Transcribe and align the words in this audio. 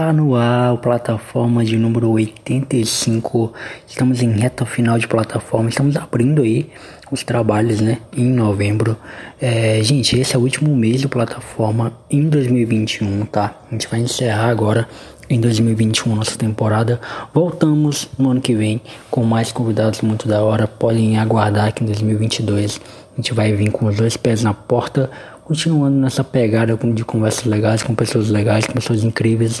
Está 0.00 0.14
no 0.14 0.34
ar, 0.34 0.78
plataforma 0.78 1.62
de 1.62 1.76
número 1.76 2.08
85. 2.12 3.52
Estamos 3.86 4.22
em 4.22 4.30
reta 4.30 4.64
final 4.64 4.98
de 4.98 5.06
plataforma. 5.06 5.68
Estamos 5.68 5.94
abrindo 5.94 6.40
aí 6.40 6.70
os 7.12 7.22
trabalhos, 7.22 7.82
né? 7.82 7.98
Em 8.16 8.24
novembro. 8.24 8.96
É, 9.38 9.78
gente, 9.82 10.18
esse 10.18 10.34
é 10.34 10.38
o 10.38 10.40
último 10.40 10.74
mês 10.74 11.02
de 11.02 11.06
plataforma 11.06 11.92
em 12.10 12.30
2021, 12.30 13.26
tá? 13.26 13.54
A 13.70 13.74
gente 13.74 13.88
vai 13.88 14.00
encerrar 14.00 14.48
agora 14.48 14.88
em 15.28 15.38
2021 15.38 16.16
nossa 16.16 16.38
temporada. 16.38 16.98
Voltamos 17.34 18.08
no 18.18 18.30
ano 18.30 18.40
que 18.40 18.54
vem 18.54 18.80
com 19.10 19.22
mais 19.22 19.52
convidados 19.52 20.00
muito 20.00 20.26
da 20.26 20.42
hora. 20.42 20.66
Podem 20.66 21.18
aguardar 21.18 21.74
que 21.74 21.84
em 21.84 21.86
2022 21.86 22.80
a 23.12 23.16
gente 23.16 23.34
vai 23.34 23.52
vir 23.52 23.70
com 23.70 23.84
os 23.84 23.96
dois 23.98 24.16
pés 24.16 24.42
na 24.42 24.54
porta 24.54 25.10
continuando 25.50 25.96
nessa 25.96 26.22
pegada 26.22 26.78
de 26.94 27.04
conversas 27.04 27.44
legais 27.44 27.82
com 27.82 27.92
pessoas 27.92 28.28
legais, 28.28 28.68
com 28.68 28.72
pessoas 28.72 29.02
incríveis. 29.02 29.60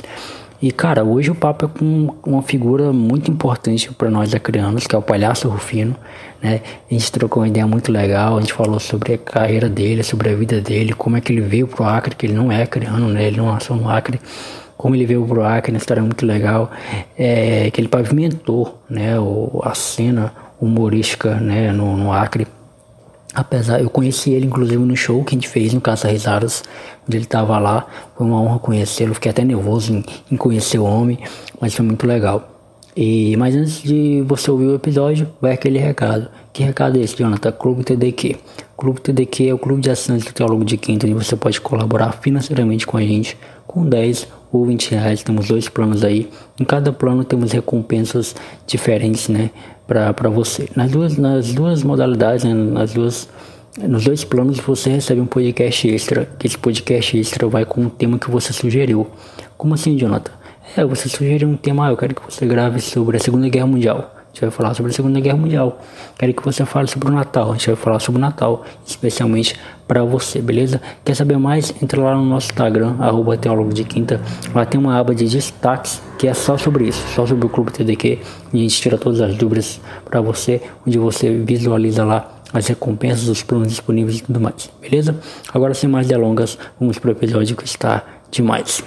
E 0.62 0.70
cara, 0.70 1.02
hoje 1.02 1.32
o 1.32 1.34
papo 1.34 1.64
é 1.64 1.68
com 1.68 2.14
uma 2.24 2.42
figura 2.42 2.92
muito 2.92 3.28
importante 3.28 3.92
para 3.94 4.08
nós 4.08 4.32
acrianos, 4.32 4.86
que 4.86 4.94
é 4.94 4.98
o 4.98 5.02
Palhaço 5.02 5.48
Rufino, 5.48 5.96
né? 6.40 6.60
A 6.88 6.94
gente 6.94 7.10
trocou 7.10 7.42
uma 7.42 7.48
ideia 7.48 7.66
muito 7.66 7.90
legal, 7.90 8.36
a 8.36 8.40
gente 8.40 8.52
falou 8.52 8.78
sobre 8.78 9.14
a 9.14 9.18
carreira 9.18 9.68
dele, 9.68 10.04
sobre 10.04 10.28
a 10.28 10.34
vida 10.36 10.60
dele, 10.60 10.92
como 10.92 11.16
é 11.16 11.20
que 11.20 11.32
ele 11.32 11.40
veio 11.40 11.66
pro 11.66 11.82
Acre, 11.82 12.14
que 12.14 12.24
ele 12.24 12.34
não 12.34 12.52
é 12.52 12.62
acriano, 12.62 13.08
né? 13.08 13.26
Ele 13.26 13.38
não 13.38 13.46
nasceu 13.46 13.74
no 13.74 13.90
Acre, 13.90 14.20
como 14.76 14.94
ele 14.94 15.06
veio 15.06 15.26
pro 15.26 15.44
Acre, 15.44 15.72
uma 15.72 15.78
história 15.78 16.04
muito 16.04 16.24
legal, 16.24 16.70
é, 17.18 17.68
que 17.72 17.80
ele 17.80 17.88
pavimentou, 17.88 18.80
né? 18.88 19.18
O, 19.18 19.60
a 19.64 19.74
cena 19.74 20.32
humorística, 20.60 21.34
né? 21.34 21.72
No, 21.72 21.96
no 21.96 22.12
Acre 22.12 22.46
Apesar, 23.34 23.80
eu 23.80 23.88
conheci 23.88 24.32
ele 24.32 24.46
inclusive 24.46 24.82
no 24.82 24.96
show 24.96 25.22
que 25.24 25.34
a 25.34 25.36
gente 25.36 25.48
fez 25.48 25.72
no 25.72 25.80
Caça 25.80 26.08
Risadas, 26.08 26.64
onde 27.06 27.16
ele 27.16 27.24
estava 27.24 27.58
lá. 27.58 27.86
Foi 28.16 28.26
uma 28.26 28.40
honra 28.40 28.58
conhecê-lo, 28.58 29.14
fiquei 29.14 29.30
até 29.30 29.44
nervoso 29.44 29.92
em, 29.92 30.04
em, 30.30 30.36
conhecer 30.36 30.78
o 30.78 30.84
homem, 30.84 31.18
mas 31.60 31.74
foi 31.74 31.84
muito 31.84 32.06
legal. 32.06 32.48
E, 32.96 33.36
mas 33.36 33.54
antes 33.54 33.82
de 33.82 34.22
você 34.26 34.50
ouvir 34.50 34.66
o 34.66 34.74
episódio, 34.74 35.28
vai 35.40 35.52
aquele 35.52 35.78
recado. 35.78 36.28
Que 36.52 36.64
recado 36.64 36.98
é 36.98 37.02
esse, 37.02 37.16
Jonathan? 37.16 37.52
Clube 37.52 37.84
TDQ. 37.84 38.36
Clube 38.76 39.00
TDQ 39.00 39.48
é 39.48 39.54
o 39.54 39.58
clube 39.58 39.80
de 39.80 39.90
assinantes 39.90 40.26
do 40.26 40.32
Teólogo 40.32 40.64
de 40.64 40.76
Quinta, 40.76 41.06
onde 41.06 41.14
você 41.14 41.36
pode 41.36 41.60
colaborar 41.60 42.12
financeiramente 42.12 42.86
com 42.86 42.96
a 42.96 43.02
gente 43.02 43.36
com 43.66 43.86
10 43.86 44.26
ou 44.50 44.66
20 44.66 44.90
reais. 44.90 45.22
Temos 45.22 45.46
dois 45.46 45.68
planos 45.68 46.02
aí. 46.02 46.28
Em 46.58 46.64
cada 46.64 46.92
plano 46.92 47.22
temos 47.22 47.52
recompensas 47.52 48.34
diferentes, 48.66 49.28
né? 49.28 49.50
Para 49.90 50.30
você. 50.30 50.68
Nas 50.76 50.90
duas, 50.90 51.16
nas 51.16 51.52
duas 51.52 51.82
modalidades, 51.82 52.44
né, 52.44 52.54
nas 52.54 52.92
duas, 52.92 53.28
nos 53.76 54.04
dois 54.04 54.22
planos 54.22 54.60
você 54.60 54.90
recebe 54.90 55.20
um 55.20 55.26
podcast 55.26 55.88
extra, 55.88 56.28
que 56.38 56.46
esse 56.46 56.56
podcast 56.56 57.18
extra 57.18 57.48
vai 57.48 57.64
com 57.64 57.86
o 57.86 57.90
tema 57.90 58.18
que 58.18 58.30
você 58.30 58.52
sugeriu. 58.52 59.08
Como 59.58 59.74
assim, 59.74 59.96
Jonathan? 59.96 60.32
É, 60.76 60.84
você 60.84 61.08
sugeriu 61.08 61.48
um 61.48 61.56
tema, 61.56 61.88
ah, 61.88 61.90
eu 61.90 61.96
quero 61.96 62.14
que 62.14 62.22
você 62.22 62.46
grave 62.46 62.80
sobre 62.80 63.16
a 63.16 63.20
Segunda 63.20 63.48
Guerra 63.48 63.66
Mundial. 63.66 64.19
A 64.30 64.32
gente 64.32 64.40
vai 64.42 64.50
falar 64.50 64.74
sobre 64.74 64.92
a 64.92 64.94
Segunda 64.94 65.18
Guerra 65.18 65.36
Mundial. 65.36 65.80
Quero 66.16 66.32
que 66.32 66.44
você 66.44 66.64
fale 66.64 66.86
sobre 66.86 67.08
o 67.08 67.10
Natal. 67.10 67.50
A 67.50 67.52
gente 67.54 67.66
vai 67.66 67.76
falar 67.76 67.98
sobre 67.98 68.20
o 68.20 68.20
Natal, 68.20 68.64
especialmente 68.86 69.58
para 69.88 70.04
você, 70.04 70.40
beleza? 70.40 70.80
Quer 71.04 71.16
saber 71.16 71.36
mais? 71.36 71.74
Entra 71.82 72.00
lá 72.00 72.14
no 72.14 72.24
nosso 72.24 72.46
Instagram, 72.46 72.94
arroba 73.00 73.36
Teólogo 73.36 73.74
de 73.74 73.82
Quinta. 73.82 74.20
Lá 74.54 74.64
tem 74.64 74.78
uma 74.80 74.96
aba 74.96 75.12
de 75.16 75.26
destaques 75.26 76.00
que 76.16 76.28
é 76.28 76.34
só 76.34 76.56
sobre 76.56 76.84
isso, 76.86 77.04
só 77.12 77.26
sobre 77.26 77.44
o 77.44 77.48
Clube 77.48 77.72
TDQ. 77.72 78.20
E 78.52 78.58
a 78.58 78.62
gente 78.62 78.80
tira 78.80 78.96
todas 78.96 79.20
as 79.20 79.34
dúvidas 79.34 79.80
para 80.04 80.20
você, 80.20 80.62
onde 80.86 80.96
você 80.96 81.28
visualiza 81.38 82.04
lá 82.04 82.40
as 82.52 82.68
recompensas, 82.68 83.28
os 83.28 83.42
planos 83.42 83.68
disponíveis 83.68 84.18
e 84.18 84.22
tudo 84.22 84.40
mais, 84.40 84.70
beleza? 84.80 85.16
Agora, 85.52 85.74
sem 85.74 85.90
mais 85.90 86.06
delongas, 86.06 86.56
vamos 86.78 86.98
para 86.98 87.08
o 87.08 87.12
episódio 87.12 87.56
que 87.56 87.64
está 87.64 88.04
demais. 88.30 88.82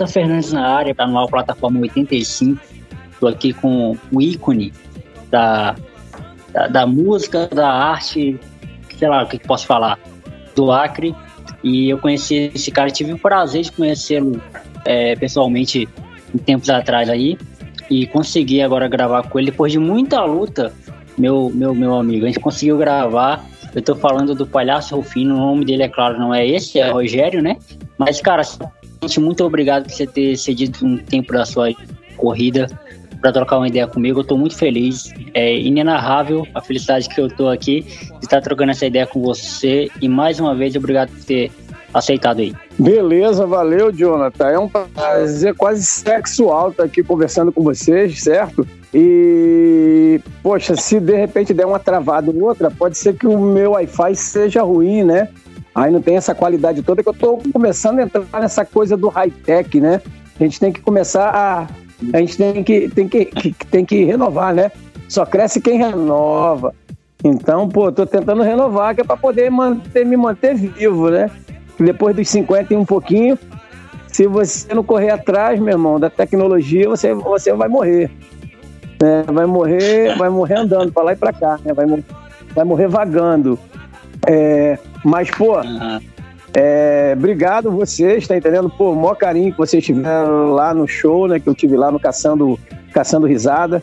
Jonathan 0.00 0.06
Fernandes 0.06 0.52
na 0.52 0.66
área, 0.66 0.94
tá 0.94 1.06
no 1.06 1.28
plataforma 1.28 1.80
85. 1.80 2.60
Tô 3.18 3.26
aqui 3.26 3.52
com 3.52 3.96
o 4.10 4.20
ícone 4.20 4.72
da, 5.30 5.76
da, 6.52 6.66
da, 6.68 6.86
música, 6.86 7.46
da 7.46 7.70
arte, 7.70 8.38
sei 8.98 9.08
lá 9.08 9.22
o 9.22 9.26
que, 9.26 9.38
que 9.38 9.46
posso 9.46 9.66
falar, 9.66 9.98
do 10.56 10.72
Acre. 10.72 11.14
E 11.62 11.90
eu 11.90 11.98
conheci 11.98 12.50
esse 12.54 12.70
cara, 12.70 12.90
tive 12.90 13.12
o 13.12 13.18
prazer 13.18 13.62
de 13.62 13.72
conhecê-lo 13.72 14.40
é, 14.86 15.14
pessoalmente 15.16 15.86
um 16.34 16.38
tempos 16.38 16.70
atrás 16.70 17.10
aí. 17.10 17.36
E 17.90 18.06
consegui 18.06 18.62
agora 18.62 18.88
gravar 18.88 19.24
com 19.24 19.38
ele 19.38 19.50
depois 19.50 19.72
de 19.72 19.78
muita 19.78 20.24
luta, 20.24 20.72
meu, 21.18 21.50
meu, 21.52 21.74
meu 21.74 21.94
amigo. 21.94 22.24
A 22.24 22.28
gente 22.28 22.40
conseguiu 22.40 22.78
gravar. 22.78 23.44
Eu 23.74 23.82
tô 23.82 23.94
falando 23.94 24.34
do 24.34 24.46
Palhaço 24.46 24.96
Rufino, 24.96 25.34
o 25.34 25.38
nome 25.38 25.64
dele, 25.64 25.82
é 25.82 25.88
claro, 25.88 26.18
não 26.18 26.34
é 26.34 26.46
esse, 26.46 26.78
é 26.78 26.90
Rogério, 26.90 27.42
né? 27.42 27.56
Mas, 27.98 28.20
cara, 28.20 28.42
muito 29.18 29.44
obrigado 29.44 29.84
por 29.84 29.92
você 29.92 30.06
ter 30.06 30.36
cedido 30.36 30.84
um 30.84 30.98
tempo 30.98 31.32
da 31.32 31.44
sua 31.44 31.72
corrida 32.16 32.68
para 33.20 33.32
trocar 33.32 33.58
uma 33.58 33.68
ideia 33.68 33.86
comigo. 33.86 34.18
Eu 34.18 34.22
estou 34.22 34.38
muito 34.38 34.56
feliz. 34.56 35.12
É 35.34 35.56
inenarrável 35.58 36.46
a 36.54 36.60
felicidade 36.60 37.08
que 37.08 37.20
eu 37.20 37.26
estou 37.26 37.48
aqui 37.48 37.82
de 37.82 38.24
estar 38.24 38.40
trocando 38.40 38.70
essa 38.72 38.86
ideia 38.86 39.06
com 39.06 39.20
você. 39.20 39.90
E 40.00 40.08
mais 40.08 40.40
uma 40.40 40.54
vez, 40.54 40.74
obrigado 40.76 41.10
por 41.10 41.24
ter 41.24 41.50
aceitado 41.92 42.40
aí. 42.40 42.54
Beleza, 42.78 43.46
valeu, 43.46 43.92
Jonathan. 43.92 44.46
É 44.46 44.58
um 44.58 44.68
prazer 44.68 45.54
quase 45.54 45.84
sexual 45.84 46.70
estar 46.70 46.84
aqui 46.84 47.02
conversando 47.02 47.52
com 47.52 47.62
vocês, 47.62 48.22
certo? 48.22 48.66
E, 48.92 50.20
poxa, 50.42 50.76
se 50.76 50.98
de 50.98 51.14
repente 51.14 51.54
der 51.54 51.66
uma 51.66 51.78
travada 51.78 52.30
ou 52.30 52.42
outra, 52.42 52.70
pode 52.70 52.98
ser 52.98 53.14
que 53.14 53.26
o 53.26 53.38
meu 53.38 53.72
Wi-Fi 53.72 54.14
seja 54.14 54.62
ruim, 54.62 55.04
né? 55.04 55.28
Aí 55.74 55.90
não 55.90 56.02
tem 56.02 56.16
essa 56.16 56.34
qualidade 56.34 56.82
toda 56.82 57.02
que 57.02 57.08
eu 57.08 57.12
estou 57.12 57.40
começando 57.52 58.00
a 58.00 58.02
entrar 58.02 58.40
nessa 58.40 58.64
coisa 58.64 58.96
do 58.96 59.08
high-tech, 59.08 59.80
né? 59.80 60.00
A 60.38 60.42
gente 60.42 60.58
tem 60.58 60.72
que 60.72 60.80
começar 60.80 61.30
a. 61.30 61.68
A 62.12 62.18
gente 62.18 62.36
tem 62.36 62.64
que, 62.64 62.88
tem 62.88 63.08
que, 63.08 63.26
tem 63.70 63.84
que 63.84 64.04
renovar, 64.04 64.54
né? 64.54 64.72
Só 65.08 65.26
cresce 65.26 65.60
quem 65.60 65.78
renova. 65.78 66.74
Então, 67.22 67.68
pô, 67.68 67.92
tô 67.92 68.06
tentando 68.06 68.42
renovar, 68.42 68.94
que 68.94 69.02
é 69.02 69.04
para 69.04 69.16
poder 69.16 69.50
manter, 69.50 70.06
me 70.06 70.16
manter 70.16 70.54
vivo, 70.54 71.10
né? 71.10 71.30
Depois 71.78 72.16
dos 72.16 72.28
50 72.28 72.72
e 72.72 72.76
um 72.76 72.84
pouquinho, 72.84 73.38
se 74.08 74.26
você 74.26 74.74
não 74.74 74.82
correr 74.82 75.10
atrás, 75.10 75.60
meu 75.60 75.72
irmão, 75.72 76.00
da 76.00 76.10
tecnologia, 76.10 76.88
você, 76.88 77.14
você 77.14 77.52
vai 77.52 77.68
morrer. 77.68 78.10
Né? 79.00 79.24
Vai 79.26 79.46
morrer, 79.46 80.16
vai 80.16 80.28
morrer 80.28 80.56
andando 80.56 80.92
para 80.92 81.02
lá 81.02 81.12
e 81.12 81.16
para 81.16 81.32
cá, 81.32 81.58
né? 81.64 81.72
Vai, 81.72 81.86
vai 82.54 82.64
morrer 82.64 82.88
vagando. 82.88 83.58
É, 84.26 84.78
mas, 85.04 85.30
pô, 85.30 85.58
uhum. 85.58 86.00
é, 86.54 87.14
obrigado 87.16 87.70
vocês, 87.70 88.26
tá 88.26 88.36
entendendo? 88.36 88.70
Pô, 88.70 88.94
maior 88.94 89.14
carinho 89.14 89.52
que 89.52 89.58
vocês 89.58 89.84
tiveram 89.84 90.50
lá 90.52 90.74
no 90.74 90.86
show, 90.86 91.26
né? 91.26 91.40
Que 91.40 91.48
eu 91.48 91.54
tive 91.54 91.76
lá 91.76 91.90
no 91.90 91.98
Caçando, 91.98 92.58
Caçando 92.92 93.26
Risada. 93.26 93.82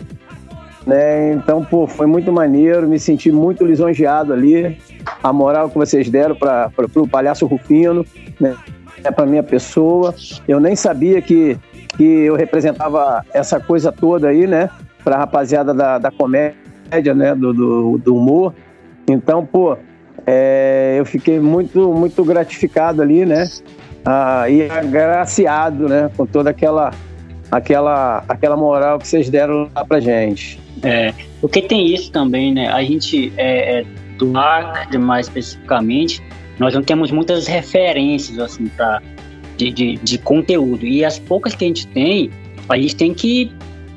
Né? 0.86 1.34
Então, 1.34 1.66
pô, 1.66 1.86
foi 1.86 2.08
muito 2.08 2.32
maneiro, 2.32 2.88
me 2.88 2.98
senti 2.98 3.32
muito 3.32 3.66
lisonjeado 3.66 4.32
ali. 4.32 4.78
A 5.22 5.34
moral 5.34 5.70
que 5.70 5.78
vocês 5.78 6.10
deram 6.10 6.36
para 6.36 6.72
o 6.96 7.08
Palhaço 7.08 7.46
Rufino, 7.46 8.06
né? 8.40 8.56
É 9.04 9.12
para 9.12 9.26
minha 9.26 9.44
pessoa. 9.44 10.16
Eu 10.48 10.60
nem 10.60 10.76
sabia 10.76 11.22
que, 11.22 11.58
que 11.98 12.04
eu 12.04 12.36
representava 12.36 13.24
essa 13.34 13.60
coisa 13.60 13.92
toda 13.92 14.30
aí, 14.30 14.48
né? 14.48 14.70
Para 15.04 15.16
a 15.16 15.20
rapaziada 15.20 15.74
da, 15.74 15.98
da 15.98 16.12
comédia, 16.12 17.14
né? 17.14 17.36
Do, 17.36 17.54
do, 17.54 17.98
do 17.98 18.16
humor. 18.16 18.54
Então, 19.08 19.46
pô, 19.46 19.78
é, 20.30 20.96
eu 21.00 21.06
fiquei 21.06 21.40
muito, 21.40 21.94
muito 21.94 22.22
gratificado 22.26 23.02
ali, 23.02 23.26
né? 23.26 23.50
Ah, 24.06 24.50
e 24.50 24.70
agraciado, 24.70 25.88
né? 25.88 26.12
Com 26.18 26.26
toda 26.26 26.50
aquela, 26.50 26.92
aquela, 27.50 28.26
aquela 28.28 28.58
moral 28.58 29.00
que 29.00 29.08
vocês 29.08 29.30
deram 29.30 29.70
lá 29.74 29.86
pra 29.86 30.02
gente. 30.02 30.60
É, 30.84 31.14
porque 31.40 31.62
tem 31.62 31.94
isso 31.94 32.12
também, 32.12 32.54
né? 32.54 32.68
A 32.68 32.84
gente, 32.84 33.32
é, 33.38 33.80
é, 33.80 33.86
do 34.18 34.38
Acre 34.38 34.98
mais 34.98 35.28
especificamente, 35.28 36.22
nós 36.60 36.74
não 36.74 36.84
temos 36.84 37.10
muitas 37.10 37.48
referências, 37.48 38.38
assim, 38.38 38.68
pra, 38.68 39.02
de, 39.56 39.72
de, 39.72 39.96
de 39.96 40.18
conteúdo. 40.18 40.86
E 40.86 41.06
as 41.06 41.18
poucas 41.18 41.56
que 41.56 41.64
a 41.64 41.68
gente 41.68 41.88
tem, 41.88 42.30
a 42.68 42.78
gente 42.78 42.98
tem 42.98 43.14
que 43.14 43.50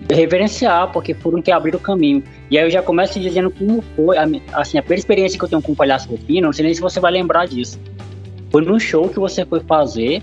reverenciar, 0.09 0.93
porque 0.93 1.13
foram 1.13 1.43
que 1.43 1.51
abriram 1.51 1.79
o 1.79 1.83
caminho. 1.83 2.23
E 2.51 2.59
aí 2.59 2.65
eu 2.65 2.71
já 2.71 2.83
começo 2.83 3.21
dizendo 3.21 3.51
como 3.51 3.83
foi, 3.95 4.19
a, 4.19 4.29
assim, 4.55 4.77
a 4.77 4.83
primeira 4.83 5.01
experiência 5.01 5.39
que 5.39 5.45
eu 5.45 5.49
tenho 5.49 5.63
com 5.63 5.73
o 5.73 5.77
Palhaço 5.77 6.09
Rufino, 6.09 6.47
não 6.47 6.53
sei 6.53 6.65
nem 6.65 6.75
se 6.75 6.81
você 6.81 6.99
vai 6.99 7.13
lembrar 7.13 7.47
disso. 7.47 7.79
Foi 8.51 8.63
no 8.63 8.79
show 8.81 9.09
que 9.09 9.21
você 9.21 9.45
foi 9.45 9.61
fazer 9.61 10.23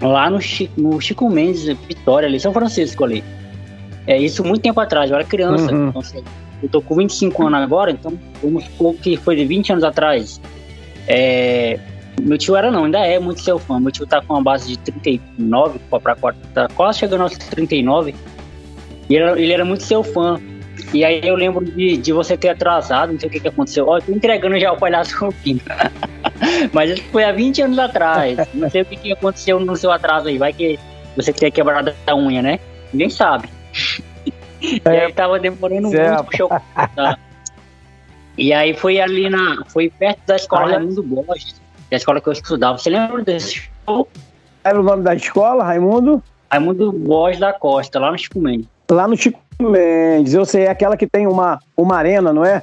lá 0.00 0.28
no 0.28 0.40
Chico, 0.40 0.80
no 0.80 1.00
Chico 1.00 1.30
Mendes, 1.30 1.64
Vitória, 1.64 2.28
ali, 2.28 2.40
São 2.40 2.52
Francisco 2.52 3.04
ali. 3.04 3.22
É 4.06 4.18
isso 4.18 4.42
muito 4.42 4.62
tempo 4.62 4.80
atrás, 4.80 5.10
eu 5.10 5.16
era 5.16 5.24
criança. 5.24 5.72
Uhum. 5.72 5.88
Então, 5.88 6.00
assim, 6.00 6.24
eu 6.62 6.68
tô 6.68 6.82
com 6.82 6.96
25 6.96 7.46
anos 7.46 7.60
agora, 7.60 7.90
então 7.92 8.18
vamos 8.42 8.64
supor 8.64 8.94
que 8.94 9.16
foi 9.16 9.36
de 9.36 9.44
20 9.44 9.72
anos 9.72 9.84
atrás. 9.84 10.40
É, 11.06 11.78
meu 12.20 12.36
tio 12.36 12.56
era 12.56 12.70
não, 12.70 12.84
ainda 12.84 12.98
é 12.98 13.18
muito 13.18 13.40
seu 13.42 13.58
fã. 13.58 13.78
Meu 13.78 13.92
tio 13.92 14.06
tá 14.06 14.20
com 14.20 14.34
uma 14.34 14.42
base 14.42 14.68
de 14.68 14.78
39 14.78 15.78
para 15.88 16.16
tá 16.52 16.68
quase 16.74 16.98
chegando 16.98 17.22
aos 17.22 17.36
39. 17.36 18.14
E 19.08 19.14
ele, 19.14 19.42
ele 19.42 19.52
era 19.52 19.64
muito 19.64 19.84
seu 19.84 20.02
fã. 20.02 20.40
E 20.92 21.04
aí 21.04 21.20
eu 21.22 21.34
lembro 21.34 21.64
de, 21.64 21.96
de 21.98 22.12
você 22.12 22.36
ter 22.36 22.48
atrasado, 22.48 23.12
não 23.12 23.20
sei 23.20 23.28
o 23.28 23.32
que, 23.32 23.40
que 23.40 23.48
aconteceu. 23.48 23.86
Ó, 23.88 24.00
tô 24.00 24.10
entregando 24.12 24.58
já 24.58 24.72
o 24.72 24.76
palhaço 24.78 25.16
Rufino. 25.18 25.60
Mas 26.72 26.90
isso 26.90 27.02
foi 27.10 27.24
há 27.24 27.32
20 27.32 27.62
anos 27.62 27.78
atrás. 27.78 28.38
Não 28.54 28.70
sei 28.70 28.82
o 28.82 28.84
que, 28.84 28.96
que 28.96 29.12
aconteceu 29.12 29.60
no 29.60 29.76
seu 29.76 29.90
atraso 29.90 30.28
aí. 30.28 30.38
Vai 30.38 30.52
que 30.52 30.78
você 31.14 31.32
tenha 31.32 31.50
quebrado 31.50 31.92
a 32.06 32.14
unha, 32.14 32.40
né? 32.40 32.58
Ninguém 32.92 33.10
sabe. 33.10 33.48
E 34.60 34.80
aí 34.86 35.12
tava 35.12 35.38
demorando 35.38 35.90
Zé, 35.90 36.08
muito 36.08 36.24
pro 36.24 36.36
show. 36.36 36.48
Tá? 36.48 37.18
E 38.36 38.52
aí 38.52 38.74
foi 38.74 39.00
ali 39.00 39.28
na. 39.28 39.64
Foi 39.66 39.90
perto 39.90 40.20
da 40.26 40.36
escola 40.36 40.72
Raimundo 40.72 41.02
Borges, 41.02 41.60
da 41.90 41.96
escola 41.96 42.20
que 42.20 42.28
eu 42.28 42.32
estudava. 42.32 42.78
Você 42.78 42.88
lembra 42.88 43.22
desse 43.22 43.68
show? 43.84 44.08
Era 44.64 44.80
o 44.80 44.82
nome 44.82 45.02
da 45.02 45.14
escola, 45.14 45.64
Raimundo? 45.64 46.22
Raimundo 46.50 46.92
Borges 46.92 47.40
da 47.40 47.52
Costa, 47.52 47.98
lá 47.98 48.10
no 48.10 48.18
Chico 48.18 48.40
Mendes. 48.40 48.68
Lá 48.90 49.06
no 49.06 49.16
Chico 49.16 49.40
Mendes, 49.60 50.34
eu 50.34 50.44
sei, 50.44 50.64
é 50.64 50.70
aquela 50.70 50.96
que 50.96 51.06
tem 51.06 51.26
uma, 51.26 51.58
uma 51.76 51.96
arena, 51.96 52.32
não 52.32 52.44
é? 52.44 52.62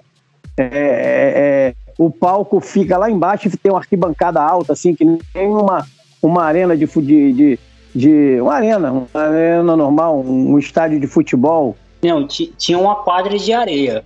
É, 0.57 0.63
é, 0.63 0.73
é? 0.73 1.73
o 1.97 2.09
palco 2.09 2.59
fica 2.61 2.97
lá 2.97 3.09
embaixo 3.09 3.47
e 3.47 3.57
tem 3.57 3.71
uma 3.71 3.79
arquibancada 3.79 4.41
alta, 4.41 4.73
assim, 4.73 4.95
que 4.95 5.03
nem 5.03 5.19
uma, 5.47 5.85
uma 6.21 6.43
arena 6.43 6.75
de, 6.75 6.85
de, 6.85 7.33
de, 7.33 7.59
de 7.93 8.41
uma 8.41 8.53
arena, 8.53 8.91
uma 8.91 9.21
arena 9.21 9.75
normal, 9.75 10.21
um, 10.21 10.53
um 10.53 10.59
estádio 10.59 10.99
de 10.99 11.07
futebol. 11.07 11.75
Não, 12.03 12.25
tinha 12.27 12.77
uma 12.77 12.95
quadra 12.95 13.37
de 13.37 13.51
areia. 13.51 14.03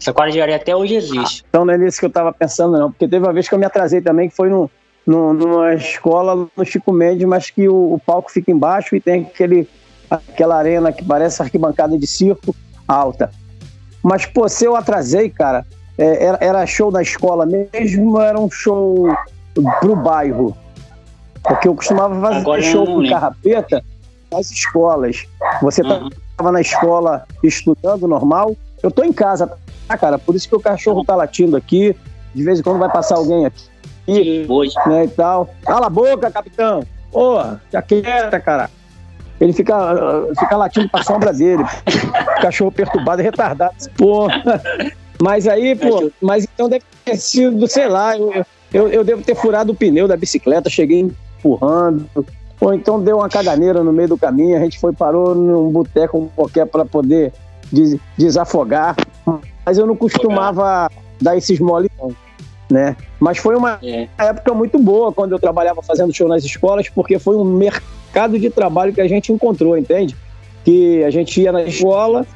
Essa 0.00 0.12
quadra 0.12 0.32
de 0.32 0.40
areia 0.40 0.56
até 0.56 0.76
hoje 0.76 0.94
existe. 0.94 1.42
Ah, 1.42 1.46
então 1.48 1.64
não 1.64 1.74
é 1.74 1.78
nisso 1.78 1.98
que 1.98 2.04
eu 2.04 2.08
estava 2.08 2.32
pensando, 2.32 2.78
não, 2.78 2.90
porque 2.90 3.08
teve 3.08 3.24
uma 3.24 3.32
vez 3.32 3.48
que 3.48 3.54
eu 3.54 3.58
me 3.58 3.64
atrasei 3.64 4.00
também, 4.00 4.28
que 4.28 4.36
foi 4.36 4.48
no, 4.48 4.70
no, 5.06 5.32
numa 5.32 5.74
escola 5.74 6.46
no 6.56 6.64
Chico 6.64 6.92
Mendes, 6.92 7.26
mas 7.26 7.50
que 7.50 7.68
o, 7.68 7.94
o 7.94 8.00
palco 8.04 8.30
fica 8.30 8.50
embaixo 8.50 8.94
e 8.94 9.00
tem 9.00 9.22
aquele 9.22 9.66
aquela 10.10 10.56
arena 10.56 10.92
que 10.92 11.04
parece 11.04 11.42
arquibancada 11.42 11.98
de 11.98 12.06
circo 12.06 12.54
alta. 12.86 13.30
Mas, 14.02 14.24
pô, 14.26 14.48
se 14.48 14.64
eu 14.64 14.76
atrasei, 14.76 15.30
cara, 15.30 15.66
é, 15.98 16.24
era, 16.24 16.38
era, 16.40 16.66
show 16.66 16.90
da 16.90 17.02
escola 17.02 17.46
mesmo, 17.46 18.20
era 18.20 18.38
um 18.38 18.50
show 18.50 19.08
pro 19.80 19.96
bairro. 19.96 20.56
Porque 21.42 21.68
eu 21.68 21.74
costumava 21.74 22.20
fazer 22.20 22.40
Agora 22.40 22.62
show 22.62 22.86
com 22.86 23.08
carrapeta 23.08 23.82
nas 24.30 24.50
escolas. 24.50 25.26
Você 25.62 25.82
uhum. 25.82 26.10
tava 26.36 26.52
na 26.52 26.60
escola 26.60 27.26
estudando 27.42 28.06
normal, 28.06 28.56
eu 28.82 28.90
tô 28.90 29.02
em 29.02 29.12
casa, 29.12 29.50
tá, 29.88 29.96
cara? 29.96 30.18
Por 30.18 30.34
isso 30.34 30.48
que 30.48 30.56
o 30.56 30.60
cachorro 30.60 31.04
tá 31.04 31.14
latindo 31.16 31.56
aqui. 31.56 31.96
De 32.34 32.44
vez 32.44 32.60
em 32.60 32.62
quando 32.62 32.78
vai 32.78 32.90
passar 32.90 33.16
alguém 33.16 33.46
aqui. 33.46 33.64
Né, 34.86 35.04
e 35.04 35.08
tal. 35.08 35.48
Cala 35.62 35.86
a 35.86 35.90
boca, 35.90 36.30
capitão! 36.30 36.84
Porra, 37.10 37.60
já 37.72 37.80
quieta, 37.80 38.38
cara 38.38 38.70
ele 39.40 39.52
fica, 39.52 39.76
fica 40.38 40.56
latindo 40.56 40.88
pra 40.88 41.02
sombra 41.02 41.32
dele. 41.32 41.64
Cachorro 42.40 42.72
perturbado 42.72 43.20
e 43.20 43.24
retardado. 43.24 43.74
Pô. 43.96 44.28
Mas 45.20 45.46
aí, 45.46 45.74
pô, 45.74 46.10
mas 46.20 46.44
então 46.44 46.68
deve 46.68 46.84
ter 47.04 47.16
sido, 47.16 47.66
sei 47.66 47.88
lá, 47.88 48.16
eu, 48.16 48.44
eu, 48.72 48.88
eu 48.88 49.04
devo 49.04 49.22
ter 49.22 49.34
furado 49.34 49.72
o 49.72 49.74
pneu 49.74 50.06
da 50.06 50.16
bicicleta, 50.16 50.68
cheguei 50.68 51.00
empurrando. 51.00 52.08
Ou 52.60 52.74
então 52.74 53.02
deu 53.02 53.18
uma 53.18 53.28
caganeira 53.28 53.82
no 53.82 53.92
meio 53.92 54.08
do 54.08 54.18
caminho, 54.18 54.56
a 54.56 54.60
gente 54.60 54.78
foi, 54.78 54.92
parou 54.92 55.34
num 55.34 55.70
boteco 55.70 56.30
qualquer 56.34 56.66
para 56.66 56.84
poder 56.84 57.32
des, 57.70 57.98
desafogar. 58.16 58.96
Mas 59.64 59.78
eu 59.78 59.86
não 59.86 59.96
costumava 59.96 60.90
dar 61.20 61.36
esses 61.36 61.58
mole, 61.58 61.90
né? 62.70 62.96
Mas 63.18 63.38
foi 63.38 63.56
uma 63.56 63.78
é. 63.82 64.08
época 64.18 64.54
muito 64.54 64.78
boa 64.78 65.12
quando 65.12 65.32
eu 65.32 65.38
trabalhava 65.38 65.82
fazendo 65.82 66.14
show 66.14 66.28
nas 66.28 66.44
escolas, 66.44 66.88
porque 66.88 67.18
foi 67.18 67.36
um 67.36 67.44
mercado 67.44 67.95
de 68.38 68.50
trabalho 68.50 68.92
que 68.92 69.00
a 69.00 69.08
gente 69.08 69.32
encontrou, 69.32 69.76
entende? 69.76 70.16
Que 70.64 71.04
a 71.04 71.10
gente 71.10 71.40
ia 71.40 71.52
na 71.52 71.62
escola, 71.62 72.26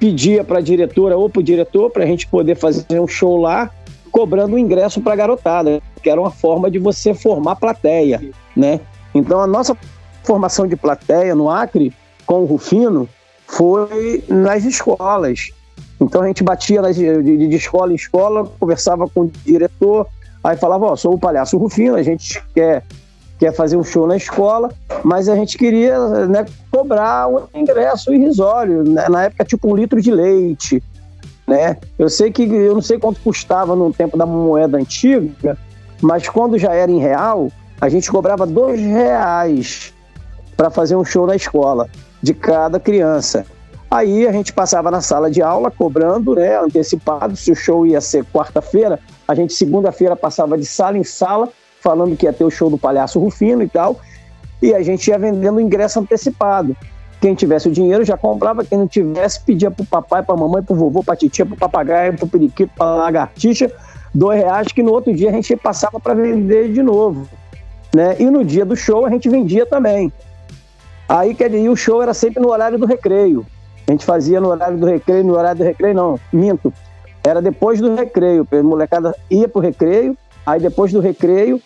pedia 0.00 0.42
para 0.42 0.58
a 0.58 0.62
diretora 0.62 1.16
ou 1.16 1.28
para 1.28 1.40
o 1.40 1.42
diretor 1.42 1.90
para 1.90 2.04
a 2.04 2.06
gente 2.06 2.26
poder 2.26 2.56
fazer 2.56 2.98
um 2.98 3.06
show 3.06 3.36
lá, 3.36 3.70
cobrando 4.10 4.58
ingresso 4.58 5.00
para 5.00 5.12
a 5.12 5.16
garotada, 5.16 5.82
que 6.02 6.08
era 6.08 6.20
uma 6.20 6.30
forma 6.30 6.70
de 6.70 6.78
você 6.78 7.12
formar 7.12 7.56
plateia, 7.56 8.20
né? 8.56 8.80
Então 9.14 9.40
a 9.40 9.46
nossa 9.46 9.76
formação 10.24 10.66
de 10.66 10.76
plateia 10.76 11.34
no 11.34 11.50
Acre 11.50 11.92
com 12.24 12.42
o 12.42 12.44
Rufino 12.44 13.08
foi 13.46 14.24
nas 14.28 14.64
escolas. 14.64 15.50
Então 16.00 16.22
a 16.22 16.26
gente 16.26 16.42
batia 16.42 16.82
nas, 16.82 16.96
de, 16.96 17.22
de, 17.22 17.56
escola 17.56 17.92
em 17.92 17.94
escola, 17.94 18.50
conversava 18.58 19.08
com 19.08 19.22
o 19.22 19.30
diretor, 19.44 20.06
aí 20.42 20.56
falava, 20.56 20.86
ó, 20.86 20.92
oh, 20.92 20.96
sou 20.96 21.14
o 21.14 21.18
palhaço 21.18 21.56
Rufino, 21.56 21.94
a 21.94 22.02
gente 22.02 22.42
quer, 22.54 22.84
quer 23.38 23.52
fazer 23.54 23.76
um 23.76 23.84
show 23.84 24.06
na 24.06 24.16
escola, 24.16 24.70
mas 25.04 25.28
a 25.28 25.34
gente 25.34 25.58
queria 25.58 26.26
né, 26.26 26.46
cobrar 26.70 27.28
um 27.28 27.46
ingresso 27.54 28.12
irrisório, 28.12 28.82
né? 28.84 29.08
na 29.08 29.24
época 29.24 29.44
tipo 29.44 29.70
um 29.70 29.76
litro 29.76 30.00
de 30.00 30.10
leite, 30.10 30.82
né? 31.46 31.76
Eu 31.98 32.08
sei 32.08 32.32
que, 32.32 32.42
eu 32.42 32.74
não 32.74 32.82
sei 32.82 32.98
quanto 32.98 33.20
custava 33.20 33.76
no 33.76 33.92
tempo 33.92 34.16
da 34.16 34.26
moeda 34.26 34.78
antiga, 34.78 35.56
mas 36.00 36.28
quando 36.28 36.58
já 36.58 36.72
era 36.74 36.90
em 36.90 36.98
real, 36.98 37.50
a 37.80 37.88
gente 37.88 38.10
cobrava 38.10 38.46
dois 38.46 38.80
reais 38.80 39.94
para 40.56 40.70
fazer 40.70 40.96
um 40.96 41.04
show 41.04 41.26
na 41.26 41.36
escola, 41.36 41.88
de 42.22 42.32
cada 42.32 42.80
criança. 42.80 43.44
Aí 43.90 44.26
a 44.26 44.32
gente 44.32 44.52
passava 44.52 44.90
na 44.90 45.00
sala 45.00 45.30
de 45.30 45.40
aula 45.40 45.70
cobrando, 45.70 46.34
né, 46.34 46.58
antecipado, 46.58 47.36
se 47.36 47.52
o 47.52 47.54
show 47.54 47.86
ia 47.86 48.00
ser 48.00 48.24
quarta-feira, 48.24 48.98
a 49.28 49.34
gente 49.34 49.52
segunda-feira 49.52 50.16
passava 50.16 50.58
de 50.58 50.64
sala 50.64 50.98
em 50.98 51.04
sala, 51.04 51.48
falando 51.86 52.16
que 52.16 52.26
ia 52.26 52.32
ter 52.32 52.42
o 52.42 52.50
show 52.50 52.68
do 52.68 52.76
Palhaço 52.76 53.20
Rufino 53.20 53.62
e 53.62 53.68
tal, 53.68 54.00
e 54.60 54.74
a 54.74 54.82
gente 54.82 55.06
ia 55.06 55.16
vendendo 55.16 55.60
ingresso 55.60 56.00
antecipado. 56.00 56.76
Quem 57.20 57.32
tivesse 57.32 57.68
o 57.68 57.70
dinheiro 57.70 58.04
já 58.04 58.16
comprava, 58.16 58.64
quem 58.64 58.76
não 58.76 58.88
tivesse 58.88 59.40
pedia 59.40 59.70
pro 59.70 59.84
papai, 59.84 60.20
pra 60.20 60.34
mamãe, 60.34 60.64
pro 60.64 60.74
vovô, 60.74 61.04
pra 61.04 61.14
titia, 61.14 61.46
pro 61.46 61.54
papagaio, 61.54 62.16
pro 62.16 62.26
periquito, 62.26 62.72
pra 62.76 62.96
lagartixa, 62.96 63.70
dois 64.12 64.40
reais 64.40 64.66
que 64.72 64.82
no 64.82 64.92
outro 64.92 65.14
dia 65.14 65.30
a 65.30 65.32
gente 65.32 65.54
passava 65.54 66.00
para 66.00 66.14
vender 66.14 66.72
de 66.72 66.82
novo. 66.82 67.28
Né? 67.94 68.16
E 68.18 68.28
no 68.28 68.44
dia 68.44 68.64
do 68.64 68.74
show 68.74 69.06
a 69.06 69.10
gente 69.10 69.28
vendia 69.28 69.64
também. 69.64 70.12
Aí, 71.08 71.36
quer 71.36 71.48
dizer, 71.48 71.68
o 71.68 71.76
show 71.76 72.02
era 72.02 72.12
sempre 72.12 72.42
no 72.42 72.50
horário 72.50 72.78
do 72.78 72.84
recreio. 72.84 73.46
A 73.86 73.92
gente 73.92 74.04
fazia 74.04 74.40
no 74.40 74.48
horário 74.48 74.76
do 74.76 74.86
recreio, 74.86 75.22
no 75.22 75.34
horário 75.34 75.58
do 75.58 75.64
recreio 75.64 75.94
não, 75.94 76.18
minto. 76.32 76.74
Era 77.22 77.40
depois 77.40 77.80
do 77.80 77.94
recreio, 77.94 78.46
a 78.50 78.62
molecada 78.62 79.14
ia 79.30 79.48
pro 79.48 79.60
recreio, 79.60 80.18
aí 80.44 80.60
depois 80.60 80.92
do 80.92 81.00
recreio, 81.00 81.62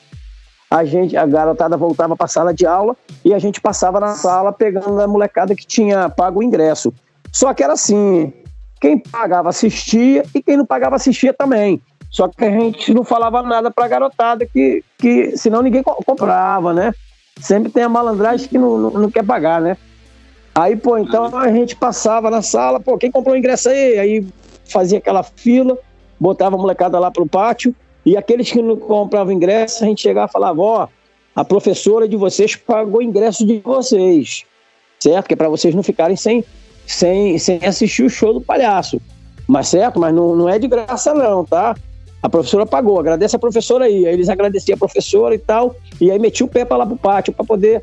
a 0.71 0.85
gente, 0.85 1.17
a 1.17 1.27
garotada 1.27 1.77
voltava 1.77 2.17
para 2.17 2.27
a 2.27 2.29
sala 2.29 2.55
de 2.55 2.65
aula 2.65 2.97
e 3.25 3.35
a 3.35 3.39
gente 3.41 3.61
passava 3.61 3.99
na 3.99 4.15
sala 4.15 4.53
pegando 4.53 5.01
a 5.01 5.09
molecada 5.09 5.55
que 5.55 5.67
tinha 5.67 6.09
pago 6.09 6.39
o 6.39 6.43
ingresso. 6.43 6.95
Só 7.33 7.53
que 7.53 7.65
era 7.65 7.73
assim, 7.73 8.33
quem 8.81 8.97
pagava 8.97 9.49
assistia 9.49 10.25
e 10.33 10.41
quem 10.41 10.57
não 10.57 10.65
pagava 10.65 10.95
assistia 10.95 11.35
também. 11.35 11.83
Só 12.09 12.29
que 12.29 12.45
a 12.45 12.51
gente 12.51 12.95
não 12.95 13.03
falava 13.03 13.43
nada 13.43 13.71
para 13.71 13.85
a 13.85 13.89
garotada 13.89 14.47
que, 14.47 14.85
que 14.97 15.37
senão 15.37 15.61
ninguém 15.61 15.83
comprava, 15.83 16.73
né? 16.73 16.93
Sempre 17.41 17.73
tem 17.73 17.83
a 17.83 17.89
malandragem 17.89 18.49
que 18.49 18.59
não, 18.59 18.79
não, 18.79 18.91
não 18.91 19.11
quer 19.11 19.25
pagar, 19.25 19.61
né? 19.61 19.77
Aí, 20.55 20.77
pô, 20.77 20.99
então 20.99 21.37
a 21.37 21.51
gente 21.51 21.75
passava 21.75 22.31
na 22.31 22.43
sala, 22.43 22.81
pô, 22.81 22.97
quem 22.99 23.11
comprou 23.11 23.35
o 23.35 23.39
ingresso 23.39 23.69
aí? 23.69 23.99
Aí 23.99 24.27
fazia 24.69 24.99
aquela 24.99 25.23
fila, 25.23 25.79
botava 26.19 26.57
a 26.57 26.59
molecada 26.59 26.99
lá 26.99 27.11
pro 27.11 27.27
pátio, 27.27 27.75
e 28.05 28.17
aqueles 28.17 28.51
que 28.51 28.63
não 28.63 28.77
compravam 28.77 29.33
ingresso, 29.33 29.85
a 29.85 29.87
gente 29.87 30.01
chegava 30.01 30.29
e 30.29 30.33
falava, 30.33 30.61
ó, 30.61 30.89
a 31.35 31.45
professora 31.45 32.09
de 32.09 32.17
vocês 32.17 32.57
pagou 32.57 33.01
o 33.01 33.03
ingresso 33.03 33.47
de 33.47 33.59
vocês, 33.59 34.45
certo? 34.99 35.27
Que 35.27 35.35
é 35.35 35.37
para 35.37 35.49
vocês 35.49 35.75
não 35.75 35.83
ficarem 35.83 36.17
sem, 36.17 36.45
sem, 36.87 37.39
sem 37.39 37.61
assistir 37.65 38.05
o 38.05 38.11
show 38.11 38.33
do 38.33 38.41
palhaço. 38.41 39.01
Mas 39.47 39.69
certo? 39.69 39.99
Mas 39.99 40.15
não, 40.15 40.35
não 40.35 40.49
é 40.49 40.59
de 40.59 40.69
graça 40.69 41.13
não, 41.13 41.45
tá? 41.45 41.75
A 42.23 42.29
professora 42.29 42.67
pagou, 42.67 42.99
agradece 42.99 43.37
a 43.37 43.39
professora 43.39 43.87
aí. 43.87 44.07
Aí 44.07 44.15
eles 44.15 44.29
agradeciam 44.29 44.77
a 44.77 44.79
professora 44.79 45.35
e 45.35 45.39
tal, 45.39 45.75
e 46.01 46.11
aí 46.11 46.19
meti 46.19 46.45
o 46.45 46.49
pé 46.49 46.65
para 46.65 46.79
lá 46.79 46.87
pro 46.87 46.97
pátio 46.97 47.33
para 47.33 47.45
poder 47.45 47.83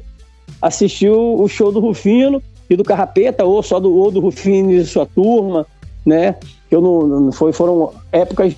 assistir 0.61 1.09
o, 1.09 1.41
o 1.41 1.47
show 1.47 1.71
do 1.71 1.79
Rufino 1.79 2.41
e 2.69 2.75
do 2.75 2.83
Carrapeta, 2.83 3.45
ou 3.45 3.61
só 3.63 3.79
do, 3.79 3.93
ou 3.95 4.11
do 4.11 4.19
Rufino 4.19 4.71
e 4.71 4.85
sua 4.85 5.05
turma, 5.05 5.65
né? 6.05 6.35
Eu 6.69 6.81
não, 6.81 7.07
não 7.07 7.31
foi, 7.31 7.53
foram 7.53 7.93
épocas 8.11 8.55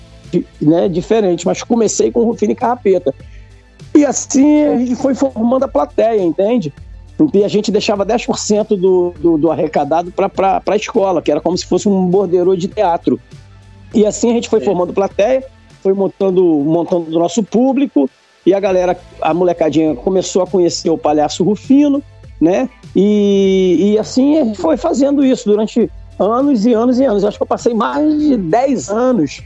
né, 0.60 0.88
diferentes, 0.88 1.44
mas 1.44 1.62
comecei 1.62 2.10
com 2.10 2.24
Rufino 2.24 2.52
e 2.52 2.56
Carrapeta. 2.56 3.14
E 3.94 4.04
assim 4.04 4.64
a 4.64 4.78
gente 4.78 4.96
foi 4.96 5.14
formando 5.14 5.64
a 5.64 5.68
plateia, 5.68 6.22
entende? 6.22 6.72
E 7.34 7.44
a 7.44 7.48
gente 7.48 7.70
deixava 7.70 8.06
10% 8.06 8.68
do, 8.68 9.12
do, 9.18 9.36
do 9.36 9.50
arrecadado 9.50 10.10
para 10.12 10.62
a 10.66 10.76
escola, 10.76 11.20
que 11.20 11.30
era 11.30 11.40
como 11.40 11.56
se 11.56 11.66
fosse 11.66 11.88
um 11.88 12.06
borderô 12.06 12.56
de 12.56 12.68
teatro. 12.68 13.20
E 13.94 14.06
assim 14.06 14.30
a 14.30 14.34
gente 14.34 14.48
foi 14.48 14.60
formando 14.60 14.92
plateia, 14.92 15.44
foi 15.82 15.92
montando, 15.92 16.42
montando 16.42 17.14
o 17.14 17.18
nosso 17.18 17.42
público, 17.42 18.08
e 18.46 18.54
a 18.54 18.60
galera, 18.60 18.98
a 19.20 19.34
molecadinha 19.34 19.94
começou 19.94 20.42
a 20.42 20.46
conhecer 20.46 20.88
o 20.88 20.96
Palhaço 20.96 21.44
Rufino, 21.44 22.02
né? 22.40 22.70
E, 22.96 23.92
e 23.92 23.98
assim 23.98 24.38
a 24.38 24.44
gente 24.44 24.58
foi 24.58 24.78
fazendo 24.78 25.22
isso 25.22 25.46
durante 25.46 25.90
anos 26.18 26.64
e 26.64 26.72
anos 26.72 26.98
e 26.98 27.04
anos. 27.04 27.24
Acho 27.24 27.36
que 27.36 27.42
eu 27.42 27.46
passei 27.46 27.74
mais 27.74 28.18
de 28.18 28.36
10 28.36 28.88
anos 28.88 29.42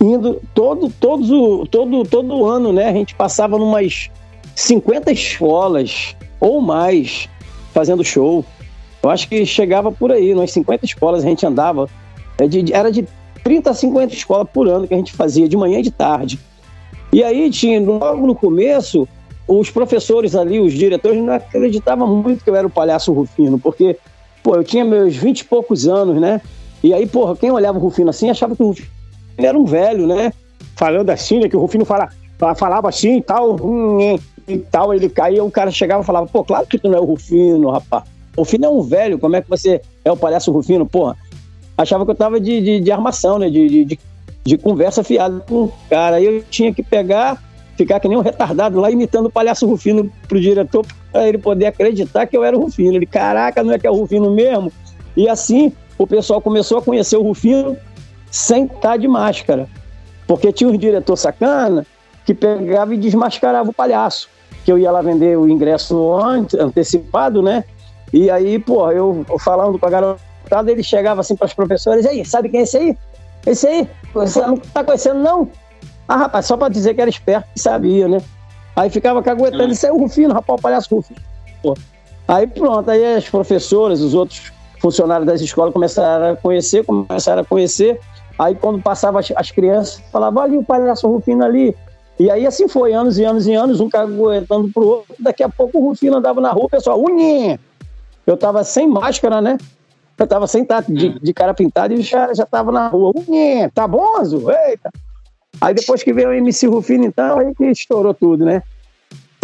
indo 0.00 0.40
todo, 0.54 0.90
todo, 0.98 1.66
todo, 1.66 2.04
todo 2.04 2.46
ano, 2.46 2.72
né? 2.72 2.88
A 2.88 2.92
gente 2.92 3.14
passava 3.14 3.58
numas 3.58 4.10
50 4.56 5.12
escolas 5.12 6.16
ou 6.40 6.60
mais 6.60 7.28
fazendo 7.72 8.02
show. 8.02 8.44
Eu 9.02 9.10
acho 9.10 9.28
que 9.28 9.44
chegava 9.44 9.92
por 9.92 10.10
aí, 10.10 10.32
umas 10.34 10.50
50 10.52 10.84
escolas 10.84 11.24
a 11.24 11.28
gente 11.28 11.44
andava. 11.44 11.88
É 12.38 12.76
era 12.76 12.90
de 12.90 13.06
30 13.44 13.70
a 13.70 13.74
50 13.74 14.14
escolas 14.14 14.48
por 14.52 14.66
ano 14.68 14.88
que 14.88 14.94
a 14.94 14.96
gente 14.96 15.12
fazia, 15.12 15.46
de 15.46 15.56
manhã 15.56 15.80
e 15.80 15.82
de 15.82 15.90
tarde. 15.90 16.38
E 17.12 17.22
aí 17.22 17.50
tinha, 17.50 17.80
logo 17.80 18.26
no 18.26 18.34
começo, 18.34 19.06
os 19.46 19.68
professores 19.68 20.34
ali, 20.34 20.60
os 20.60 20.72
diretores, 20.72 21.22
não 21.22 21.34
acreditavam 21.34 22.06
muito 22.06 22.42
que 22.42 22.48
eu 22.48 22.56
era 22.56 22.66
o 22.66 22.70
palhaço 22.70 23.12
Rufino, 23.12 23.58
porque, 23.58 23.98
pô, 24.42 24.54
eu 24.54 24.64
tinha 24.64 24.84
meus 24.84 25.16
20 25.16 25.40
e 25.40 25.44
poucos 25.44 25.88
anos, 25.88 26.20
né? 26.20 26.40
E 26.82 26.94
aí, 26.94 27.06
porra, 27.06 27.36
quem 27.36 27.50
olhava 27.50 27.78
o 27.78 27.80
Rufino 27.80 28.08
assim 28.08 28.30
achava 28.30 28.54
que 28.56 28.62
o 28.62 28.68
Rufino 28.68 28.99
era 29.36 29.58
um 29.58 29.64
velho, 29.64 30.06
né? 30.06 30.32
Falando 30.76 31.10
assim, 31.10 31.40
né? 31.40 31.48
Que 31.48 31.56
o 31.56 31.60
Rufino 31.60 31.84
fala, 31.84 32.08
falava 32.56 32.88
assim 32.88 33.18
e 33.18 33.22
tal, 33.22 33.56
hum, 33.62 34.18
e 34.48 34.58
tal, 34.58 34.92
ele 34.92 35.08
caía, 35.08 35.44
o 35.44 35.50
cara 35.50 35.70
chegava 35.70 36.02
e 36.02 36.06
falava, 36.06 36.26
pô, 36.26 36.44
claro 36.44 36.66
que 36.66 36.78
tu 36.78 36.88
não 36.88 36.98
é 36.98 37.00
o 37.00 37.04
Rufino, 37.04 37.70
rapaz. 37.70 38.04
O 38.36 38.42
Rufino 38.42 38.66
é 38.66 38.68
um 38.68 38.82
velho, 38.82 39.18
como 39.18 39.36
é 39.36 39.42
que 39.42 39.48
você 39.48 39.80
é 40.04 40.10
o 40.10 40.16
palhaço 40.16 40.52
Rufino, 40.52 40.86
porra? 40.86 41.16
Achava 41.76 42.04
que 42.04 42.10
eu 42.10 42.14
tava 42.14 42.40
de, 42.40 42.60
de, 42.60 42.80
de 42.80 42.92
armação, 42.92 43.38
né? 43.38 43.48
De, 43.48 43.84
de, 43.84 43.98
de, 44.44 44.58
conversa 44.58 45.02
fiada 45.02 45.40
com 45.40 45.64
o 45.64 45.72
cara. 45.88 46.16
Aí 46.16 46.24
eu 46.24 46.44
tinha 46.50 46.72
que 46.72 46.82
pegar, 46.82 47.42
ficar 47.76 48.00
que 48.00 48.08
nem 48.08 48.18
um 48.18 48.22
retardado 48.22 48.78
lá 48.78 48.90
imitando 48.90 49.26
o 49.26 49.30
palhaço 49.30 49.66
Rufino 49.66 50.10
pro 50.28 50.40
diretor, 50.40 50.84
para 51.10 51.28
ele 51.28 51.38
poder 51.38 51.66
acreditar 51.66 52.26
que 52.26 52.36
eu 52.36 52.44
era 52.44 52.56
o 52.56 52.60
Rufino. 52.60 52.96
Ele, 52.96 53.06
caraca, 53.06 53.62
não 53.62 53.72
é 53.72 53.78
que 53.78 53.86
é 53.86 53.90
o 53.90 53.94
Rufino 53.94 54.30
mesmo? 54.30 54.72
E 55.16 55.28
assim 55.28 55.72
o 55.98 56.06
pessoal 56.06 56.40
começou 56.40 56.78
a 56.78 56.82
conhecer 56.82 57.16
o 57.16 57.22
Rufino 57.22 57.76
sem 58.30 58.64
estar 58.64 58.96
de 58.96 59.08
máscara. 59.08 59.68
Porque 60.26 60.52
tinha 60.52 60.70
um 60.70 60.76
diretor 60.76 61.16
sacana 61.16 61.86
que 62.24 62.34
pegava 62.34 62.94
e 62.94 62.98
desmascarava 62.98 63.70
o 63.70 63.72
palhaço. 63.72 64.28
Que 64.64 64.70
eu 64.70 64.78
ia 64.78 64.90
lá 64.90 65.02
vender 65.02 65.36
o 65.36 65.48
ingresso 65.48 66.18
antecipado, 66.58 67.42
né? 67.42 67.64
E 68.12 68.30
aí, 68.30 68.58
pô, 68.58 68.90
eu 68.90 69.24
falando 69.40 69.78
com 69.78 69.86
a 69.86 69.90
garotada, 69.90 70.70
ele 70.70 70.82
chegava 70.82 71.20
assim 71.20 71.34
para 71.34 71.46
os 71.46 71.54
professores: 71.54 72.06
aí, 72.06 72.24
sabe 72.24 72.48
quem 72.48 72.60
é 72.60 72.62
esse 72.64 72.76
aí? 72.76 72.98
Esse 73.46 73.66
aí? 73.66 73.88
Você 74.12 74.40
não 74.40 74.56
tá 74.56 74.84
conhecendo, 74.84 75.20
não? 75.20 75.48
Ah, 76.06 76.16
rapaz, 76.16 76.46
só 76.46 76.56
para 76.56 76.68
dizer 76.68 76.94
que 76.94 77.00
era 77.00 77.08
esperto 77.08 77.48
e 77.56 77.60
sabia, 77.60 78.08
né? 78.08 78.20
Aí 78.74 78.90
ficava 78.90 79.22
caguetando, 79.22 79.72
isso 79.72 79.86
é 79.86 79.92
o 79.92 79.98
Rufino, 79.98 80.34
rapaz, 80.34 80.58
o 80.58 80.62
palhaço 80.62 80.94
Rufino. 80.94 81.20
Pô. 81.62 81.76
Aí 82.26 82.46
pronto, 82.46 82.90
aí 82.90 83.16
as 83.16 83.28
professoras, 83.28 84.00
os 84.00 84.14
outros 84.14 84.52
funcionários 84.80 85.26
das 85.26 85.40
escolas 85.40 85.72
começaram 85.72 86.32
a 86.32 86.36
conhecer, 86.36 86.84
começaram 86.84 87.42
a 87.42 87.44
conhecer. 87.44 88.00
Aí 88.40 88.54
quando 88.54 88.80
passava 88.80 89.20
as, 89.20 89.30
as 89.36 89.50
crianças, 89.50 90.02
falava, 90.10 90.40
ali 90.40 90.56
o 90.56 90.64
palhaço 90.64 91.06
Rufino 91.06 91.44
ali. 91.44 91.76
E 92.18 92.30
aí 92.30 92.46
assim 92.46 92.66
foi, 92.66 92.94
anos 92.94 93.18
e 93.18 93.24
anos 93.24 93.46
e 93.46 93.52
anos, 93.52 93.80
um 93.80 93.90
caguetando 93.90 94.70
pro 94.72 94.86
outro. 94.86 95.14
Daqui 95.18 95.42
a 95.42 95.48
pouco 95.50 95.78
o 95.78 95.88
Rufino 95.88 96.16
andava 96.16 96.40
na 96.40 96.50
rua, 96.50 96.64
o 96.64 96.70
pessoal, 96.70 96.98
uninha! 96.98 97.60
Eu 98.26 98.38
tava 98.38 98.64
sem 98.64 98.88
máscara, 98.88 99.42
né? 99.42 99.58
Eu 100.16 100.26
tava 100.26 100.46
sem 100.46 100.66
de, 100.88 101.18
de 101.18 101.34
cara 101.34 101.52
pintado 101.52 101.92
e 101.92 102.00
já, 102.00 102.32
já 102.32 102.46
tava 102.46 102.72
na 102.72 102.88
rua. 102.88 103.12
Uninha, 103.14 103.70
tá 103.74 103.86
bom, 103.86 104.16
Azul? 104.16 104.50
Eita! 104.50 104.90
Aí 105.60 105.74
depois 105.74 106.02
que 106.02 106.10
veio 106.10 106.30
o 106.30 106.32
MC 106.32 106.66
Rufino, 106.66 107.04
então, 107.04 107.38
aí 107.38 107.54
que 107.54 107.66
estourou 107.66 108.14
tudo, 108.14 108.46
né? 108.46 108.62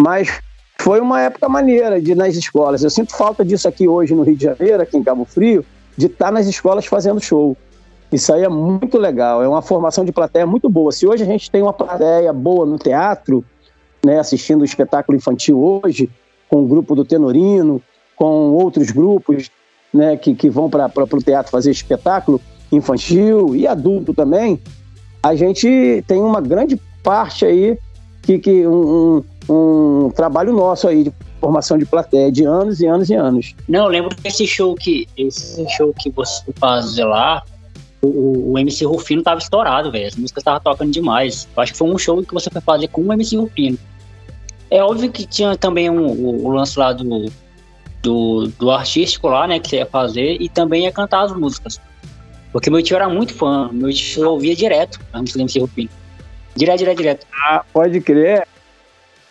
Mas 0.01 0.41
foi 0.79 0.99
uma 0.99 1.21
época 1.21 1.47
maneira 1.47 2.01
de 2.01 2.15
nas 2.15 2.35
escolas. 2.35 2.83
Eu 2.83 2.89
sinto 2.89 3.15
falta 3.15 3.45
disso 3.45 3.67
aqui 3.67 3.87
hoje 3.87 4.15
no 4.15 4.23
Rio 4.23 4.35
de 4.35 4.43
Janeiro, 4.43 4.81
aqui 4.81 4.97
em 4.97 5.03
Cabo 5.03 5.23
Frio, 5.23 5.63
de 5.95 6.07
estar 6.07 6.31
nas 6.31 6.47
escolas 6.47 6.87
fazendo 6.87 7.21
show. 7.21 7.55
Isso 8.11 8.33
aí 8.33 8.43
é 8.43 8.49
muito 8.49 8.97
legal, 8.97 9.43
é 9.43 9.47
uma 9.47 9.61
formação 9.61 10.05
de 10.05 10.11
plateia 10.11 10.45
muito 10.45 10.69
boa. 10.69 10.91
Se 10.91 11.05
hoje 11.05 11.23
a 11.23 11.25
gente 11.25 11.51
tem 11.51 11.61
uma 11.61 11.73
plateia 11.73 12.31
boa 12.31 12.65
no 12.65 12.77
teatro, 12.77 13.43
né, 14.05 14.19
assistindo 14.19 14.61
o 14.61 14.65
espetáculo 14.65 15.17
infantil 15.17 15.61
hoje, 15.61 16.09
com 16.49 16.63
o 16.63 16.67
grupo 16.67 16.95
do 16.95 17.03
Tenorino, 17.03 17.81
com 18.15 18.51
outros 18.53 18.91
grupos 18.91 19.51
né, 19.93 20.15
que, 20.15 20.33
que 20.33 20.49
vão 20.49 20.69
para 20.69 20.89
o 20.95 21.23
teatro 21.23 21.51
fazer 21.51 21.71
espetáculo 21.71 22.39
infantil 22.71 23.55
e 23.55 23.67
adulto 23.67 24.13
também, 24.13 24.59
a 25.21 25.35
gente 25.35 26.03
tem 26.07 26.21
uma 26.21 26.39
grande 26.39 26.79
parte 27.03 27.45
aí 27.45 27.77
que, 28.21 28.39
que 28.39 28.67
um, 28.67 29.23
um, 29.49 30.05
um 30.05 30.09
trabalho 30.11 30.53
nosso 30.53 30.87
aí 30.87 31.05
de 31.05 31.13
formação 31.39 31.77
de 31.77 31.85
plateia 31.85 32.31
de 32.31 32.43
anos 32.45 32.81
e 32.81 32.87
anos 32.87 33.09
e 33.09 33.13
anos. 33.13 33.55
Não, 33.67 33.87
lembro 33.87 34.15
desse 34.21 34.45
show 34.47 34.75
que 34.75 35.07
esse 35.17 35.67
show 35.69 35.93
que 35.93 36.09
você 36.09 36.43
faz 36.59 36.97
lá, 36.97 37.43
o, 38.07 38.53
o 38.53 38.59
MC 38.59 38.85
Rufino 38.85 39.21
tava 39.21 39.39
estourado, 39.39 39.91
velho. 39.91 40.07
As 40.07 40.15
músicas 40.15 40.43
tava 40.43 40.59
tocando 40.59 40.91
demais. 40.91 41.47
Eu 41.55 41.63
acho 41.63 41.71
que 41.71 41.77
foi 41.77 41.89
um 41.89 41.97
show 41.97 42.21
que 42.23 42.33
você 42.33 42.49
foi 42.49 42.61
fazer 42.61 42.87
com 42.87 43.01
o 43.01 43.13
MC 43.13 43.35
Rufino. 43.35 43.77
É 44.69 44.83
óbvio 44.83 45.11
que 45.11 45.25
tinha 45.25 45.55
também 45.55 45.89
um, 45.89 46.05
o, 46.05 46.45
o 46.45 46.51
lance 46.51 46.77
lá 46.77 46.91
do, 46.91 47.31
do, 48.01 48.47
do, 48.59 48.71
artístico 48.71 49.27
lá, 49.27 49.47
né, 49.47 49.59
que 49.59 49.69
você 49.69 49.77
ia 49.77 49.85
fazer, 49.85 50.37
e 50.41 50.49
também 50.49 50.83
ia 50.83 50.91
cantar 50.91 51.23
as 51.23 51.31
músicas. 51.33 51.79
Porque 52.51 52.69
meu 52.69 52.81
tio 52.81 52.95
era 52.95 53.07
muito 53.07 53.33
fã, 53.33 53.69
meu 53.71 53.91
tio 53.93 54.29
ouvia 54.29 54.55
direto 54.55 54.99
a 55.13 55.19
música 55.19 55.39
do 55.39 55.43
MC 55.43 55.59
Rufino. 55.59 55.89
Direto, 56.55 56.79
direto, 56.79 56.97
direto. 56.97 57.27
Ah, 57.33 57.63
pode 57.71 58.01
crer. 58.01 58.47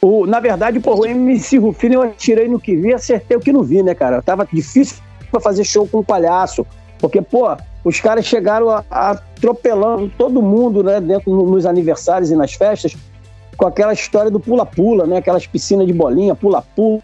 O, 0.00 0.26
na 0.26 0.38
verdade, 0.40 0.78
porra, 0.78 1.00
o 1.00 1.06
MC 1.06 1.58
Rufino 1.58 1.94
eu 1.94 2.02
atirei 2.02 2.48
no 2.48 2.60
que 2.60 2.76
vi, 2.76 2.94
acertei 2.94 3.36
o 3.36 3.40
que 3.40 3.52
não 3.52 3.62
vi, 3.62 3.82
né, 3.82 3.94
cara? 3.94 4.22
Tava 4.22 4.46
difícil 4.50 5.02
pra 5.30 5.40
fazer 5.40 5.64
show 5.64 5.86
com 5.86 5.98
um 5.98 6.04
palhaço. 6.04 6.66
Porque, 6.98 7.20
pô, 7.20 7.56
os 7.86 8.00
caras 8.00 8.26
chegaram 8.26 8.68
a, 8.68 8.84
a 8.90 9.10
atropelando 9.36 10.10
todo 10.18 10.42
mundo, 10.42 10.82
né, 10.82 11.00
dentro 11.00 11.32
nos 11.32 11.64
aniversários 11.64 12.32
e 12.32 12.34
nas 12.34 12.52
festas, 12.54 12.96
com 13.56 13.64
aquela 13.64 13.92
história 13.92 14.28
do 14.28 14.40
pula-pula, 14.40 15.06
né, 15.06 15.18
aquelas 15.18 15.46
piscinas 15.46 15.86
de 15.86 15.92
bolinha, 15.92 16.34
pula-pula, 16.34 17.00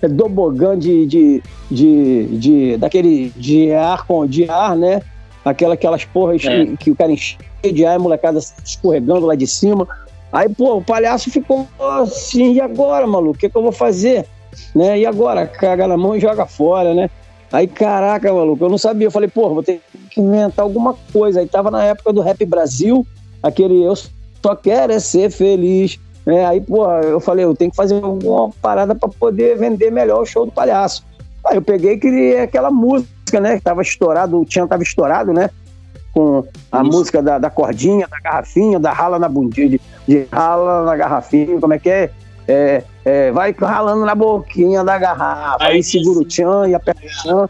é, 0.00 0.08
tobogã 0.08 0.78
de, 0.78 1.04
de, 1.06 1.42
de, 1.68 2.26
de, 2.38 2.76
daquele 2.76 3.30
de 3.30 3.72
ar 3.72 4.06
com 4.06 4.24
de 4.24 4.48
ar, 4.48 4.76
né, 4.76 5.02
aquela, 5.44 5.74
aquelas 5.74 6.04
porras 6.04 6.44
é. 6.44 6.66
que, 6.66 6.76
que, 6.76 6.90
o 6.92 6.96
cara 6.96 7.10
enche 7.10 7.36
de 7.60 7.84
ar, 7.84 7.96
a 7.96 7.98
molecada 7.98 8.38
escorregando 8.64 9.26
lá 9.26 9.34
de 9.34 9.48
cima. 9.48 9.88
Aí, 10.32 10.48
pô, 10.48 10.76
o 10.76 10.84
palhaço 10.84 11.28
ficou 11.28 11.66
assim, 12.00 12.52
e 12.52 12.60
agora, 12.60 13.04
maluco, 13.04 13.36
o 13.36 13.38
que, 13.38 13.50
que 13.50 13.56
eu 13.56 13.62
vou 13.62 13.72
fazer? 13.72 14.26
Né? 14.74 15.00
E 15.00 15.06
agora? 15.06 15.46
Caga 15.46 15.88
na 15.88 15.96
mão 15.96 16.14
e 16.14 16.20
joga 16.20 16.46
fora, 16.46 16.94
né? 16.94 17.10
Aí, 17.52 17.66
caraca, 17.66 18.32
maluco, 18.32 18.64
eu 18.64 18.70
não 18.70 18.78
sabia. 18.78 19.06
Eu 19.08 19.10
falei, 19.10 19.28
pô, 19.28 19.50
vou 19.50 19.62
ter 19.62 19.82
que 20.10 20.20
inventar 20.20 20.64
alguma 20.64 20.94
coisa. 21.12 21.40
Aí 21.40 21.46
tava 21.46 21.70
na 21.70 21.84
época 21.84 22.12
do 22.12 22.22
Rap 22.22 22.44
Brasil, 22.46 23.06
aquele 23.42 23.84
Eu 23.84 23.94
Só 23.94 24.56
Quero 24.56 24.92
é 24.92 24.98
Ser 24.98 25.30
Feliz. 25.30 26.00
É, 26.24 26.46
aí, 26.46 26.60
pô, 26.60 26.90
eu 26.90 27.20
falei, 27.20 27.44
eu 27.44 27.54
tenho 27.54 27.70
que 27.70 27.76
fazer 27.76 28.02
alguma 28.02 28.50
parada 28.62 28.94
para 28.94 29.08
poder 29.08 29.58
vender 29.58 29.90
melhor 29.90 30.22
o 30.22 30.26
show 30.26 30.46
do 30.46 30.52
palhaço. 30.52 31.04
Aí 31.44 31.56
eu 31.56 31.62
peguei 31.62 31.92
e 31.92 31.98
criei 31.98 32.40
aquela 32.40 32.70
música, 32.70 33.38
né? 33.38 33.56
Que 33.56 33.62
tava 33.62 33.82
estourado, 33.82 34.40
o 34.40 34.44
Tian 34.44 34.66
tava 34.66 34.82
estourado, 34.82 35.32
né? 35.32 35.50
Com 36.14 36.44
a 36.70 36.80
Isso. 36.80 36.90
música 36.90 37.20
da, 37.20 37.38
da, 37.38 37.50
cordinha, 37.50 38.06
da 38.06 38.18
garrafinha, 38.20 38.78
da 38.78 38.92
rala 38.92 39.18
na 39.18 39.28
bundinha, 39.28 39.68
de, 39.68 39.80
de 40.06 40.26
rala 40.30 40.84
na 40.84 40.96
garrafinha, 40.96 41.60
como 41.60 41.74
é 41.74 41.78
que 41.78 41.90
é? 41.90 42.10
É, 42.46 42.84
é, 43.04 43.32
vai 43.32 43.52
ralando 43.52 44.04
na 44.04 44.14
boquinha 44.14 44.84
da 44.84 44.98
garrafa, 44.98 45.64
aí, 45.64 45.76
aí 45.76 45.82
segura 45.82 46.20
o 46.20 46.24
tchan 46.24 46.68
e 46.68 46.74
aperta 46.74 47.02
o 47.04 47.08
tchan. 47.08 47.48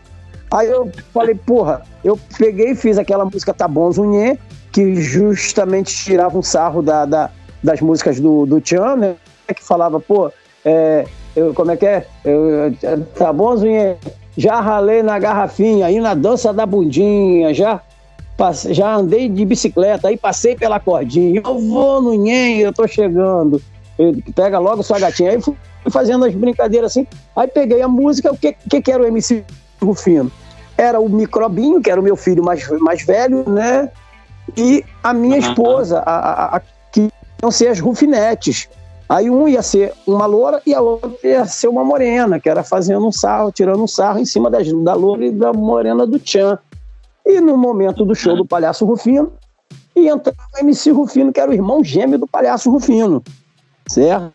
Aí 0.52 0.68
eu 0.68 0.90
falei, 1.14 1.34
porra, 1.34 1.82
eu 2.04 2.18
peguei 2.38 2.72
e 2.72 2.74
fiz 2.74 2.98
aquela 2.98 3.24
música 3.24 3.54
Tá 3.54 3.66
Bom 3.66 3.90
Zunhê, 3.90 4.38
que 4.70 4.94
justamente 4.96 5.94
tirava 6.04 6.36
um 6.36 6.42
sarro 6.42 6.82
da, 6.82 7.06
da, 7.06 7.30
das 7.62 7.80
músicas 7.80 8.20
do, 8.20 8.44
do 8.44 8.60
Tchan, 8.60 8.96
né? 8.96 9.16
Que 9.54 9.64
falava, 9.64 9.98
pô, 9.98 10.30
é, 10.64 11.06
eu, 11.34 11.54
como 11.54 11.70
é 11.70 11.76
que 11.76 11.86
é? 11.86 12.06
Eu, 12.24 12.74
tá 13.14 13.32
bom, 13.32 13.56
Zunhê? 13.56 13.96
Já 14.36 14.60
ralei 14.60 15.02
na 15.02 15.18
garrafinha, 15.18 15.86
aí 15.86 16.00
na 16.00 16.14
dança 16.14 16.52
da 16.52 16.66
bundinha, 16.66 17.52
já, 17.54 17.80
já 18.70 18.94
andei 18.94 19.28
de 19.28 19.44
bicicleta, 19.44 20.08
aí 20.08 20.16
passei 20.16 20.54
pela 20.54 20.80
cordinha. 20.80 21.42
Eu 21.44 21.58
vou 21.58 22.00
no 22.00 22.14
Nhen, 22.14 22.58
eu 22.58 22.72
tô 22.72 22.86
chegando 22.86 23.60
pega 24.34 24.58
logo 24.58 24.82
sua 24.82 24.98
gatinha. 24.98 25.32
Aí 25.32 25.40
fui 25.40 25.56
fazendo 25.90 26.24
as 26.24 26.34
brincadeiras 26.34 26.92
assim. 26.92 27.06
Aí 27.36 27.48
peguei 27.48 27.82
a 27.82 27.88
música, 27.88 28.32
o 28.32 28.36
que, 28.36 28.52
que, 28.52 28.80
que 28.80 28.92
era 28.92 29.02
o 29.02 29.06
MC 29.06 29.44
Rufino? 29.80 30.30
Era 30.76 31.00
o 31.00 31.08
Microbinho, 31.08 31.80
que 31.80 31.90
era 31.90 32.00
o 32.00 32.04
meu 32.04 32.16
filho 32.16 32.42
mais, 32.42 32.66
mais 32.80 33.04
velho, 33.04 33.48
né? 33.48 33.90
E 34.56 34.84
a 35.02 35.12
minha 35.12 35.38
esposa, 35.38 36.00
a, 36.00 36.16
a, 36.16 36.56
a, 36.56 36.60
que 36.90 37.08
iam 37.42 37.50
ser 37.50 37.68
as 37.68 37.80
Rufinetes. 37.80 38.68
Aí 39.08 39.28
um 39.28 39.46
ia 39.46 39.62
ser 39.62 39.92
uma 40.06 40.24
loura 40.24 40.62
e 40.64 40.74
a 40.74 40.80
outra 40.80 41.10
ia 41.22 41.44
ser 41.44 41.68
uma 41.68 41.84
morena, 41.84 42.40
que 42.40 42.48
era 42.48 42.62
fazendo 42.62 43.06
um 43.06 43.12
sarro, 43.12 43.52
tirando 43.52 43.82
um 43.82 43.86
sarro 43.86 44.18
em 44.18 44.24
cima 44.24 44.50
das, 44.50 44.72
da 44.72 44.94
loura 44.94 45.26
e 45.26 45.30
da 45.30 45.52
morena 45.52 46.06
do 46.06 46.18
Tchan. 46.18 46.58
E 47.24 47.40
no 47.40 47.56
momento 47.56 48.04
do 48.04 48.14
show 48.14 48.34
do 48.34 48.46
Palhaço 48.46 48.84
Rufino, 48.86 49.32
e 49.94 50.08
entrava 50.08 50.38
o 50.54 50.58
MC 50.58 50.90
Rufino, 50.90 51.32
que 51.32 51.40
era 51.40 51.50
o 51.50 51.54
irmão 51.54 51.84
gêmeo 51.84 52.18
do 52.18 52.26
Palhaço 52.26 52.70
Rufino, 52.70 53.22
certo? 53.92 54.32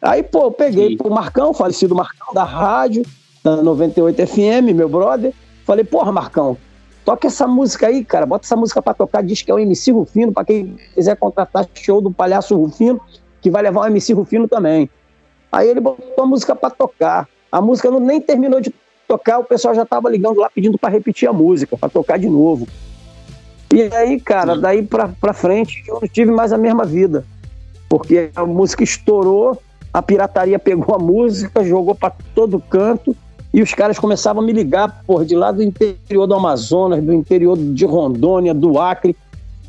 Aí, 0.00 0.22
pô, 0.22 0.44
eu 0.44 0.52
peguei 0.52 0.90
Sim. 0.90 0.96
pro 0.96 1.10
Marcão, 1.10 1.54
falecido 1.54 1.94
Marcão 1.94 2.32
da 2.34 2.44
rádio, 2.44 3.04
da 3.42 3.56
98 3.56 4.26
FM, 4.26 4.74
meu 4.74 4.88
brother, 4.88 5.32
falei, 5.64 5.84
porra, 5.84 6.12
Marcão, 6.12 6.56
toca 7.04 7.26
essa 7.26 7.46
música 7.46 7.86
aí, 7.86 8.04
cara, 8.04 8.26
bota 8.26 8.46
essa 8.46 8.56
música 8.56 8.80
para 8.80 8.94
tocar, 8.94 9.22
diz 9.22 9.42
que 9.42 9.50
é 9.50 9.54
o 9.54 9.58
MC 9.58 9.90
Rufino, 9.90 10.32
para 10.32 10.44
quem 10.44 10.76
quiser 10.94 11.16
contratar 11.16 11.66
show 11.74 12.00
do 12.00 12.10
Palhaço 12.10 12.56
Rufino, 12.56 13.00
que 13.40 13.50
vai 13.50 13.62
levar 13.62 13.82
o 13.82 13.86
MC 13.86 14.12
Rufino 14.12 14.46
também. 14.46 14.88
Aí 15.50 15.68
ele 15.68 15.80
botou 15.80 16.24
a 16.24 16.26
música 16.26 16.54
para 16.56 16.70
tocar. 16.70 17.28
A 17.50 17.60
música 17.60 17.90
não, 17.90 18.00
nem 18.00 18.20
terminou 18.20 18.60
de 18.60 18.74
tocar, 19.06 19.38
o 19.38 19.44
pessoal 19.44 19.74
já 19.74 19.84
tava 19.84 20.10
ligando 20.10 20.40
lá 20.40 20.50
pedindo 20.50 20.78
para 20.78 20.90
repetir 20.90 21.28
a 21.28 21.32
música, 21.32 21.76
para 21.76 21.88
tocar 21.88 22.18
de 22.18 22.28
novo. 22.28 22.66
E 23.72 23.82
aí, 23.94 24.20
cara, 24.20 24.56
daí 24.56 24.82
pra, 24.82 25.08
pra 25.08 25.32
frente 25.32 25.82
eu 25.86 26.00
não 26.00 26.08
tive 26.08 26.30
mais 26.30 26.52
a 26.52 26.58
mesma 26.58 26.84
vida. 26.84 27.24
Porque 27.94 28.28
a 28.34 28.44
música 28.44 28.82
estourou, 28.82 29.56
a 29.92 30.02
pirataria 30.02 30.58
pegou 30.58 30.96
a 30.96 30.98
música, 30.98 31.62
jogou 31.62 31.94
para 31.94 32.12
todo 32.34 32.58
canto, 32.58 33.14
e 33.52 33.62
os 33.62 33.72
caras 33.72 34.00
começavam 34.00 34.42
a 34.42 34.44
me 34.44 34.52
ligar, 34.52 35.04
por 35.06 35.24
de 35.24 35.36
lá 35.36 35.52
do 35.52 35.62
interior 35.62 36.26
do 36.26 36.34
Amazonas, 36.34 37.00
do 37.00 37.12
interior 37.12 37.56
de 37.56 37.86
Rondônia, 37.86 38.52
do 38.52 38.80
Acre, 38.80 39.16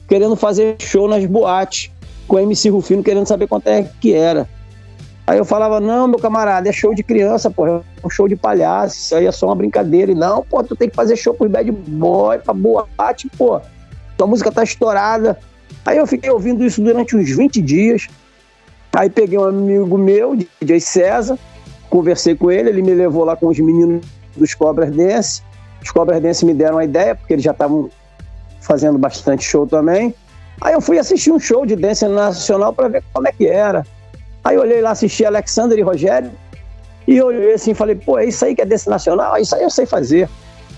querendo 0.07 0.35
fazer 0.35 0.75
show 0.79 1.07
nas 1.07 1.23
boates, 1.27 1.91
com 2.27 2.37
o 2.37 2.39
MC 2.39 2.69
Rufino 2.69 3.03
querendo 3.03 3.27
saber 3.27 3.45
quanto 3.45 3.67
é 3.67 3.83
que 4.01 4.11
era. 4.11 4.49
Aí 5.27 5.37
eu 5.37 5.45
falava, 5.45 5.79
não, 5.79 6.07
meu 6.07 6.17
camarada, 6.17 6.67
é 6.67 6.71
show 6.71 6.95
de 6.95 7.03
criança, 7.03 7.51
pô, 7.51 7.67
é 7.67 7.81
um 8.03 8.09
show 8.09 8.27
de 8.27 8.35
palhaço, 8.35 8.95
isso 8.95 9.15
aí 9.15 9.27
é 9.27 9.31
só 9.31 9.45
uma 9.45 9.55
brincadeira. 9.55 10.11
E 10.11 10.15
não, 10.15 10.41
pô, 10.41 10.63
tu 10.63 10.75
tem 10.75 10.89
que 10.89 10.95
fazer 10.95 11.15
show 11.15 11.35
pro 11.35 11.47
bad 11.47 11.71
boy, 11.71 12.39
pra 12.39 12.55
boate, 12.55 13.29
pô 13.37 13.61
tua 14.17 14.27
música 14.27 14.51
tá 14.51 14.63
estourada. 14.63 15.37
Aí 15.85 15.97
eu 15.97 16.07
fiquei 16.07 16.29
ouvindo 16.29 16.63
isso 16.63 16.81
durante 16.81 17.15
uns 17.15 17.29
20 17.29 17.61
dias. 17.61 18.07
Aí 18.93 19.09
peguei 19.09 19.37
um 19.37 19.43
amigo 19.43 19.97
meu, 19.97 20.35
DJ 20.35 20.79
César, 20.79 21.37
conversei 21.89 22.35
com 22.35 22.49
ele, 22.49 22.69
ele 22.69 22.81
me 22.81 22.93
levou 22.93 23.25
lá 23.25 23.35
com 23.35 23.47
os 23.47 23.59
meninos 23.59 24.05
dos 24.35 24.53
Cobras 24.53 24.89
Dance. 24.91 25.41
Os 25.83 25.91
Cobras 25.91 26.21
Dance 26.21 26.45
me 26.45 26.53
deram 26.53 26.77
a 26.77 26.85
ideia, 26.85 27.13
porque 27.13 27.33
eles 27.33 27.43
já 27.43 27.51
estavam 27.51 27.89
fazendo 28.61 28.97
bastante 28.97 29.43
show 29.43 29.67
também. 29.67 30.13
Aí 30.61 30.73
eu 30.73 30.81
fui 30.81 30.97
assistir 30.97 31.31
um 31.31 31.39
show 31.39 31.65
de 31.65 31.75
dance 31.75 32.07
nacional 32.07 32.73
para 32.73 32.87
ver 32.87 33.03
como 33.13 33.27
é 33.27 33.31
que 33.31 33.45
era. 33.45 33.85
Aí 34.43 34.55
eu 34.55 34.61
olhei 34.61 34.81
lá, 34.81 34.91
assisti 34.91 35.25
Alexander 35.25 35.77
e 35.77 35.81
Rogério, 35.81 36.31
e 37.07 37.17
eu 37.17 37.27
olhei 37.27 37.53
assim 37.53 37.71
e 37.71 37.75
falei, 37.75 37.95
pô, 37.95 38.17
é 38.17 38.25
isso 38.25 38.43
aí 38.45 38.55
que 38.55 38.61
é 38.61 38.65
dance 38.65 38.89
nacional? 38.89 39.37
Isso 39.37 39.55
aí 39.55 39.63
eu 39.63 39.69
sei 39.69 39.85
fazer. 39.85 40.29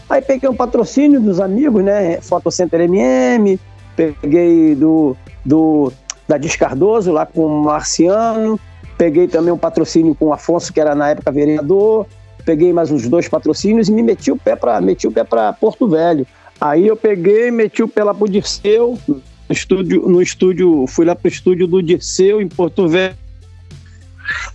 Aí 0.10 0.22
peguei 0.22 0.50
um 0.50 0.56
patrocínio 0.56 1.20
dos 1.20 1.40
amigos, 1.40 1.84
né? 1.84 2.20
Fotocenter 2.22 2.82
MM, 2.82 3.60
peguei 3.98 4.76
do, 4.76 5.18
do 5.44 5.92
da 6.26 6.38
Descardoso 6.38 7.12
lá 7.12 7.26
com 7.26 7.46
o 7.46 7.64
Marciano, 7.64 8.58
peguei 8.98 9.28
também 9.28 9.52
um 9.52 9.58
patrocínio 9.58 10.16
com 10.16 10.28
o 10.28 10.34
Afonso, 10.34 10.72
que 10.72 10.80
era 10.80 10.96
na 10.96 11.10
época 11.10 11.32
vereador, 11.32 12.06
peguei 12.46 12.72
mais 12.72 12.90
uns 12.90 13.10
dois 13.10 13.28
patrocínios 13.28 13.90
e 13.90 13.92
me 13.92 14.02
meti 14.02 14.32
o 14.32 14.38
pé 14.38 14.56
para 14.56 14.80
meti 14.80 15.08
o 15.08 15.12
pé 15.12 15.26
para 15.26 15.52
Porto 15.52 15.90
Velho. 15.90 16.26
Aí 16.62 16.88
eu 16.88 16.96
peguei, 16.96 17.52
meti 17.52 17.84
o 17.84 17.88
pé 17.88 18.04
lá 18.04 18.14
pro 18.14 18.30
Dirceu, 18.30 18.98
no 19.08 19.22
estúdio, 19.50 20.08
no 20.08 20.22
estúdio, 20.22 20.86
fui 20.88 21.06
lá 21.06 21.16
pro 21.16 21.28
estúdio 21.28 21.68
do 21.68 21.84
Dirceu 21.84 22.42
em 22.42 22.48
Porto 22.48 22.88
Velho 22.88 23.16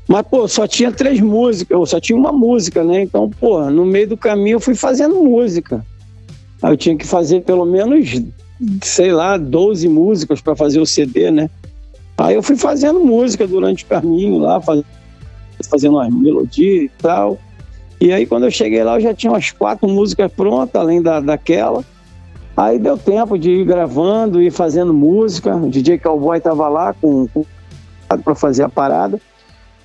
mas, 0.06 0.26
pô, 0.26 0.46
só 0.46 0.66
tinha 0.66 0.92
três 0.92 1.20
músicas, 1.20 1.76
ou 1.76 1.87
só 1.87 2.00
tinha 2.00 2.18
uma 2.18 2.32
música, 2.32 2.84
né? 2.84 3.02
Então, 3.02 3.30
pô, 3.30 3.70
no 3.70 3.84
meio 3.87 4.08
do 4.08 4.16
caminho 4.16 4.56
eu 4.56 4.61
fui 4.61 4.75
fazendo 4.75 5.22
música. 5.22 5.84
Aí 6.62 6.72
eu 6.72 6.76
tinha 6.76 6.96
que 6.96 7.06
fazer 7.06 7.42
pelo 7.42 7.64
menos, 7.64 8.22
sei 8.82 9.12
lá, 9.12 9.37
12 9.37 9.88
músicas 9.88 10.40
para 10.40 10.54
fazer 10.54 10.80
o 10.80 10.87
CD, 10.87 11.30
né? 11.30 11.50
Aí 12.18 12.35
eu 12.35 12.42
fui 12.42 12.56
fazendo 12.56 13.00
música 13.00 13.46
durante 13.46 13.85
o 13.85 13.87
caminho 13.87 14.38
lá, 14.38 14.61
fazendo 15.68 15.94
umas 15.94 16.12
melodias 16.12 16.85
e 16.85 16.90
tal. 16.98 17.38
E 18.00 18.12
aí 18.12 18.26
quando 18.26 18.44
eu 18.44 18.50
cheguei 18.50 18.83
lá 18.85 18.96
eu 18.96 19.00
já 19.00 19.14
tinha 19.14 19.33
umas 19.33 19.50
quatro 19.50 19.88
músicas 19.88 20.31
prontas, 20.31 20.81
além 20.81 21.03
da, 21.03 21.20
daquela. 21.20 21.85
Aí 22.57 22.79
deu 22.79 22.98
tempo 22.98 23.38
de 23.38 23.50
ir 23.50 23.64
gravando 23.64 24.42
e 24.42 24.50
fazendo 24.50 24.92
música. 24.92 25.57
O 25.57 25.70
DJ 25.70 25.98
Cowboy 25.98 26.38
tava 26.38 26.68
lá 26.68 26.92
com, 26.92 27.26
com 27.29 27.44
para 28.18 28.35
fazer 28.35 28.62
a 28.62 28.68
parada. 28.68 29.18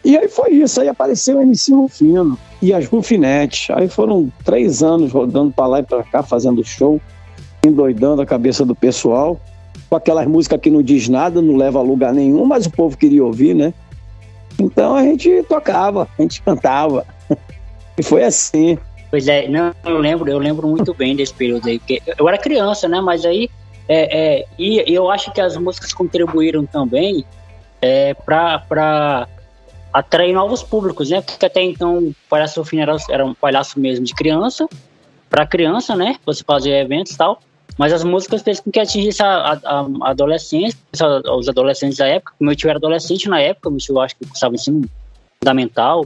E 0.04 0.18
aí 0.18 0.28
foi 0.28 0.52
isso, 0.52 0.80
aí 0.80 0.88
apareceu 0.88 1.38
o 1.38 1.42
MC 1.42 1.74
Rufino 1.74 2.38
e 2.62 2.74
as 2.74 2.86
Rufinetes. 2.86 3.70
Aí 3.76 3.88
foram 3.88 4.32
três 4.44 4.84
anos 4.84 5.12
rodando 5.12 5.52
para 5.52 5.68
lá 5.68 5.80
e 5.80 5.84
para 5.84 6.04
cá, 6.04 6.24
fazendo 6.24 6.64
show, 6.64 7.02
endoidando 7.66 8.22
a 8.22 8.26
cabeça 8.26 8.66
do 8.66 8.76
pessoal, 8.76 9.40
com 9.90 9.96
aquelas 9.96 10.28
músicas 10.28 10.60
que 10.60 10.70
não 10.70 10.82
diz 10.82 11.08
nada, 11.08 11.42
não 11.42 11.56
leva 11.56 11.80
a 11.80 11.82
lugar 11.82 12.14
nenhum, 12.14 12.46
mas 12.46 12.66
o 12.66 12.72
povo 12.72 12.98
queria 12.98 13.24
ouvir, 13.24 13.54
né? 13.54 13.74
Então 14.60 14.96
a 14.96 15.04
gente 15.04 15.44
tocava, 15.44 16.08
a 16.18 16.22
gente 16.22 16.42
cantava. 16.42 17.06
e 17.98 18.04
foi 18.04 18.24
assim. 18.24 18.78
Pois 19.10 19.28
é, 19.28 19.48
não, 19.48 19.74
eu 19.86 19.98
lembro, 20.00 20.30
eu 20.30 20.38
lembro 20.38 20.68
muito 20.68 20.94
bem 20.94 21.16
desse 21.16 21.34
período 21.34 21.68
aí, 21.68 21.80
porque 21.80 22.02
eu 22.18 22.28
era 22.28 22.38
criança, 22.38 22.88
né? 22.88 23.00
Mas 23.00 23.26
aí 23.26 23.50
é, 23.88 24.40
é, 24.40 24.46
e 24.60 24.84
eu 24.94 25.10
acho 25.10 25.32
que 25.32 25.40
as 25.40 25.56
músicas 25.56 25.94
contribuíram 25.94 26.66
também 26.66 27.26
é, 27.82 28.14
para 28.14 29.28
atrair 29.94 30.34
novos 30.34 30.62
públicos, 30.62 31.10
né? 31.10 31.22
Porque 31.22 31.46
até 31.46 31.62
então 31.62 32.00
o 32.00 32.16
Palhaço 32.30 32.60
Rufino 32.60 32.82
era, 32.82 32.98
era 33.10 33.26
um 33.26 33.34
palhaço 33.34 33.80
mesmo 33.80 34.04
de 34.04 34.14
criança, 34.14 34.68
para 35.30 35.46
criança, 35.46 35.96
né? 35.96 36.18
Você 36.26 36.44
fazia 36.44 36.82
eventos 36.82 37.14
e 37.14 37.18
tal. 37.18 37.40
Mas 37.78 37.94
as 37.94 38.04
músicas 38.04 38.42
fez 38.42 38.60
com 38.60 38.72
que 38.72 38.80
atingisse 38.80 39.22
a, 39.22 39.54
a, 39.54 39.88
a 40.02 40.10
adolescência, 40.10 40.80
os 41.38 41.48
adolescentes 41.48 41.98
da 41.98 42.08
época. 42.08 42.34
Meu 42.40 42.56
tio 42.56 42.70
era 42.70 42.80
adolescente 42.80 43.30
na 43.30 43.40
época, 43.40 43.70
meu 43.70 43.80
tio 43.80 44.00
acho 44.00 44.16
que 44.16 44.26
estava 44.26 44.56
ensino 44.56 44.90
fundamental. 45.40 46.06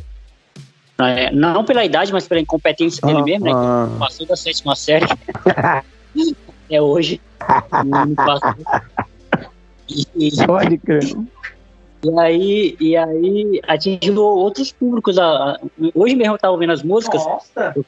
Né? 1.00 1.32
Não 1.32 1.64
pela 1.64 1.86
idade, 1.86 2.12
mas 2.12 2.28
pela 2.28 2.42
incompetência 2.42 3.06
dele 3.06 3.24
mesmo, 3.24 3.46
né? 3.46 3.52
Que 3.52 4.00
passou 4.00 4.26
da 4.28 4.36
sétima 4.36 4.76
série. 4.76 5.06
é 6.70 6.82
hoje. 6.82 7.22
Não 7.86 8.16
passou. 8.16 8.56
E, 10.16 10.46
Pode 10.46 10.78
crer. 10.78 11.16
E 12.04 12.20
aí, 12.20 12.78
e 12.80 12.98
aí 12.98 13.62
atingiu 13.68 14.22
outros 14.22 14.72
públicos. 14.72 15.16
Hoje 15.94 16.16
mesmo 16.16 16.34
eu 16.34 16.36
estava 16.36 16.54
ouvindo 16.54 16.74
as 16.74 16.84
músicas. 16.84 17.24
Nossa. 17.24 17.74
Eu 17.76 17.86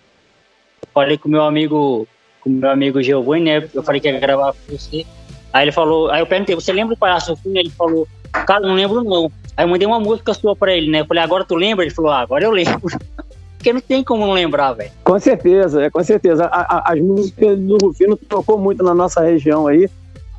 falei 0.94 1.18
com 1.18 1.30
meu 1.30 1.44
amigo, 1.44 2.08
com 2.44 2.50
meu 2.50 2.70
amigo 2.70 3.02
Giovanni, 3.02 3.46
né? 3.46 3.70
Eu 3.74 3.82
falei 3.82 4.02
que 4.02 4.10
ia 4.10 4.20
gravar 4.20 4.54
com 4.54 4.78
você. 4.78 5.06
Aí 5.52 5.66
ele 5.66 5.72
falou, 5.72 6.10
aí 6.10 6.22
eu 6.22 6.26
perguntei, 6.26 6.56
você 6.56 6.74
lembra 6.74 6.96
do 6.96 7.00
Palhaço 7.00 7.36
Fino? 7.38 7.58
Ele 7.58 7.70
falou, 7.70 8.08
cara, 8.32 8.68
não 8.68 8.76
lembro 8.76 9.04
não. 9.04 9.32
Aí 9.56 9.64
eu 9.66 9.70
mandei 9.70 9.88
uma 9.88 10.00
música 10.00 10.34
sua 10.34 10.56
pra 10.56 10.76
ele, 10.76 10.90
né? 10.90 11.02
Eu 11.02 11.06
falei, 11.06 11.24
agora 11.24 11.46
tu 11.46 11.56
lembra? 11.56 11.86
Ele 11.86 11.94
falou, 11.94 12.12
ah, 12.12 12.22
agora 12.22 12.44
eu 12.44 12.52
lembro. 12.52 12.82
Porque 13.58 13.72
não 13.72 13.80
tem 13.80 14.04
como 14.04 14.26
não 14.26 14.34
lembrar, 14.34 14.74
velho. 14.74 14.92
Com 15.06 15.18
certeza, 15.18 15.86
é, 15.86 15.90
com 15.90 16.04
certeza. 16.04 16.46
A, 16.46 16.62
a, 16.62 16.94
as 16.94 17.00
músicas 17.00 17.58
do 17.58 17.78
Rufino 17.78 18.18
tocou 18.18 18.58
muito 18.58 18.84
na 18.84 18.94
nossa 18.94 19.22
região 19.22 19.68
aí. 19.68 19.90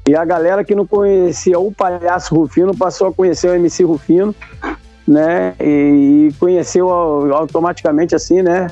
E 0.06 0.14
a 0.14 0.22
galera 0.26 0.62
que 0.62 0.74
não 0.74 0.86
conhecia 0.86 1.58
o 1.58 1.72
Palhaço 1.72 2.34
Rufino 2.34 2.76
passou 2.76 3.08
a 3.08 3.12
conhecer 3.12 3.48
o 3.48 3.54
MC 3.54 3.84
Rufino, 3.84 4.34
né? 5.08 5.54
E 5.58 6.30
conheceu 6.38 6.90
automaticamente 6.90 8.14
assim, 8.14 8.42
né? 8.42 8.66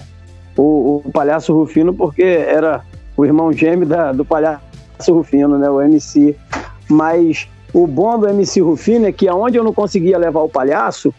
O, 0.55 1.01
o 1.03 1.11
Palhaço 1.11 1.55
Rufino, 1.55 1.95
porque 1.95 2.23
era 2.23 2.85
o 3.23 3.25
irmão 3.25 3.53
gêmeo 3.53 3.87
da, 3.87 4.13
do 4.13 4.25
Palhaço 4.25 4.61
Rufino, 5.09 5.57
né? 5.57 5.71
O 5.71 5.81
MC. 5.81 6.37
Mas 6.89 7.49
o 7.73 7.87
bom 7.87 8.19
do 8.19 8.29
MC 8.29 8.61
Rufino 8.61 9.07
é 9.07 9.13
que 9.13 9.29
aonde 9.29 9.57
eu 9.57 9.65
não 9.65 9.73
conseguia 9.73 10.19
levar 10.19 10.41
o 10.41 10.49
palhaço, 10.49 11.15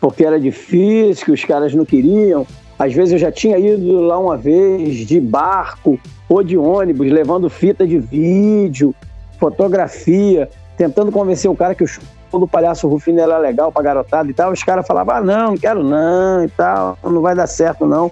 porque 0.00 0.24
era 0.24 0.38
difícil, 0.40 1.24
que 1.24 1.32
os 1.32 1.44
caras 1.44 1.72
não 1.72 1.84
queriam, 1.84 2.46
às 2.78 2.92
vezes 2.92 3.12
eu 3.12 3.18
já 3.18 3.30
tinha 3.30 3.58
ido 3.58 4.00
lá 4.00 4.18
uma 4.18 4.36
vez 4.36 5.06
de 5.06 5.20
barco 5.20 5.98
ou 6.28 6.42
de 6.42 6.58
ônibus, 6.58 7.10
levando 7.10 7.48
fita 7.48 7.86
de 7.86 7.98
vídeo, 7.98 8.94
fotografia, 9.38 10.50
tentando 10.76 11.12
convencer 11.12 11.50
o 11.50 11.54
cara 11.54 11.74
que 11.74 11.84
o 11.84 11.86
show 11.86 12.02
do 12.32 12.48
Palhaço 12.48 12.88
Rufino 12.88 13.20
era 13.20 13.38
legal 13.38 13.70
pra 13.70 13.82
garotada 13.82 14.28
e 14.28 14.34
tal. 14.34 14.52
Os 14.52 14.62
caras 14.62 14.86
falavam, 14.86 15.14
ah, 15.14 15.20
não, 15.20 15.50
não 15.52 15.56
quero 15.56 15.82
não 15.82 16.44
e 16.44 16.48
tal, 16.48 16.98
não 17.02 17.22
vai 17.22 17.34
dar 17.34 17.46
certo 17.46 17.86
não. 17.86 18.10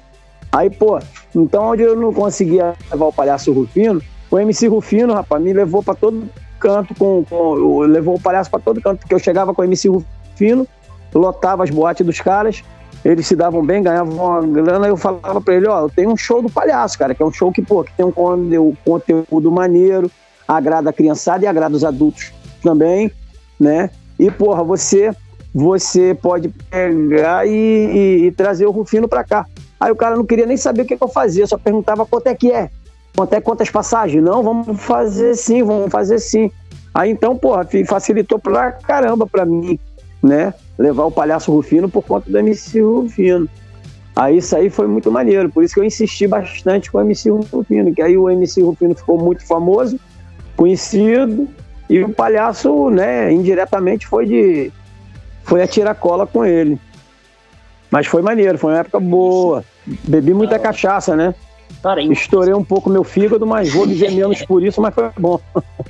Aí, 0.55 0.71
pô, 0.71 1.01
então 1.35 1.73
onde 1.73 1.83
eu 1.83 1.97
não 1.97 2.13
conseguia 2.13 2.75
levar 2.89 3.07
o 3.07 3.13
Palhaço 3.13 3.53
Rufino, 3.53 4.01
o 4.31 4.39
MC 4.39 4.69
Rufino, 4.69 5.13
rapaz, 5.13 5.43
me 5.43 5.53
levou 5.53 5.83
para 5.83 5.95
todo 5.95 6.29
canto, 6.61 6.95
com, 6.95 7.25
com, 7.25 7.81
levou 7.81 8.15
o 8.15 8.21
palhaço 8.21 8.49
para 8.49 8.61
todo 8.61 8.81
canto, 8.81 9.01
porque 9.01 9.15
eu 9.15 9.19
chegava 9.19 9.53
com 9.53 9.63
o 9.63 9.65
MC 9.65 9.89
Rufino, 9.89 10.65
lotava 11.13 11.65
as 11.65 11.71
boates 11.71 12.07
dos 12.07 12.21
caras, 12.21 12.63
eles 13.05 13.27
se 13.27 13.35
davam 13.35 13.67
bem, 13.67 13.83
ganhavam 13.83 14.15
uma 14.15 14.47
grana, 14.47 14.87
eu 14.87 14.97
falava 14.97 15.41
para 15.41 15.55
ele, 15.55 15.67
ó, 15.67 15.81
eu 15.81 15.91
tenho 15.91 16.11
um 16.11 16.17
show 16.17 16.41
do 16.41 16.49
palhaço, 16.49 16.97
cara, 17.01 17.17
que 17.17 17.23
é 17.23 17.27
um 17.27 17.33
show 17.33 17.51
que, 17.51 17.61
pô, 17.61 17.83
que 17.83 17.93
tem 17.93 18.07
um 18.07 18.77
conteúdo 18.85 19.51
maneiro, 19.51 20.09
agrada 20.47 20.91
a 20.91 20.93
criançada 20.93 21.45
e 21.45 21.49
agrada 21.49 21.75
os 21.75 21.85
adultos 21.85 22.33
também, 22.63 23.11
né? 23.59 23.91
E, 24.21 24.31
porra, 24.31 24.63
você 24.63 25.13
você 25.53 26.17
pode 26.21 26.49
pegar 26.49 27.47
e, 27.47 27.51
e, 27.51 28.27
e 28.27 28.33
trazer 28.33 28.67
o 28.67 28.73
Rufino 28.73 29.09
para 29.09 29.23
cá. 29.23 29.47
Aí 29.85 29.93
o 29.93 29.97
cara 29.97 30.17
não 30.17 30.25
queria 30.25 30.47
nem 30.47 30.57
saber 30.57 30.81
o 30.81 30.87
que, 30.87 30.97
que 30.97 31.05
eu 31.05 31.09
fazia, 31.09 31.47
só 31.47 31.59
perguntava 31.59 32.07
quanto 32.07 32.27
é 32.27 32.35
que 32.35 32.51
é. 32.51 32.71
Quanto 33.15 33.35
é 33.35 33.41
quantas 33.43 33.69
passagens? 33.69 34.25
Não, 34.25 34.43
vamos 34.43 34.81
fazer 34.81 35.35
sim, 35.35 35.63
vamos 35.63 35.93
fazer 35.93 36.19
sim. 36.21 36.51
Aí 36.95 37.11
então, 37.11 37.37
porra, 37.37 37.69
facilitou 37.87 38.39
pra 38.39 38.73
caramba 38.73 39.27
pra 39.27 39.45
mim, 39.45 39.79
né? 40.23 40.55
Levar 40.79 41.05
o 41.05 41.11
Palhaço 41.11 41.53
Rufino 41.53 41.87
por 41.87 42.03
conta 42.03 42.31
do 42.31 42.39
MC 42.39 42.81
Rufino. 42.81 43.47
Aí 44.17 44.39
isso 44.39 44.57
aí 44.57 44.71
foi 44.71 44.87
muito 44.87 45.13
maneiro, 45.13 45.51
por 45.51 45.63
isso 45.63 45.75
que 45.75 45.81
eu 45.81 45.85
insisti 45.85 46.27
bastante 46.27 46.91
com 46.91 46.97
o 46.97 47.01
MC 47.03 47.29
Rufino, 47.29 47.95
que 47.95 48.01
aí 48.01 48.17
o 48.17 48.31
MC 48.31 48.63
Rufino 48.63 48.95
ficou 48.95 49.19
muito 49.19 49.47
famoso, 49.47 50.01
conhecido, 50.57 51.47
e 51.91 52.03
o 52.03 52.09
palhaço, 52.09 52.89
né, 52.89 53.31
indiretamente 53.31 54.07
foi 54.07 54.25
de 54.25 54.73
foi 55.43 55.63
a 55.63 55.67
tiracola 55.67 56.27
com 56.27 56.43
ele. 56.43 56.81
Mas 57.91 58.07
foi 58.07 58.23
maneiro, 58.23 58.57
foi 58.57 58.73
uma 58.73 58.81
época 58.81 58.99
boa. 58.99 59.63
Bebi 59.87 60.33
muita 60.33 60.59
cachaça, 60.59 61.15
né? 61.15 61.35
Estourei 62.11 62.55
um 62.55 62.65
pouco 62.65 62.89
meu 62.89 63.05
fígado, 63.05 63.47
mas 63.47 63.73
vou 63.73 63.87
viver 63.87 64.11
menos 64.17 64.43
por 64.45 64.63
isso, 64.63 64.81
mas 64.81 64.95
foi 64.95 65.11
bom. 65.19 65.39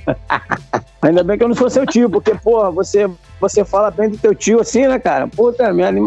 Ainda 1.01 1.23
bem 1.23 1.37
que 1.37 1.43
eu 1.43 1.47
não 1.47 1.55
sou 1.55 1.69
seu 1.69 1.85
tio, 1.85 2.09
porque, 2.09 2.35
porra, 2.35 2.71
você, 2.71 3.09
você 3.39 3.63
fala 3.63 3.91
bem 3.91 4.09
do 4.09 4.17
teu 4.17 4.33
tio 4.33 4.59
assim, 4.59 4.87
né, 4.87 4.99
cara? 4.99 5.27
Puta 5.27 5.71
merda, 5.71 5.99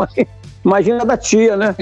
imagina 0.65 1.05
da 1.05 1.17
tia, 1.17 1.57
né? 1.57 1.75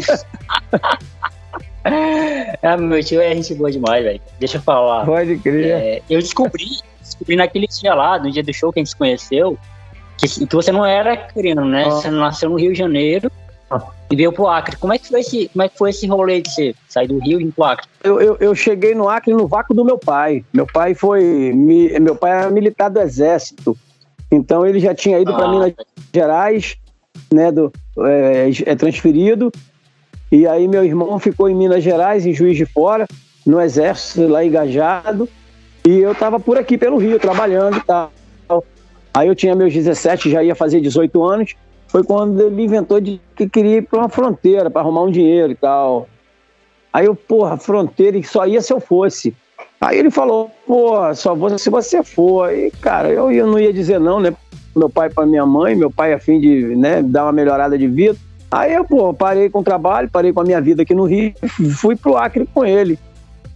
ah, 2.63 2.77
meu 2.77 3.03
tio 3.03 3.21
é 3.21 3.35
gente 3.35 3.55
boa 3.55 3.73
demais, 3.73 4.05
velho. 4.05 4.21
Deixa 4.39 4.59
eu 4.59 4.63
falar. 4.63 5.05
Pode 5.07 5.39
crer. 5.39 5.67
É, 5.67 6.03
eu 6.11 6.21
descobri, 6.21 6.67
descobri 7.01 7.37
naquele 7.37 7.67
dia 7.67 7.95
lá, 7.95 8.19
no 8.19 8.31
dia 8.31 8.43
do 8.43 8.53
show 8.53 8.71
que 8.71 8.79
a 8.79 8.83
gente 8.83 8.91
se 8.91 8.97
conheceu, 8.97 9.59
que, 10.19 10.47
que 10.47 10.55
você 10.55 10.71
não 10.71 10.85
era 10.85 11.17
criança, 11.17 11.65
né? 11.65 11.85
Ah. 11.87 11.91
Você 11.91 12.11
nasceu 12.11 12.51
no 12.51 12.57
Rio 12.57 12.73
de 12.73 12.79
Janeiro 12.79 13.33
e 14.11 14.17
veio 14.17 14.33
pro 14.33 14.47
Acre. 14.47 14.77
Como 14.77 14.93
é 14.93 14.99
que 14.99 15.09
foi 15.09 15.21
esse, 15.21 15.49
como 15.49 15.63
é 15.63 15.69
que 15.69 15.77
foi 15.77 15.91
esse 15.91 16.07
rolê 16.07 16.41
de 16.41 16.51
você 16.51 16.75
sair 16.89 17.09
do 17.09 17.19
Rio 17.19 17.41
e 17.41 17.45
ir 17.45 17.53
pro 17.53 17.65
Acre? 17.65 17.87
Eu, 18.03 18.21
eu, 18.21 18.37
eu, 18.39 18.55
cheguei 18.55 18.95
no 18.95 19.09
Acre 19.09 19.35
no 19.35 19.49
vácuo 19.49 19.75
do 19.75 19.85
meu 19.85 19.99
pai. 19.99 20.45
Meu 20.53 20.67
pai 20.67 20.95
foi. 20.95 21.53
meu 22.01 22.15
pai 22.15 22.31
era 22.33 22.51
militar 22.51 22.89
do 22.89 23.01
Exército. 23.01 23.77
Então 24.31 24.65
ele 24.67 24.79
já 24.79 24.95
tinha 24.95 25.19
ido 25.19 25.33
ah, 25.33 25.35
para 25.35 25.49
Minas 25.49 25.73
Gerais, 26.15 26.77
né? 27.33 27.51
Do, 27.51 27.73
é, 27.99 28.51
é, 28.65 28.77
transferido. 28.77 29.51
E 30.31 30.47
aí 30.47 30.69
meu 30.69 30.85
irmão 30.85 31.19
ficou 31.19 31.49
em 31.49 31.55
Minas 31.55 31.83
Gerais, 31.83 32.27
em 32.27 32.33
Juiz 32.33 32.57
de 32.57 32.67
Fora, 32.67 33.07
no 33.45 33.61
Exército, 33.61 34.29
lá 34.29 34.45
engajado. 34.45 35.29
E 35.85 35.99
eu 35.99 36.15
tava 36.15 36.39
por 36.39 36.59
aqui 36.59 36.79
pelo 36.79 36.99
Rio, 36.99 37.19
trabalhando 37.19 37.79
e 37.79 37.81
tal. 37.81 38.13
Aí 39.15 39.29
eu 39.29 39.35
tinha 39.35 39.55
meus 39.55 39.73
17, 39.73 40.31
já 40.31 40.43
ia 40.43 40.55
fazer 40.55 40.81
18 40.81 41.25
anos 41.25 41.55
foi 41.97 42.05
quando 42.05 42.39
ele 42.43 42.63
inventou 42.63 43.01
de 43.01 43.19
que 43.35 43.49
queria 43.49 43.79
ir 43.79 43.83
para 43.89 44.01
uma 44.01 44.09
fronteira 44.11 44.69
para 44.69 44.83
arrumar 44.83 45.05
um 45.05 45.11
dinheiro 45.11 45.51
e 45.51 45.55
tal. 45.55 46.07
Aí 46.93 47.07
eu, 47.07 47.15
porra, 47.15 47.57
fronteira, 47.57 48.19
e 48.19 48.23
só 48.23 48.47
ia 48.47 48.61
se 48.61 48.71
eu 48.71 48.81
fosse. 48.81 49.35
Aí 49.81 49.99
ele 49.99 50.11
falou, 50.11 50.51
pô, 50.67 51.15
só 51.15 51.35
vou 51.35 51.59
se 51.59 51.71
você 51.71 52.03
for. 52.03 52.53
E, 52.53 52.71
cara, 52.83 53.09
eu, 53.09 53.33
eu 53.33 53.47
não 53.47 53.59
ia 53.59 53.73
dizer 53.73 53.99
não, 53.99 54.21
né? 54.21 54.35
Meu 54.75 54.91
pai 54.91 55.09
para 55.09 55.25
minha 55.25 55.47
mãe, 55.47 55.75
meu 55.75 55.91
pai 55.91 56.13
a 56.13 56.19
fim 56.19 56.39
de 56.39 56.77
né, 56.77 57.03
dar 57.03 57.25
uma 57.25 57.33
melhorada 57.33 57.79
de 57.79 57.89
vida. 57.89 58.19
Aí 58.51 58.75
eu, 58.75 58.85
pô, 58.85 59.15
parei 59.15 59.49
com 59.49 59.61
o 59.61 59.65
trabalho, 59.65 60.11
parei 60.11 60.35
com 60.35 60.41
a 60.41 60.45
minha 60.45 60.61
vida 60.61 60.83
aqui 60.83 60.95
no 60.95 61.05
Rio, 61.05 61.33
fui 61.77 61.97
pro 61.97 62.19
Acre 62.19 62.47
com 62.53 62.63
ele. 62.63 62.99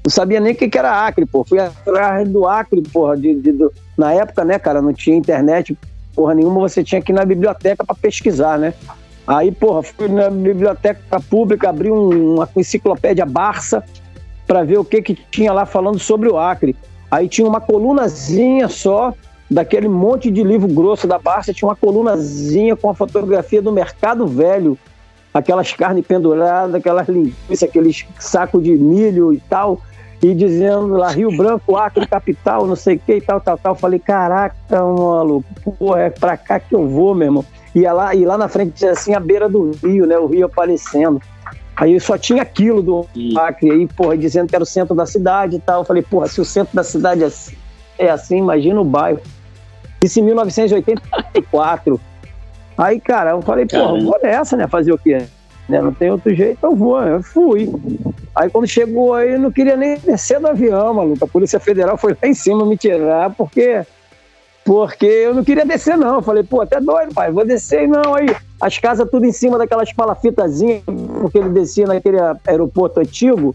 Não 0.02 0.10
sabia 0.10 0.40
nem 0.40 0.54
o 0.54 0.56
que, 0.56 0.66
que 0.66 0.78
era 0.78 1.06
Acre, 1.06 1.26
pô. 1.26 1.44
Fui 1.44 1.58
atrás 1.58 2.26
do 2.26 2.48
Acre, 2.48 2.80
porra, 2.90 3.18
de, 3.18 3.34
de, 3.34 3.52
de, 3.52 3.68
na 3.98 4.14
época, 4.14 4.46
né, 4.46 4.58
cara, 4.58 4.80
não 4.80 4.94
tinha 4.94 5.14
internet 5.14 5.76
porra 6.20 6.34
nenhuma, 6.34 6.60
você 6.60 6.84
tinha 6.84 7.00
que 7.00 7.12
ir 7.12 7.14
na 7.14 7.24
biblioteca 7.24 7.82
para 7.82 7.96
pesquisar, 7.96 8.58
né? 8.58 8.74
Aí, 9.26 9.50
porra, 9.50 9.82
fui 9.82 10.06
na 10.06 10.28
biblioteca 10.28 11.18
pública, 11.30 11.70
abri 11.70 11.90
um, 11.90 12.34
uma 12.34 12.48
enciclopédia 12.54 13.24
Barça 13.24 13.82
para 14.46 14.62
ver 14.62 14.78
o 14.78 14.84
que 14.84 15.00
que 15.00 15.14
tinha 15.14 15.50
lá 15.50 15.64
falando 15.64 15.98
sobre 15.98 16.28
o 16.28 16.36
Acre. 16.36 16.76
Aí 17.10 17.26
tinha 17.26 17.48
uma 17.48 17.58
colunazinha 17.58 18.68
só 18.68 19.14
daquele 19.50 19.88
monte 19.88 20.30
de 20.30 20.42
livro 20.42 20.68
grosso 20.68 21.06
da 21.06 21.18
Barça, 21.18 21.54
tinha 21.54 21.66
uma 21.66 21.76
colunazinha 21.76 22.76
com 22.76 22.90
a 22.90 22.94
fotografia 22.94 23.62
do 23.62 23.72
Mercado 23.72 24.26
Velho, 24.26 24.76
aquelas 25.32 25.72
carnes 25.72 26.06
penduradas, 26.06 26.74
aquelas 26.74 27.08
linguiças, 27.08 27.62
aqueles 27.62 28.06
sacos 28.18 28.62
de 28.62 28.76
milho 28.76 29.32
e 29.32 29.40
tal 29.48 29.80
e 30.22 30.34
dizendo 30.34 30.88
lá 30.88 31.08
Rio 31.08 31.34
Branco, 31.34 31.76
Acre, 31.76 32.06
capital, 32.06 32.66
não 32.66 32.76
sei 32.76 32.96
o 32.96 32.98
que 32.98 33.14
e 33.14 33.20
tal, 33.20 33.40
tal, 33.40 33.56
tal. 33.56 33.74
Falei, 33.74 33.98
caraca, 33.98 34.54
maluco, 34.70 35.46
pô, 35.78 35.96
é 35.96 36.10
pra 36.10 36.36
cá 36.36 36.60
que 36.60 36.74
eu 36.74 36.86
vou, 36.86 37.14
meu 37.14 37.28
irmão. 37.28 37.44
E 37.74 37.82
lá, 37.82 38.14
e 38.14 38.24
lá 38.24 38.36
na 38.36 38.48
frente, 38.48 38.84
assim, 38.86 39.14
a 39.14 39.20
beira 39.20 39.48
do 39.48 39.70
rio, 39.82 40.06
né? 40.06 40.18
O 40.18 40.26
rio 40.26 40.46
aparecendo. 40.46 41.22
Aí 41.74 41.98
só 41.98 42.18
tinha 42.18 42.42
aquilo 42.42 42.82
do 42.82 43.06
Acre, 43.38 43.70
aí, 43.70 43.86
porra, 43.86 44.18
dizendo 44.18 44.48
que 44.48 44.54
era 44.54 44.62
o 44.62 44.66
centro 44.66 44.94
da 44.94 45.06
cidade 45.06 45.56
e 45.56 45.60
tal. 45.60 45.80
Eu 45.80 45.84
falei, 45.86 46.02
porra, 46.02 46.26
se 46.26 46.40
o 46.40 46.44
centro 46.44 46.76
da 46.76 46.84
cidade 46.84 47.24
é, 47.24 47.30
é 47.98 48.10
assim, 48.10 48.36
imagina 48.36 48.78
o 48.78 48.84
bairro. 48.84 49.20
Isso 50.02 50.20
em 50.20 50.24
1984. 50.24 52.00
Aí, 52.76 53.00
cara, 53.00 53.30
eu 53.30 53.42
falei, 53.42 53.64
porra, 53.64 53.98
vou 53.98 54.18
nessa, 54.22 54.56
né? 54.56 54.66
Fazer 54.66 54.92
o 54.92 54.98
quê? 54.98 55.26
Né? 55.70 55.80
Não 55.80 55.92
tem 55.92 56.10
outro 56.10 56.34
jeito, 56.34 56.58
eu 56.62 56.74
vou. 56.74 57.00
Eu 57.00 57.22
fui. 57.22 57.72
Aí 58.34 58.50
quando 58.50 58.66
chegou 58.66 59.14
aí, 59.14 59.38
não 59.38 59.50
queria 59.50 59.76
nem 59.76 59.98
descer 59.98 60.40
do 60.40 60.48
avião, 60.48 60.94
maluco. 60.94 61.24
A 61.24 61.28
Polícia 61.28 61.60
Federal 61.60 61.96
foi 61.96 62.12
lá 62.12 62.28
em 62.28 62.34
cima 62.34 62.66
me 62.66 62.76
tirar, 62.76 63.30
porque 63.30 63.84
porque 64.64 65.06
eu 65.06 65.34
não 65.34 65.42
queria 65.42 65.64
descer, 65.64 65.96
não. 65.96 66.16
Eu 66.16 66.22
falei, 66.22 66.44
pô, 66.44 66.60
até 66.60 66.80
doido, 66.80 67.14
pai, 67.14 67.30
vou 67.32 67.44
descer 67.44 67.88
não. 67.88 68.14
Aí 68.14 68.26
as 68.60 68.78
casas 68.78 69.08
tudo 69.10 69.24
em 69.24 69.32
cima 69.32 69.58
daquelas 69.58 69.92
palafitazinhas, 69.92 70.82
porque 71.20 71.38
ele 71.38 71.48
descia 71.48 71.86
naquele 71.86 72.18
aeroporto 72.46 73.00
antigo. 73.00 73.54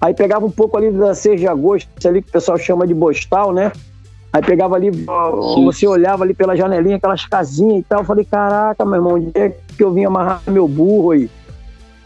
Aí 0.00 0.14
pegava 0.14 0.46
um 0.46 0.50
pouco 0.50 0.76
ali 0.76 0.90
da 0.90 1.14
6 1.14 1.40
de 1.40 1.48
agosto, 1.48 1.88
ali 2.06 2.22
que 2.22 2.28
o 2.28 2.32
pessoal 2.32 2.56
chama 2.56 2.86
de 2.86 2.94
Bostal, 2.94 3.52
né? 3.52 3.72
Aí 4.32 4.42
pegava 4.42 4.74
ali, 4.74 4.90
você 5.64 5.86
olhava 5.86 6.24
ali 6.24 6.34
pela 6.34 6.56
janelinha, 6.56 6.96
aquelas 6.96 7.24
casinhas 7.24 7.80
e 7.80 7.82
tal. 7.82 8.00
Eu 8.00 8.04
falei, 8.04 8.24
caraca, 8.24 8.84
meu 8.84 8.96
irmão, 8.96 9.14
onde 9.14 9.30
é 9.34 9.50
que 9.50 9.82
eu 9.82 9.92
vim 9.92 10.04
amarrar 10.04 10.42
meu 10.46 10.66
burro 10.66 11.12
aí? 11.12 11.30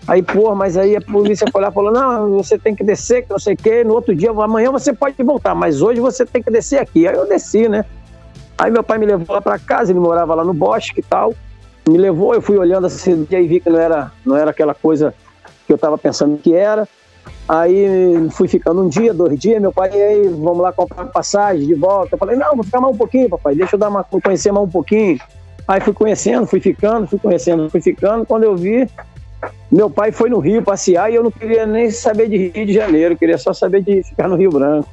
Aí, 0.09 0.23
pô, 0.23 0.55
mas 0.55 0.79
aí 0.79 0.97
a 0.97 1.03
polícia 1.03 1.47
foi 1.53 1.61
lá 1.61 1.69
e 1.69 1.73
falou: 1.73 1.93
não, 1.93 2.31
você 2.33 2.59
tem 2.59 2.75
que 2.75 2.83
descer, 2.83 3.25
que 3.25 3.31
não 3.31 3.39
sei 3.39 3.53
o 3.53 3.57
quê. 3.59 3.85
No 3.85 3.93
outro 3.93 4.17
dia, 4.17 4.31
amanhã 4.31 4.73
você 4.73 4.91
pode 4.91 5.23
voltar, 5.23 5.55
mas 5.55 5.83
hoje 5.83 6.01
você 6.01 6.25
tem 6.25 6.43
que 6.43 6.51
descer 6.51 6.81
aqui. 6.81 7.07
Aí 7.07 7.15
eu 7.15 7.29
desci, 7.29 7.69
né? 7.69 7.85
Aí 8.57 8.71
meu 8.71 8.83
pai 8.83 8.97
me 8.97 9.05
levou 9.05 9.35
lá 9.35 9.43
para 9.43 9.59
casa, 9.59 9.93
ele 9.93 10.01
morava 10.01 10.35
lá 10.35 10.43
no 10.43 10.55
bosque 10.55 11.01
e 11.01 11.03
tal. 11.03 11.35
Me 11.87 11.99
levou, 11.99 12.35
eu 12.35 12.41
fui 12.41 12.57
olhando 12.57 12.87
assim, 12.87 13.27
e 13.31 13.37
aí 13.37 13.47
vi 13.47 13.61
que 13.61 13.69
não 13.69 13.79
era, 13.79 14.11
não 14.25 14.35
era 14.35 14.51
aquela 14.51 14.75
coisa 14.75 15.15
que 15.67 15.73
eu 15.73 15.77
estava 15.77 15.99
pensando 15.99 16.39
que 16.39 16.55
era. 16.55 16.89
Aí 17.47 18.29
fui 18.31 18.49
ficando 18.49 18.83
um 18.83 18.89
dia, 18.89 19.13
dois 19.13 19.39
dias, 19.39 19.61
meu 19.61 19.73
pai, 19.73 19.91
aí, 19.91 20.27
vamos 20.29 20.59
lá 20.59 20.73
comprar 20.73 21.05
passagem 21.07 21.67
de 21.67 21.75
volta. 21.75 22.15
Eu 22.15 22.19
falei, 22.19 22.37
não, 22.37 22.55
vou 22.55 22.65
ficar 22.65 22.81
mais 22.81 22.95
um 22.95 22.99
pouquinho, 22.99 23.29
papai, 23.29 23.55
deixa 23.55 23.77
eu 23.77 23.79
dar 23.79 23.91
uma, 23.91 24.03
conhecer 24.05 24.53
mais 24.53 24.67
um 24.67 24.71
pouquinho. 24.71 25.19
Aí 25.67 25.81
fui 25.83 25.93
conhecendo, 25.93 26.47
fui 26.47 26.61
ficando, 26.61 27.07
fui 27.07 27.19
conhecendo, 27.19 27.69
fui 27.69 27.81
ficando. 27.83 28.25
Quando 28.25 28.45
eu 28.45 28.57
vi, 28.57 28.89
meu 29.71 29.91
pai 29.91 30.11
foi 30.11 30.31
no 30.31 30.39
Rio 30.39 30.63
passear 30.63 31.11
e 31.11 31.15
eu 31.15 31.23
não 31.23 31.31
queria 31.31 31.67
nem 31.67 31.91
saber 31.91 32.29
de 32.29 32.49
Rio 32.49 32.67
de 32.67 32.73
Janeiro, 32.73 33.17
queria 33.17 33.37
só 33.37 33.53
saber 33.53 33.83
de 33.83 34.03
ficar 34.03 34.29
no 34.29 34.37
Rio 34.37 34.51
Branco. 34.51 34.89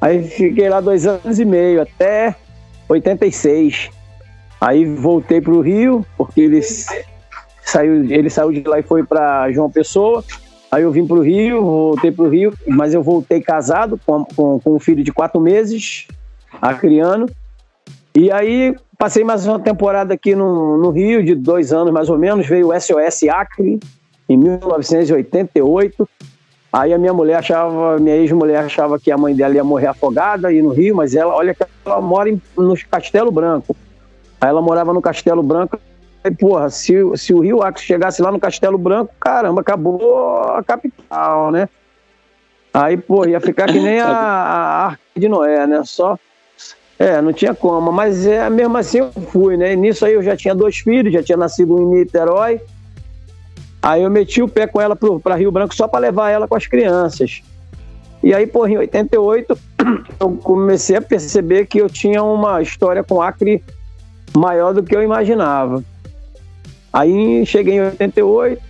Aí 0.00 0.24
fiquei 0.24 0.68
lá 0.68 0.80
dois 0.80 1.06
anos 1.06 1.38
e 1.38 1.44
meio, 1.44 1.80
até 1.80 2.34
86. 2.88 3.90
Aí 4.60 4.84
voltei 4.84 5.40
para 5.40 5.52
o 5.52 5.60
Rio, 5.60 6.04
porque 6.16 6.40
ele 6.40 6.60
saiu, 6.62 8.10
ele 8.10 8.28
saiu 8.28 8.52
de 8.52 8.62
lá 8.62 8.80
e 8.80 8.82
foi 8.82 9.04
para 9.04 9.50
João 9.52 9.70
Pessoa. 9.70 10.24
Aí 10.70 10.82
eu 10.82 10.90
vim 10.90 11.06
para 11.06 11.16
o 11.16 11.20
Rio, 11.20 11.62
voltei 11.62 12.10
para 12.10 12.24
o 12.24 12.28
Rio, 12.28 12.52
mas 12.66 12.94
eu 12.94 13.02
voltei 13.02 13.40
casado 13.40 14.00
com, 14.04 14.24
com, 14.24 14.58
com 14.58 14.74
um 14.74 14.80
filho 14.80 15.04
de 15.04 15.12
quatro 15.12 15.40
meses, 15.40 16.08
acriano. 16.60 17.26
E 18.14 18.30
aí 18.30 18.74
Passei 19.02 19.24
mais 19.24 19.44
uma 19.48 19.58
temporada 19.58 20.14
aqui 20.14 20.32
no, 20.32 20.78
no 20.78 20.90
Rio, 20.90 21.24
de 21.24 21.34
dois 21.34 21.72
anos 21.72 21.92
mais 21.92 22.08
ou 22.08 22.16
menos. 22.16 22.46
Veio 22.46 22.68
o 22.68 22.80
SOS 22.80 23.24
Acre, 23.28 23.80
em 24.28 24.36
1988. 24.36 26.08
Aí 26.72 26.94
a 26.94 26.98
minha 26.98 27.12
mulher 27.12 27.38
achava, 27.38 27.98
minha 27.98 28.14
ex-mulher 28.14 28.62
achava 28.62 29.00
que 29.00 29.10
a 29.10 29.18
mãe 29.18 29.34
dela 29.34 29.56
ia 29.56 29.64
morrer 29.64 29.88
afogada 29.88 30.46
aí 30.46 30.62
no 30.62 30.68
Rio, 30.68 30.94
mas 30.94 31.16
ela, 31.16 31.34
olha 31.34 31.52
que 31.52 31.64
ela 31.84 32.00
mora 32.00 32.30
em, 32.30 32.40
no 32.56 32.76
Castelo 32.88 33.32
Branco. 33.32 33.74
Aí 34.40 34.48
ela 34.48 34.62
morava 34.62 34.92
no 34.92 35.02
Castelo 35.02 35.42
Branco. 35.42 35.80
E, 36.24 36.30
porra, 36.30 36.70
se, 36.70 36.94
se 37.16 37.34
o 37.34 37.40
Rio 37.40 37.60
Acre 37.60 37.82
chegasse 37.82 38.22
lá 38.22 38.30
no 38.30 38.38
Castelo 38.38 38.78
Branco, 38.78 39.12
caramba, 39.18 39.62
acabou 39.62 40.38
a 40.42 40.62
capital, 40.62 41.50
né? 41.50 41.68
Aí, 42.72 42.96
pô, 42.96 43.26
ia 43.26 43.40
ficar 43.40 43.66
que 43.66 43.80
nem 43.80 43.98
a, 43.98 44.06
a 44.06 44.84
Arca 44.86 45.00
de 45.16 45.28
Noé, 45.28 45.66
né? 45.66 45.82
Só 45.84 46.16
é, 47.02 47.20
não 47.20 47.32
tinha 47.32 47.52
como, 47.52 47.90
mas 47.90 48.24
é, 48.28 48.48
mesmo 48.48 48.76
assim 48.76 48.98
eu 48.98 49.10
fui, 49.10 49.56
né? 49.56 49.72
E 49.72 49.76
nisso 49.76 50.06
aí 50.06 50.14
eu 50.14 50.22
já 50.22 50.36
tinha 50.36 50.54
dois 50.54 50.78
filhos, 50.78 51.12
já 51.12 51.20
tinha 51.20 51.36
nascido 51.36 51.74
um 51.74 51.82
em 51.82 51.98
Niterói. 51.98 52.60
Aí 53.82 54.04
eu 54.04 54.10
meti 54.10 54.40
o 54.40 54.46
pé 54.46 54.68
com 54.68 54.80
ela 54.80 54.94
para 54.94 55.34
Rio 55.34 55.50
Branco 55.50 55.74
só 55.74 55.88
para 55.88 55.98
levar 55.98 56.30
ela 56.30 56.46
com 56.46 56.54
as 56.54 56.68
crianças. 56.68 57.42
E 58.22 58.32
aí, 58.32 58.46
por 58.46 58.70
em 58.70 58.78
88, 58.78 59.58
eu 60.20 60.30
comecei 60.44 60.94
a 60.94 61.02
perceber 61.02 61.66
que 61.66 61.80
eu 61.80 61.90
tinha 61.90 62.22
uma 62.22 62.62
história 62.62 63.02
com 63.02 63.20
Acre 63.20 63.60
maior 64.36 64.72
do 64.72 64.84
que 64.84 64.94
eu 64.94 65.02
imaginava. 65.02 65.82
Aí 66.92 67.44
cheguei 67.44 67.78
em 67.78 67.80
88 67.80 68.62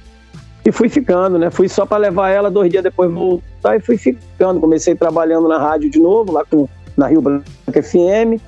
e 0.64 0.73
fui 0.73 0.88
ficando, 0.88 1.38
né? 1.38 1.51
Fui 1.51 1.68
só 1.68 1.85
para 1.85 1.99
levar 1.99 2.31
ela, 2.31 2.51
dois 2.51 2.71
dias 2.71 2.83
depois 2.83 3.12
voltar 3.12 3.77
e 3.77 3.81
fui 3.81 3.99
ficando. 3.99 4.59
Comecei 4.59 4.95
trabalhando 4.95 5.47
na 5.49 5.59
rádio 5.59 5.90
de 5.90 5.99
novo, 5.99 6.33
lá 6.33 6.47
com, 6.47 6.66
na 6.96 7.07
Rio 7.07 7.20
Branco 7.20 7.44
FM. 7.66 8.40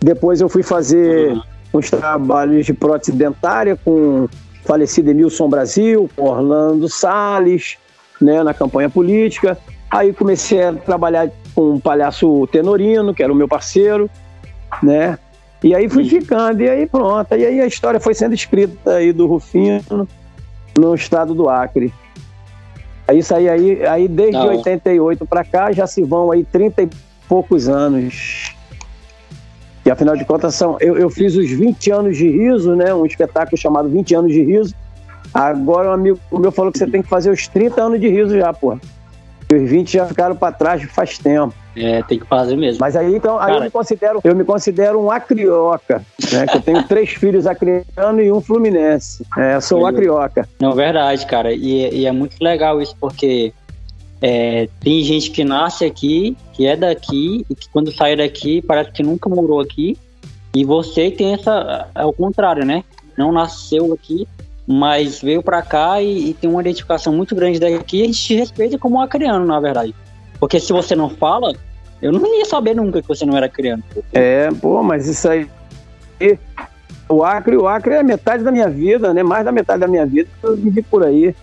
Depois 0.00 0.40
eu 0.40 0.48
fui 0.48 0.62
fazer 0.62 1.32
uhum. 1.32 1.42
uns 1.74 1.90
trabalhos 1.90 2.66
de 2.66 2.72
prótese 2.72 3.12
dentária 3.12 3.76
com 3.76 4.24
o 4.24 4.30
falecido 4.64 5.10
Emilson 5.10 5.48
Brasil, 5.48 6.08
com 6.16 6.24
Orlando 6.24 6.88
Salles, 6.88 7.76
né, 8.20 8.42
na 8.42 8.54
campanha 8.54 8.88
política. 8.88 9.58
Aí 9.90 10.12
comecei 10.12 10.62
a 10.62 10.72
trabalhar 10.72 11.30
com 11.54 11.74
o 11.74 11.80
palhaço 11.80 12.46
Tenorino, 12.48 13.14
que 13.14 13.22
era 13.22 13.32
o 13.32 13.36
meu 13.36 13.46
parceiro, 13.46 14.08
né? 14.82 15.18
E 15.62 15.74
aí 15.74 15.88
fui 15.88 16.08
ficando, 16.08 16.62
e 16.62 16.68
aí 16.68 16.86
pronto. 16.86 17.32
E 17.34 17.46
aí 17.46 17.60
a 17.60 17.66
história 17.66 18.00
foi 18.00 18.14
sendo 18.14 18.34
escrita 18.34 18.94
aí 18.94 19.12
do 19.12 19.26
Rufino 19.26 20.08
no 20.76 20.94
estado 20.94 21.34
do 21.34 21.48
Acre. 21.48 21.92
Aí, 23.06 23.20
aí, 23.48 23.86
aí 23.86 24.08
desde 24.08 24.38
Não. 24.38 24.48
88 24.48 25.26
para 25.26 25.44
cá 25.44 25.70
já 25.72 25.86
se 25.86 26.02
vão 26.02 26.32
aí 26.32 26.44
30 26.44 26.82
e 26.82 26.90
poucos 27.32 27.66
anos. 27.66 28.54
E 29.86 29.90
afinal 29.90 30.14
de 30.14 30.22
contas, 30.22 30.54
são, 30.54 30.76
eu, 30.80 30.98
eu 30.98 31.08
fiz 31.08 31.34
os 31.34 31.50
20 31.50 31.90
anos 31.90 32.16
de 32.18 32.28
riso, 32.28 32.76
né? 32.76 32.92
Um 32.92 33.06
espetáculo 33.06 33.56
chamado 33.56 33.88
20 33.88 34.14
anos 34.14 34.32
de 34.34 34.42
riso. 34.42 34.74
Agora 35.32 35.88
um 35.88 35.92
amigo 35.92 36.20
meu 36.30 36.52
falou 36.52 36.70
que 36.70 36.76
você 36.76 36.86
tem 36.86 37.00
que 37.00 37.08
fazer 37.08 37.30
os 37.30 37.48
30 37.48 37.82
anos 37.82 37.98
de 37.98 38.06
riso 38.06 38.36
já, 38.36 38.52
pô. 38.52 38.78
Os 39.50 39.70
20 39.70 39.92
já 39.94 40.04
ficaram 40.04 40.36
para 40.36 40.52
trás 40.52 40.82
faz 40.82 41.16
tempo. 41.16 41.54
É, 41.74 42.02
tem 42.02 42.18
que 42.18 42.26
fazer 42.26 42.54
mesmo. 42.54 42.80
Mas 42.80 42.94
aí 42.94 43.16
então, 43.16 43.38
aí 43.38 43.46
Cara, 43.46 43.58
eu 43.58 43.62
me 43.62 43.70
considero, 43.70 44.20
eu 44.22 44.36
me 44.36 44.44
considero 44.44 45.00
um 45.00 45.10
acrioca, 45.10 46.02
né? 46.30 46.46
que 46.46 46.58
eu 46.58 46.60
tenho 46.60 46.82
três 46.86 47.10
filhos 47.12 47.46
acrianos 47.46 48.22
e 48.22 48.30
um 48.30 48.42
fluminense. 48.42 49.24
É, 49.38 49.58
sou 49.58 49.80
um 49.80 49.86
acrioca. 49.86 50.46
Não, 50.60 50.74
verdade, 50.74 51.24
cara. 51.24 51.50
E, 51.50 51.88
e 51.94 52.06
é 52.06 52.12
muito 52.12 52.36
legal 52.42 52.82
isso 52.82 52.94
porque 53.00 53.54
é, 54.22 54.68
tem 54.78 55.02
gente 55.02 55.32
que 55.32 55.44
nasce 55.44 55.84
aqui, 55.84 56.36
que 56.52 56.64
é 56.64 56.76
daqui 56.76 57.44
e 57.50 57.54
que 57.56 57.68
quando 57.68 57.92
sai 57.92 58.14
daqui 58.14 58.62
parece 58.62 58.92
que 58.92 59.02
nunca 59.02 59.28
morou 59.28 59.60
aqui. 59.60 59.98
E 60.54 60.64
você 60.64 61.10
tem 61.10 61.34
essa, 61.34 61.88
é 61.92 62.04
o 62.04 62.12
contrário, 62.12 62.64
né? 62.64 62.84
Não 63.18 63.32
nasceu 63.32 63.92
aqui, 63.92 64.28
mas 64.64 65.20
veio 65.20 65.42
para 65.42 65.60
cá 65.60 66.00
e, 66.00 66.30
e, 66.30 66.34
tem 66.34 66.48
uma 66.48 66.60
identificação 66.60 67.12
muito 67.12 67.34
grande 67.34 67.58
daqui 67.58 67.98
e 67.98 68.02
a 68.02 68.06
gente 68.06 68.22
te 68.22 68.34
respeita 68.34 68.78
como 68.78 69.00
acriano, 69.00 69.44
na 69.44 69.58
verdade. 69.58 69.92
Porque 70.38 70.60
se 70.60 70.72
você 70.72 70.94
não 70.94 71.10
fala, 71.10 71.54
eu 72.00 72.12
não 72.12 72.38
ia 72.38 72.44
saber 72.44 72.76
nunca 72.76 73.02
que 73.02 73.08
você 73.08 73.26
não 73.26 73.36
era 73.36 73.46
acriano. 73.46 73.82
É, 74.12 74.48
pô, 74.52 74.82
mas 74.84 75.08
isso 75.08 75.28
aí. 75.28 75.48
O 77.08 77.24
Acre, 77.24 77.56
o 77.56 77.66
Acre 77.66 77.94
é 77.94 78.02
metade 78.02 78.44
da 78.44 78.52
minha 78.52 78.68
vida, 78.68 79.12
né? 79.12 79.22
Mais 79.22 79.44
da 79.44 79.50
metade 79.50 79.80
da 79.80 79.88
minha 79.88 80.06
vida 80.06 80.28
eu 80.42 80.56
vivi 80.56 80.82
por 80.82 81.04
aí. 81.04 81.34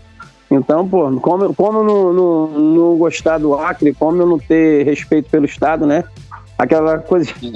Então, 0.51 0.87
pô, 0.87 1.11
como, 1.19 1.53
como 1.53 1.83
não, 1.83 2.13
não, 2.13 2.47
não 2.47 2.97
gostar 2.97 3.37
do 3.37 3.53
Acre, 3.53 3.93
como 3.93 4.21
eu 4.21 4.25
não 4.25 4.39
ter 4.39 4.83
respeito 4.83 5.29
pelo 5.29 5.45
Estado, 5.45 5.85
né? 5.85 6.03
Aquela 6.57 6.97
coisa 6.97 7.31
que 7.33 7.53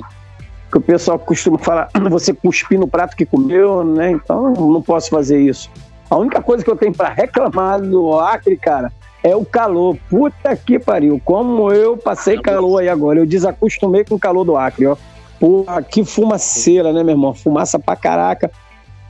o 0.73 0.81
pessoal 0.81 1.17
costuma 1.17 1.57
falar, 1.57 1.89
você 2.09 2.33
cuspir 2.33 2.79
no 2.79 2.87
prato 2.87 3.15
que 3.15 3.25
comeu, 3.25 3.83
né? 3.83 4.11
Então 4.11 4.53
não 4.53 4.81
posso 4.81 5.09
fazer 5.09 5.41
isso. 5.41 5.69
A 6.09 6.17
única 6.17 6.41
coisa 6.41 6.63
que 6.63 6.69
eu 6.69 6.75
tenho 6.75 6.93
para 6.93 7.09
reclamar 7.09 7.81
do 7.81 8.19
Acre, 8.19 8.55
cara, 8.55 8.91
é 9.23 9.35
o 9.35 9.43
calor. 9.43 9.97
Puta 10.09 10.55
que 10.55 10.77
pariu. 10.77 11.19
Como 11.23 11.71
eu 11.71 11.97
passei 11.97 12.39
calor 12.39 12.79
aí 12.79 12.89
agora. 12.89 13.19
Eu 13.19 13.25
desacostumei 13.25 14.03
com 14.03 14.15
o 14.15 14.19
calor 14.19 14.43
do 14.43 14.55
Acre, 14.55 14.85
ó. 14.85 14.95
Porra, 15.39 15.81
que 15.81 16.05
fumaceira, 16.05 16.93
né, 16.93 17.03
meu 17.03 17.15
irmão? 17.15 17.33
Fumaça 17.33 17.79
pra 17.79 17.95
caraca. 17.95 18.51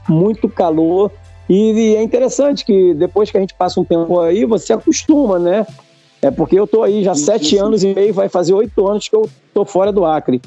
Muito 0.08 0.48
calor. 0.48 1.10
E, 1.48 1.94
é 1.96 2.02
interessante 2.02 2.64
que 2.64 2.94
depois 2.94 3.30
que 3.30 3.36
a 3.36 3.40
gente 3.40 3.54
passa 3.54 3.80
um 3.80 3.84
tempo 3.84 4.20
aí, 4.20 4.44
você 4.44 4.72
acostuma, 4.72 5.38
né? 5.38 5.66
É 6.22 6.30
porque 6.30 6.58
eu 6.58 6.66
tô 6.66 6.82
aí 6.82 7.04
já 7.04 7.14
sete 7.14 7.58
anos 7.58 7.84
e 7.84 7.94
meio, 7.94 8.14
vai 8.14 8.28
fazer 8.30 8.54
oito 8.54 8.88
anos 8.88 9.08
que 9.08 9.14
eu 9.14 9.28
tô 9.52 9.64
fora 9.64 9.92
do 9.92 10.06
Acre. 10.06 10.40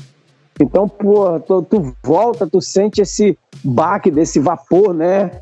Então, 0.60 0.90
pô, 0.90 1.40
tu, 1.40 1.62
tu, 1.62 1.96
volta, 2.04 2.48
tu 2.48 2.60
sente 2.60 3.02
esse 3.02 3.38
baque 3.64 4.10
desse 4.10 4.40
vapor, 4.40 4.92
né? 4.94 5.40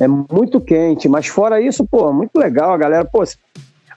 É 0.00 0.08
muito 0.08 0.58
quente, 0.58 1.06
mas 1.06 1.26
fora 1.26 1.60
isso, 1.60 1.84
pô, 1.84 2.10
muito 2.12 2.36
legal 2.38 2.72
a 2.72 2.78
galera. 2.78 3.04
Pô, 3.04 3.22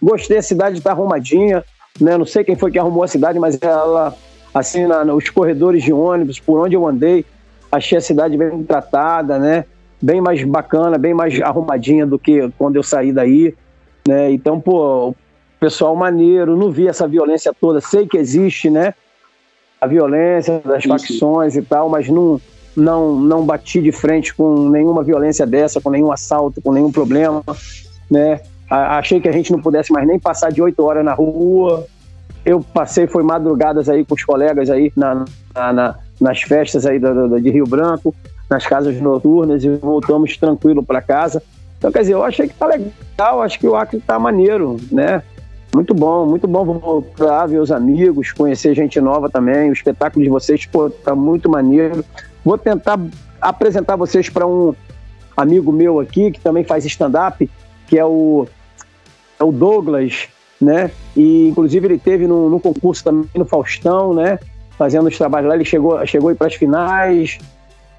gostei, 0.01 0.37
a 0.37 0.43
cidade 0.43 0.81
tá 0.81 0.91
arrumadinha, 0.91 1.63
né? 2.01 2.17
Não 2.17 2.25
sei 2.25 2.43
quem 2.43 2.57
foi 2.57 2.69
que 2.69 2.77
arrumou 2.77 3.03
a 3.03 3.07
cidade, 3.07 3.39
mas 3.39 3.57
ela, 3.61 4.13
assim, 4.53 4.85
na, 4.85 5.05
nos 5.05 5.29
corredores 5.29 5.81
de 5.81 5.93
ônibus, 5.93 6.37
por 6.37 6.59
onde 6.59 6.75
eu 6.75 6.85
andei, 6.85 7.25
achei 7.71 7.97
a 7.97 8.01
cidade 8.01 8.35
bem 8.35 8.61
tratada, 8.63 9.39
né? 9.39 9.63
Bem 10.01 10.21
mais 10.21 10.43
bacana, 10.43 10.97
bem 10.97 11.13
mais 11.13 11.41
arrumadinha 11.41 12.05
do 12.05 12.19
que 12.19 12.49
quando 12.57 12.75
eu 12.75 12.83
saí 12.83 13.11
daí, 13.11 13.55
né? 14.07 14.31
Então, 14.31 14.59
pô, 14.59 15.15
pessoal 15.59 15.95
maneiro, 15.95 16.55
não 16.55 16.71
vi 16.71 16.87
essa 16.87 17.07
violência 17.07 17.53
toda, 17.59 17.81
sei 17.81 18.07
que 18.07 18.17
existe, 18.17 18.69
né? 18.69 18.93
a 19.79 19.87
violência 19.87 20.61
das 20.63 20.79
Isso. 20.79 20.87
facções 20.89 21.55
e 21.55 21.61
tal, 21.61 21.89
mas 21.89 22.09
não, 22.09 22.41
não, 22.75 23.15
não 23.15 23.45
bati 23.45 23.81
de 23.81 23.91
frente 23.91 24.33
com 24.33 24.69
nenhuma 24.69 25.03
violência 25.03 25.45
dessa, 25.45 25.79
com 25.79 25.89
nenhum 25.89 26.11
assalto, 26.11 26.61
com 26.61 26.71
nenhum 26.71 26.91
problema, 26.91 27.43
né? 28.09 28.41
Achei 28.69 29.21
que 29.21 29.29
a 29.29 29.31
gente 29.31 29.51
não 29.51 29.61
pudesse 29.61 29.93
mais 29.93 30.05
nem 30.05 30.19
passar 30.19 30.51
de 30.51 30.61
oito 30.61 30.83
horas 30.83 31.05
na 31.05 31.13
rua. 31.13 31.87
Eu 32.43 32.59
passei, 32.59 33.07
foi 33.07 33.23
madrugadas 33.23 33.87
aí 33.87 34.03
com 34.03 34.13
os 34.13 34.23
colegas 34.25 34.69
aí 34.69 34.91
na, 34.95 35.25
na, 35.55 35.73
na 35.73 35.95
nas 36.19 36.41
festas 36.41 36.85
aí 36.85 36.99
do, 36.99 37.29
do, 37.29 37.39
de 37.39 37.49
Rio 37.51 37.65
Branco, 37.65 38.13
nas 38.49 38.65
casas 38.65 38.99
noturnas 39.01 39.63
e 39.63 39.69
voltamos 39.69 40.37
tranquilo 40.37 40.83
para 40.83 41.01
casa. 41.01 41.41
Então, 41.77 41.91
quer 41.91 41.99
dizer, 41.99 42.13
eu 42.13 42.23
achei 42.23 42.47
que 42.47 42.55
tá 42.55 42.65
legal, 42.65 43.41
acho 43.41 43.59
que 43.59 43.67
o 43.67 43.75
Acre 43.75 43.99
tá 43.99 44.17
maneiro, 44.17 44.77
né? 44.91 45.21
Muito 45.75 45.93
bom, 45.93 46.25
muito 46.25 46.47
bom 46.47 46.65
voltar, 46.65 47.45
ver 47.45 47.59
os 47.59 47.71
amigos, 47.71 48.31
conhecer 48.31 48.73
gente 48.73 48.99
nova 48.99 49.29
também. 49.29 49.69
O 49.69 49.73
espetáculo 49.73 50.23
de 50.23 50.29
vocês, 50.29 50.65
pô, 50.65 50.89
tá 50.89 51.13
muito 51.13 51.49
maneiro. 51.49 52.03
Vou 52.43 52.57
tentar 52.57 52.99
apresentar 53.39 53.95
vocês 53.95 54.29
para 54.29 54.47
um 54.47 54.73
amigo 55.35 55.71
meu 55.71 55.99
aqui, 55.99 56.31
que 56.31 56.39
também 56.39 56.63
faz 56.63 56.83
stand-up, 56.85 57.47
que 57.85 57.99
é 57.99 58.05
o, 58.05 58.47
é 59.39 59.43
o 59.43 59.51
Douglas, 59.51 60.27
né? 60.59 60.89
E 61.15 61.49
inclusive 61.49 61.85
ele 61.85 61.99
teve 61.99 62.25
no, 62.25 62.49
no 62.49 62.59
concurso 62.59 63.03
também 63.03 63.29
no 63.35 63.45
Faustão, 63.45 64.13
né? 64.13 64.39
Fazendo 64.77 65.07
os 65.07 65.17
trabalhos 65.17 65.49
lá, 65.49 65.55
ele 65.55 65.65
chegou, 65.65 66.03
chegou 66.07 66.29
aí 66.29 66.35
para 66.35 66.47
as 66.47 66.55
finais, 66.55 67.37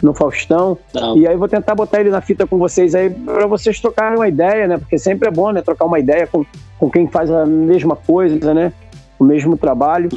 no 0.03 0.15
Faustão. 0.15 0.79
Não. 0.95 1.17
E 1.17 1.27
aí 1.27 1.37
vou 1.37 1.49
tentar 1.49 1.75
botar 1.75 2.01
ele 2.01 2.11
na 2.11 2.21
fita 2.21 2.47
com 2.47 2.59
vocês 2.59 2.95
aí 2.95 3.11
para 3.11 3.47
vocês 3.47 3.81
trocarem 3.81 4.17
uma 4.17 4.29
ideia, 4.29 4.67
né? 4.67 4.79
Porque 4.79 4.99
sempre 4.99 5.29
é 5.29 5.31
bom, 5.31 5.51
né? 5.51 5.63
Trocar 5.63 5.85
uma 5.85 5.99
ideia 5.99 6.27
com, 6.27 6.45
com 6.79 6.91
quem 6.91 7.07
faz 7.07 7.31
a 7.31 7.45
mesma 7.45 7.97
coisa, 7.97 8.55
né? 8.55 8.73
O 9.19 9.25
mesmo 9.25 9.57
trabalho. 9.57 10.09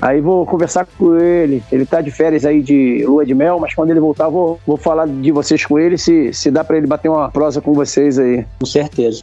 Aí 0.00 0.20
vou 0.20 0.46
conversar 0.46 0.86
com 0.86 1.18
ele. 1.18 1.62
Ele 1.70 1.84
tá 1.84 2.00
de 2.00 2.10
férias 2.10 2.44
aí 2.44 2.62
de 2.62 3.04
lua 3.04 3.26
de 3.26 3.34
mel, 3.34 3.58
mas 3.58 3.74
quando 3.74 3.90
ele 3.90 4.00
voltar, 4.00 4.28
vou, 4.28 4.58
vou 4.66 4.76
falar 4.76 5.06
de 5.06 5.32
vocês 5.32 5.64
com 5.66 5.78
ele, 5.78 5.98
se, 5.98 6.32
se 6.32 6.50
dá 6.50 6.62
para 6.62 6.76
ele 6.76 6.86
bater 6.86 7.08
uma 7.08 7.30
prosa 7.30 7.60
com 7.60 7.74
vocês 7.74 8.18
aí. 8.18 8.46
Com 8.58 8.66
certeza. 8.66 9.22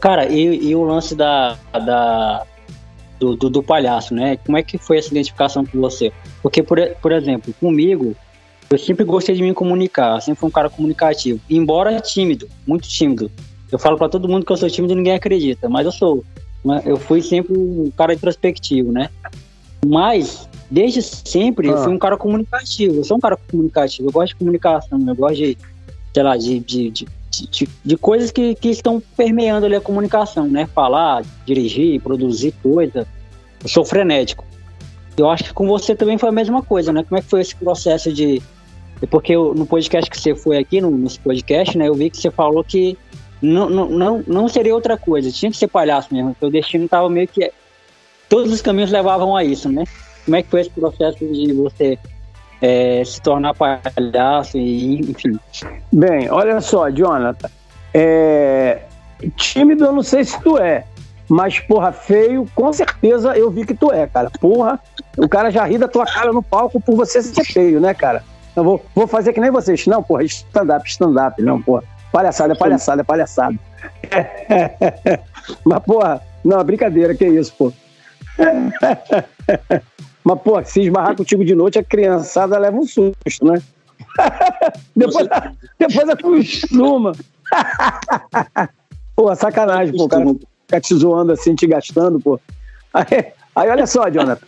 Cara, 0.00 0.26
e, 0.26 0.70
e 0.70 0.74
o 0.74 0.82
lance 0.82 1.14
da, 1.14 1.56
da 1.72 2.42
do, 3.18 3.36
do, 3.36 3.50
do, 3.50 3.62
palhaço, 3.62 4.14
né? 4.14 4.38
Como 4.44 4.56
é 4.56 4.62
que 4.62 4.78
foi 4.78 4.98
essa 4.98 5.08
identificação 5.08 5.64
com 5.64 5.80
você? 5.80 6.12
Porque, 6.42 6.62
por, 6.62 6.78
por 7.00 7.12
exemplo, 7.12 7.52
comigo, 7.60 8.14
eu 8.70 8.78
sempre 8.78 9.04
gostei 9.04 9.34
de 9.34 9.42
me 9.42 9.54
comunicar, 9.54 10.20
sempre 10.20 10.40
fui 10.40 10.48
um 10.48 10.52
cara 10.52 10.68
comunicativo. 10.68 11.40
Embora 11.48 12.00
tímido, 12.00 12.48
muito 12.66 12.88
tímido. 12.88 13.30
Eu 13.70 13.78
falo 13.78 13.96
para 13.96 14.08
todo 14.08 14.28
mundo 14.28 14.44
que 14.44 14.52
eu 14.52 14.56
sou 14.56 14.68
tímido 14.68 14.92
e 14.92 14.96
ninguém 14.96 15.14
acredita, 15.14 15.68
mas 15.68 15.86
eu 15.86 15.92
sou. 15.92 16.24
Eu 16.84 16.96
fui 16.96 17.22
sempre 17.22 17.56
um 17.56 17.90
cara 17.96 18.14
introspectivo, 18.14 18.90
né? 18.90 19.08
Mas, 19.86 20.48
desde 20.68 21.00
sempre, 21.00 21.68
ah. 21.68 21.72
eu 21.72 21.84
fui 21.84 21.92
um 21.92 21.98
cara 21.98 22.16
comunicativo. 22.16 22.96
Eu 22.96 23.04
sou 23.04 23.16
um 23.16 23.20
cara 23.20 23.36
comunicativo. 23.36 24.08
Eu 24.08 24.12
gosto 24.12 24.28
de 24.30 24.36
comunicação, 24.36 24.98
eu 25.06 25.14
gosto 25.14 25.36
de, 25.36 25.56
sei 26.12 26.22
lá, 26.24 26.36
de, 26.36 26.58
de, 26.58 26.90
de, 26.90 27.06
de, 27.30 27.68
de 27.84 27.96
coisas 27.96 28.32
que, 28.32 28.56
que 28.56 28.68
estão 28.68 29.00
permeando 29.16 29.66
ali 29.66 29.76
a 29.76 29.80
comunicação, 29.80 30.48
né? 30.48 30.66
Falar, 30.74 31.24
dirigir, 31.44 32.00
produzir 32.00 32.52
coisa. 32.62 33.06
Eu 33.62 33.68
sou 33.68 33.84
frenético. 33.84 34.44
Eu 35.16 35.30
acho 35.30 35.44
que 35.44 35.52
com 35.52 35.68
você 35.68 35.94
também 35.94 36.18
foi 36.18 36.28
a 36.28 36.32
mesma 36.32 36.62
coisa, 36.62 36.92
né? 36.92 37.04
Como 37.04 37.16
é 37.16 37.22
que 37.22 37.28
foi 37.28 37.40
esse 37.40 37.54
processo 37.54 38.12
de 38.12 38.42
porque 39.10 39.32
eu, 39.34 39.54
no 39.54 39.66
podcast 39.66 40.10
que 40.10 40.18
você 40.18 40.34
foi 40.34 40.56
aqui, 40.58 40.80
no, 40.80 40.90
nesse 40.90 41.18
podcast, 41.18 41.76
né, 41.76 41.88
eu 41.88 41.94
vi 41.94 42.08
que 42.08 42.16
você 42.16 42.30
falou 42.30 42.64
que 42.64 42.96
não, 43.42 43.68
não, 43.68 43.88
não, 43.88 44.24
não 44.26 44.48
seria 44.48 44.74
outra 44.74 44.96
coisa, 44.96 45.30
tinha 45.30 45.50
que 45.50 45.56
ser 45.56 45.68
palhaço 45.68 46.14
mesmo, 46.14 46.34
o 46.40 46.50
destino 46.50 46.84
estava 46.84 47.08
meio 47.08 47.28
que. 47.28 47.52
Todos 48.28 48.52
os 48.52 48.60
caminhos 48.60 48.90
levavam 48.90 49.36
a 49.36 49.44
isso, 49.44 49.68
né? 49.68 49.84
Como 50.24 50.36
é 50.36 50.42
que 50.42 50.50
foi 50.50 50.62
esse 50.62 50.70
processo 50.70 51.18
de 51.18 51.52
você 51.52 51.96
é, 52.60 53.04
se 53.04 53.22
tornar 53.22 53.54
palhaço 53.54 54.58
e 54.58 55.00
enfim? 55.00 55.38
Bem, 55.92 56.28
olha 56.30 56.60
só, 56.60 56.88
Jonathan. 56.88 57.48
É... 57.94 58.82
Tímido 59.36 59.84
eu 59.84 59.92
não 59.92 60.02
sei 60.02 60.24
se 60.24 60.40
tu 60.42 60.58
é, 60.58 60.84
mas, 61.28 61.58
porra, 61.58 61.92
feio, 61.92 62.46
com 62.54 62.72
certeza 62.72 63.36
eu 63.36 63.50
vi 63.50 63.64
que 63.64 63.74
tu 63.74 63.92
é, 63.92 64.06
cara. 64.06 64.30
Porra, 64.40 64.78
o 65.16 65.28
cara 65.28 65.50
já 65.50 65.64
ri 65.64 65.76
da 65.76 65.88
tua 65.88 66.04
cara 66.04 66.32
no 66.32 66.42
palco 66.42 66.80
por 66.80 66.94
você 66.94 67.22
ser 67.22 67.44
feio, 67.44 67.80
né, 67.80 67.92
cara? 67.92 68.22
Eu 68.56 68.64
vou, 68.64 68.84
vou 68.94 69.06
fazer 69.06 69.34
que 69.34 69.40
nem 69.40 69.50
vocês. 69.50 69.86
Não, 69.86 70.02
porra, 70.02 70.24
stand-up, 70.24 70.88
stand-up. 70.88 71.40
Não, 71.42 71.60
porra. 71.60 71.84
Palhaçada, 72.10 72.54
é 72.54 72.56
palhaçada, 72.56 73.02
é 73.02 73.04
palhaçada. 73.04 73.54
Mas, 75.64 75.84
porra, 75.84 76.22
não, 76.42 76.64
brincadeira, 76.64 77.14
que 77.14 77.26
isso, 77.26 77.52
pô. 77.56 77.70
Mas, 80.24 80.40
pô, 80.40 80.64
se 80.64 80.80
esbarrar 80.80 81.14
contigo 81.14 81.44
de 81.44 81.54
noite, 81.54 81.78
a 81.78 81.84
criançada 81.84 82.58
leva 82.58 82.78
um 82.78 82.86
susto, 82.86 83.44
né? 83.44 83.60
depois, 84.96 85.28
depois 85.78 86.08
acostuma. 86.08 87.12
pô, 89.14 89.34
sacanagem, 89.34 89.94
pô, 89.94 90.04
o 90.04 90.08
cara 90.08 90.24
fica 90.24 90.80
te 90.80 90.94
zoando 90.94 91.32
assim, 91.32 91.54
te 91.54 91.66
gastando, 91.66 92.18
pô. 92.18 92.40
Aí, 92.94 93.32
aí 93.54 93.68
olha 93.68 93.86
só, 93.86 94.08
Jonathan. 94.08 94.46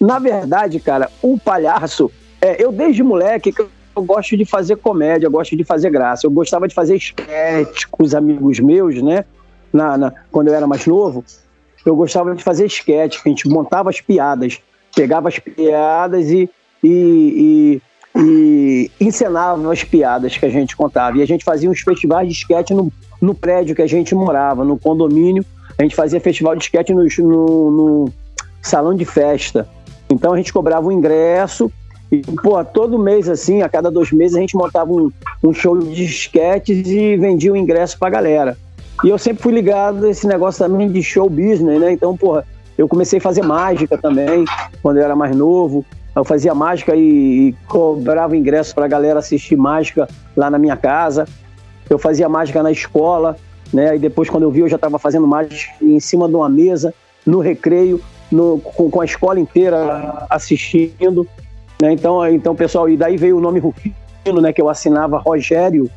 Na 0.00 0.18
verdade, 0.18 0.80
cara, 0.80 1.08
o 1.22 1.38
palhaço, 1.38 2.10
é, 2.42 2.62
eu 2.62 2.72
desde 2.72 3.04
moleque 3.04 3.54
eu, 3.56 4.02
gosto 4.02 4.36
de 4.36 4.44
fazer 4.44 4.76
comédia, 4.76 5.26
eu 5.26 5.30
gosto 5.30 5.56
de 5.56 5.62
fazer 5.62 5.90
graça. 5.90 6.26
Eu 6.26 6.30
gostava 6.30 6.66
de 6.66 6.74
fazer 6.74 6.96
esquete 6.96 7.86
com 7.88 8.02
os 8.02 8.14
amigos 8.14 8.58
meus, 8.58 9.00
né? 9.00 9.24
Na, 9.72 9.96
na, 9.96 10.12
quando 10.30 10.48
eu 10.48 10.54
era 10.54 10.66
mais 10.66 10.84
novo, 10.84 11.24
eu 11.86 11.94
gostava 11.94 12.34
de 12.34 12.42
fazer 12.42 12.66
esquete, 12.66 13.20
a 13.24 13.28
gente 13.28 13.48
montava 13.48 13.90
as 13.90 14.00
piadas, 14.00 14.58
pegava 14.94 15.28
as 15.28 15.38
piadas 15.38 16.30
e, 16.30 16.50
e, 16.82 17.80
e, 18.16 18.20
e, 18.20 18.90
encenava 19.00 19.72
as 19.72 19.84
piadas 19.84 20.36
que 20.36 20.44
a 20.44 20.50
gente 20.50 20.76
contava. 20.76 21.18
E 21.18 21.22
a 21.22 21.26
gente 21.26 21.44
fazia 21.44 21.70
uns 21.70 21.80
festivais 21.80 22.26
de 22.26 22.34
esquete 22.34 22.74
no, 22.74 22.92
no 23.20 23.34
prédio 23.34 23.74
que 23.74 23.82
a 23.82 23.86
gente 23.86 24.14
morava, 24.14 24.64
no 24.64 24.76
condomínio. 24.78 25.44
A 25.78 25.82
gente 25.82 25.94
fazia 25.94 26.20
festival 26.20 26.56
de 26.56 26.64
esquete 26.64 26.92
no, 26.92 27.04
no, 27.04 27.70
no 27.70 28.12
salão 28.60 28.94
de 28.94 29.04
festa. 29.04 29.68
Então 30.10 30.32
a 30.32 30.36
gente 30.36 30.52
cobrava 30.52 30.88
um 30.88 30.92
ingresso 30.92 31.72
e, 32.12 32.20
pô, 32.20 32.62
todo 32.62 32.98
mês, 32.98 33.26
assim, 33.26 33.62
a 33.62 33.70
cada 33.70 33.90
dois 33.90 34.12
meses, 34.12 34.36
a 34.36 34.40
gente 34.40 34.54
montava 34.54 34.92
um, 34.92 35.10
um 35.42 35.54
show 35.54 35.78
de 35.78 36.04
esquetes 36.04 36.86
e 36.86 37.16
vendia 37.16 37.50
o 37.50 37.56
ingresso 37.56 37.98
pra 37.98 38.10
galera. 38.10 38.54
E 39.02 39.08
eu 39.08 39.16
sempre 39.16 39.42
fui 39.42 39.54
ligado 39.54 40.04
a 40.04 40.10
esse 40.10 40.26
negócio 40.26 40.62
também 40.62 40.90
de 40.90 41.02
show 41.02 41.28
business, 41.30 41.80
né? 41.80 41.90
Então, 41.90 42.14
porra, 42.14 42.44
eu 42.76 42.86
comecei 42.86 43.18
a 43.18 43.22
fazer 43.22 43.42
mágica 43.42 43.96
também, 43.96 44.44
quando 44.82 44.98
eu 44.98 45.04
era 45.04 45.16
mais 45.16 45.34
novo. 45.34 45.86
Eu 46.14 46.22
fazia 46.22 46.54
mágica 46.54 46.94
e, 46.94 47.48
e 47.48 47.52
cobrava 47.66 48.36
ingresso 48.36 48.74
pra 48.74 48.86
galera 48.86 49.18
assistir 49.20 49.56
mágica 49.56 50.06
lá 50.36 50.50
na 50.50 50.58
minha 50.58 50.76
casa. 50.76 51.26
Eu 51.88 51.98
fazia 51.98 52.28
mágica 52.28 52.62
na 52.62 52.70
escola, 52.70 53.38
né? 53.72 53.96
E 53.96 53.98
depois, 53.98 54.28
quando 54.28 54.42
eu 54.42 54.50
vi, 54.50 54.60
eu 54.60 54.68
já 54.68 54.76
estava 54.76 54.98
fazendo 54.98 55.26
mágica 55.26 55.72
em 55.80 55.98
cima 55.98 56.28
de 56.28 56.34
uma 56.34 56.50
mesa, 56.50 56.92
no 57.24 57.40
recreio, 57.40 58.02
no, 58.30 58.58
com, 58.58 58.90
com, 58.90 59.00
a 59.00 59.04
escola 59.06 59.40
inteira 59.40 60.26
assistindo. 60.28 61.26
Né? 61.82 61.92
Então, 61.92 62.24
então, 62.28 62.54
pessoal, 62.54 62.88
e 62.88 62.96
daí 62.96 63.16
veio 63.16 63.38
o 63.38 63.40
nome 63.40 63.58
Rufino, 63.58 64.40
né? 64.40 64.52
Que 64.52 64.62
eu 64.62 64.68
assinava 64.68 65.18
Rogério 65.18 65.90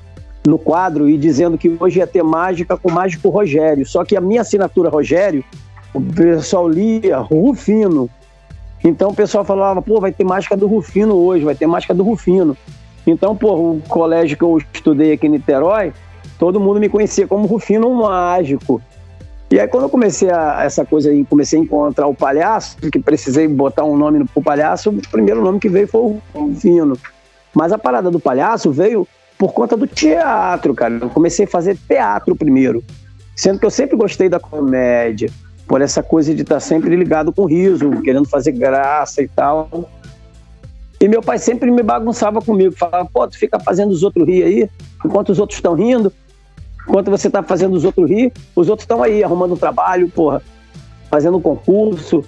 no 0.44 0.58
quadro 0.58 1.08
e 1.08 1.16
dizendo 1.16 1.60
que 1.60 1.78
hoje 1.80 2.00
ia 2.00 2.08
ter 2.08 2.24
mágica 2.24 2.76
com 2.76 2.90
o 2.90 2.92
mágico 2.92 3.30
Rogério. 3.30 3.86
Só 3.86 4.04
que 4.04 4.18
a 4.18 4.22
minha 4.22 4.42
assinatura 4.42 4.90
Rogério, 4.90 5.44
o 5.94 6.02
pessoal 6.02 6.68
lia 6.68 7.20
Rufino. 7.20 8.10
Então 8.84 9.12
o 9.12 9.14
pessoal 9.14 9.46
falava, 9.46 9.80
pô, 9.80 10.00
vai 10.00 10.12
ter 10.12 10.24
mágica 10.24 10.58
do 10.58 10.66
Rufino 10.66 11.14
hoje, 11.14 11.46
vai 11.46 11.54
ter 11.54 11.68
mágica 11.68 11.94
do 11.94 12.04
Rufino. 12.04 12.58
Então, 13.06 13.36
pô, 13.36 13.54
o 13.54 13.82
colégio 13.88 14.36
que 14.36 14.44
eu 14.44 14.58
estudei 14.74 15.12
aqui 15.12 15.28
em 15.28 15.32
Niterói, 15.32 15.94
todo 16.40 16.60
mundo 16.60 16.80
me 16.80 16.90
conhecia 16.90 17.28
como 17.28 17.46
Rufino 17.46 17.94
Mágico. 17.94 18.82
E 19.52 19.60
aí 19.60 19.68
quando 19.68 19.84
eu 19.84 19.90
comecei 19.90 20.30
a, 20.30 20.64
essa 20.64 20.84
coisa 20.84 21.12
comecei 21.30 21.60
a 21.60 21.64
encontrar 21.64 22.08
o 22.08 22.16
palhaço, 22.16 22.78
que 22.78 23.00
precisei 23.00 23.48
botar 23.48 23.84
um 23.84 23.96
nome 23.96 24.26
pro 24.26 24.42
palhaço, 24.42 24.90
o 24.90 25.10
primeiro 25.10 25.42
nome 25.42 25.60
que 25.60 25.70
veio 25.70 25.88
foi 25.88 26.02
o 26.02 26.22
Rufino. 26.34 26.98
Mas 27.54 27.72
a 27.72 27.78
parada 27.78 28.10
do 28.10 28.20
palhaço 28.20 28.72
veio 28.72 29.08
por 29.38 29.54
conta 29.54 29.78
do 29.78 29.88
teatro, 29.88 30.74
cara. 30.74 30.96
Eu 30.96 31.10
comecei 31.10 31.46
a 31.46 31.48
fazer 31.48 31.78
teatro 31.88 32.36
primeiro. 32.36 32.84
Sendo 33.36 33.60
que 33.60 33.66
eu 33.66 33.72
sempre 33.72 33.96
gostei 33.96 34.30
da 34.30 34.40
comédia, 34.40 35.30
por 35.68 35.82
essa 35.82 36.02
coisa 36.02 36.34
de 36.34 36.42
estar 36.42 36.60
sempre 36.60 36.96
ligado 36.96 37.34
com 37.34 37.46
riso, 37.46 37.90
querendo 38.02 38.28
fazer 38.28 38.52
graça 38.52 39.22
e 39.22 39.28
tal. 39.28 39.90
E 41.00 41.08
meu 41.08 41.22
pai 41.22 41.38
sempre 41.38 41.70
me 41.70 41.84
bagunçava 41.84 42.42
comigo, 42.42 42.74
falava, 42.76 43.10
pô, 43.12 43.28
tu 43.28 43.38
fica 43.38 43.60
fazendo 43.60 43.92
os 43.92 44.04
outros 44.04 44.26
rir 44.28 44.44
aí, 44.44 44.70
enquanto 45.04 45.30
os 45.30 45.40
outros 45.40 45.58
estão 45.58 45.74
rindo, 45.74 46.12
enquanto 46.88 47.10
você 47.10 47.30
tá 47.30 47.42
fazendo 47.44 47.76
os 47.76 47.84
outros 47.84 48.10
rir, 48.10 48.32
os 48.56 48.70
outros 48.70 48.84
estão 48.84 49.02
aí 49.02 49.24
arrumando 49.24 49.54
um 49.54 49.58
trabalho, 49.58 50.10
porra, 50.10 50.42
fazendo 51.10 51.38
um 51.38 51.42
concurso, 51.42 52.24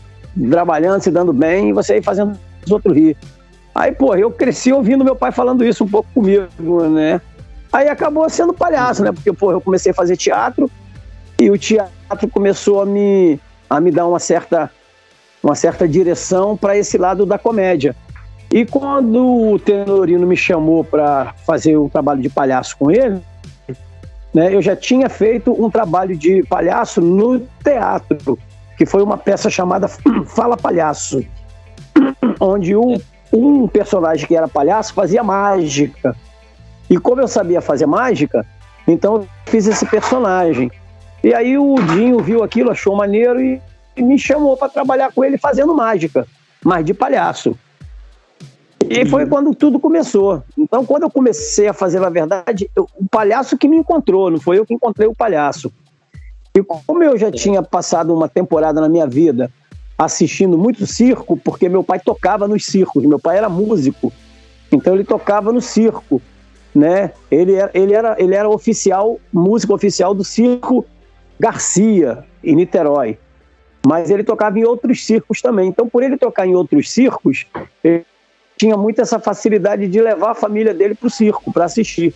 trabalhando, 0.50 1.02
se 1.02 1.12
dando 1.12 1.32
bem, 1.32 1.70
e 1.70 1.74
você 1.74 1.94
aí 1.94 2.02
fazendo 2.02 2.38
os 2.66 2.72
outros 2.72 2.96
rir. 2.96 3.18
Aí, 3.74 3.92
pô, 3.92 4.16
eu 4.16 4.32
cresci 4.32 4.74
ouvindo 4.74 5.06
meu 5.06 5.16
pai 5.16 5.32
falando 5.32 5.64
isso 5.64 5.84
um 5.84 5.88
pouco 5.88 6.10
comigo, 6.14 6.84
né? 6.90 7.22
Aí 7.72 7.88
acabou 7.88 8.28
sendo 8.30 8.54
palhaço, 8.54 9.04
né? 9.04 9.12
Porque, 9.12 9.32
pô, 9.32 9.52
eu 9.52 9.62
comecei 9.62 9.92
a 9.92 9.96
fazer 9.96 10.18
teatro 10.18 10.70
e 11.40 11.52
o 11.52 11.58
teatro 11.58 12.28
começou 12.32 12.82
a 12.82 12.86
me, 12.86 13.40
a 13.70 13.80
me 13.80 13.92
dar 13.92 14.08
uma 14.08 14.20
certa, 14.20 14.72
uma 15.44 15.54
certa 15.54 15.88
direção 15.88 16.58
para 16.58 16.76
esse 16.76 16.98
lado 16.98 17.26
da 17.26 17.38
comédia. 17.38 17.96
E 18.52 18.66
quando 18.66 19.52
o 19.52 19.60
Tenorino 19.60 20.26
me 20.26 20.38
chamou 20.38 20.84
para 20.84 21.34
fazer 21.46 21.78
um 21.78 21.90
trabalho 21.90 22.22
de 22.22 22.30
palhaço 22.30 22.76
com 22.78 22.90
ele, 22.90 23.22
né, 24.38 24.54
eu 24.54 24.62
já 24.62 24.76
tinha 24.76 25.10
feito 25.10 25.52
um 25.52 25.68
trabalho 25.68 26.16
de 26.16 26.44
palhaço 26.44 27.02
no 27.02 27.40
teatro, 27.64 28.38
que 28.78 28.86
foi 28.86 29.02
uma 29.02 29.18
peça 29.18 29.50
chamada 29.50 29.88
Fala 30.28 30.56
Palhaço, 30.56 31.26
onde 32.40 32.76
o 32.76 33.02
um 33.34 33.68
personagem 33.68 34.28
que 34.28 34.36
era 34.36 34.48
palhaço 34.48 34.94
fazia 34.94 35.24
mágica. 35.24 36.16
E 36.88 37.00
como 37.00 37.20
eu 37.20 37.28
sabia 37.28 37.62
fazer 37.62 37.88
mágica, 37.88 38.46
então 38.88 39.16
eu 39.16 39.28
fiz 39.48 39.66
esse 39.66 39.88
personagem. 39.88 40.72
E 41.24 41.34
aí 41.34 41.58
o 41.58 41.74
Dinho 41.74 42.20
viu 42.20 42.44
aquilo, 42.44 42.70
achou 42.70 42.96
maneiro 42.96 43.42
e 43.42 43.60
me 43.98 44.20
chamou 44.20 44.56
para 44.56 44.70
trabalhar 44.70 45.12
com 45.12 45.26
ele 45.26 45.40
fazendo 45.40 45.74
mágica, 45.74 46.28
mas 46.64 46.86
de 46.86 46.94
palhaço. 46.94 47.58
E 48.90 49.06
foi 49.06 49.24
uhum. 49.24 49.30
quando 49.30 49.56
tudo 49.56 49.80
começou. 49.80 50.44
Então, 50.58 50.86
quando 50.86 51.04
eu 51.04 51.10
comecei 51.10 51.68
a 51.68 51.74
fazer, 51.74 52.00
na 52.00 52.10
verdade, 52.10 52.70
eu, 52.76 52.88
o 52.96 53.08
palhaço 53.08 53.58
que 53.58 53.68
me 53.68 53.78
encontrou, 53.78 54.32
não 54.32 54.40
foi 54.40 54.58
eu 54.58 54.66
que 54.66 54.74
encontrei 54.74 55.08
o 55.08 55.16
palhaço. 55.16 55.72
E 56.56 56.64
como 56.64 57.04
eu 57.04 57.18
já 57.18 57.32
tinha 57.32 57.62
passado 57.62 58.14
uma 58.14 58.28
temporada 58.28 58.82
na 58.82 58.90
minha 58.90 59.06
vida 59.06 59.52
assistindo 59.98 60.58
muito 60.58 60.86
circo, 60.86 61.38
porque 61.38 61.68
meu 61.68 61.84
pai 61.84 62.00
tocava 62.00 62.48
nos 62.48 62.66
circos, 62.66 63.04
meu 63.04 63.20
pai 63.20 63.38
era 63.38 63.50
músico, 63.50 64.14
então 64.72 64.94
ele 64.94 65.04
tocava 65.04 65.52
no 65.52 65.60
circo, 65.60 66.22
né? 66.74 67.12
Ele 67.32 67.56
era, 67.56 67.72
ele 67.74 67.94
era, 67.94 68.16
ele 68.20 68.36
era 68.36 68.48
oficial, 68.48 69.20
músico 69.34 69.74
oficial 69.74 70.14
do 70.14 70.24
circo 70.24 70.86
Garcia, 71.40 72.24
em 72.44 72.56
Niterói. 72.56 73.18
Mas 73.86 74.10
ele 74.10 74.24
tocava 74.24 74.60
em 74.60 74.64
outros 74.64 75.06
circos 75.06 75.42
também. 75.42 75.70
Então, 75.70 75.88
por 75.88 76.04
ele 76.04 76.18
tocar 76.18 76.46
em 76.46 76.56
outros 76.56 76.92
circos, 76.92 77.46
ele 77.84 78.06
tinha 78.58 78.76
muito 78.76 79.00
essa 79.00 79.20
facilidade 79.20 79.88
de 79.88 80.02
levar 80.02 80.32
a 80.32 80.36
família 80.36 80.74
dele 80.74 80.96
para 80.96 81.08
o 81.08 81.10
circo, 81.10 81.54
para 81.54 81.66
assistir. 81.66 82.14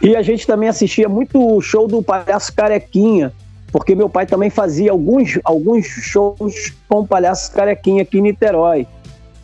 E 0.00 0.14
a 0.14 0.22
gente 0.22 0.46
também 0.46 0.68
assistia 0.68 1.08
muito 1.08 1.44
o 1.44 1.60
show 1.60 1.88
do 1.88 2.00
Palhaço 2.00 2.54
Carequinha, 2.54 3.32
porque 3.72 3.96
meu 3.96 4.08
pai 4.08 4.26
também 4.26 4.48
fazia 4.48 4.92
alguns, 4.92 5.38
alguns 5.44 5.86
shows 5.86 6.72
com 6.88 7.00
o 7.00 7.06
Palhaço 7.06 7.52
Carequinha 7.52 8.02
aqui 8.02 8.18
em 8.18 8.22
Niterói. 8.22 8.86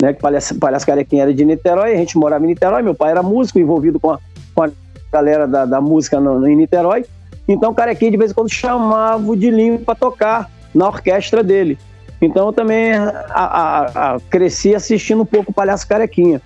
Né? 0.00 0.12
Que 0.12 0.20
Palhaço, 0.20 0.54
Palhaço 0.58 0.86
Carequinha 0.86 1.22
era 1.22 1.34
de 1.34 1.44
Niterói, 1.44 1.94
a 1.94 1.96
gente 1.96 2.16
morava 2.16 2.44
em 2.44 2.48
Niterói, 2.48 2.82
meu 2.82 2.94
pai 2.94 3.10
era 3.10 3.22
músico, 3.22 3.58
envolvido 3.58 3.98
com 3.98 4.12
a, 4.12 4.20
com 4.54 4.62
a 4.62 4.70
galera 5.12 5.48
da, 5.48 5.64
da 5.66 5.80
música 5.80 6.20
no, 6.20 6.46
em 6.46 6.54
Niterói. 6.54 7.04
Então 7.48 7.72
o 7.72 7.74
Carequinha 7.74 8.12
de 8.12 8.16
vez 8.16 8.30
em 8.30 8.34
quando 8.34 8.50
chamava 8.50 9.28
o 9.28 9.36
Dilinho 9.36 9.80
para 9.80 9.96
tocar 9.96 10.48
na 10.72 10.86
orquestra 10.86 11.42
dele. 11.42 11.76
Então 12.24 12.46
eu 12.46 12.52
também 12.52 12.94
a, 12.94 13.24
a, 13.30 14.14
a, 14.14 14.20
cresci 14.30 14.74
assistindo 14.74 15.22
um 15.22 15.26
pouco 15.26 15.52
Palhaço 15.52 15.86
Carequinha. 15.86 16.40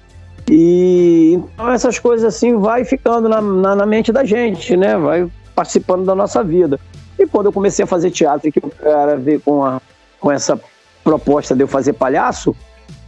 E 0.51 1.35
então 1.35 1.71
essas 1.71 1.99
coisas 1.99 2.25
assim 2.25 2.57
vai 2.57 2.85
ficando 2.85 3.29
na, 3.29 3.41
na, 3.41 3.77
na 3.77 3.87
mente 3.87 4.13
da 4.13 4.25
gente, 4.25 4.77
né? 4.77 4.97
Vai 4.97 5.31
participando 5.55 6.05
da 6.05 6.15
nossa 6.15 6.43
vida. 6.43 6.79
E 7.19 7.27
quando 7.27 7.47
eu 7.47 7.53
comecei 7.53 7.85
a 7.85 7.87
fazer 7.87 8.11
teatro, 8.11 8.51
que 8.51 8.61
o 8.61 8.71
cara 8.71 9.17
veio 9.17 9.41
com, 9.41 9.65
a, 9.65 9.81
com 10.21 10.31
essa 10.31 10.59
proposta 11.03 11.55
de 11.55 11.63
eu 11.63 11.69
fazer 11.69 11.95
palhaço, 11.95 12.55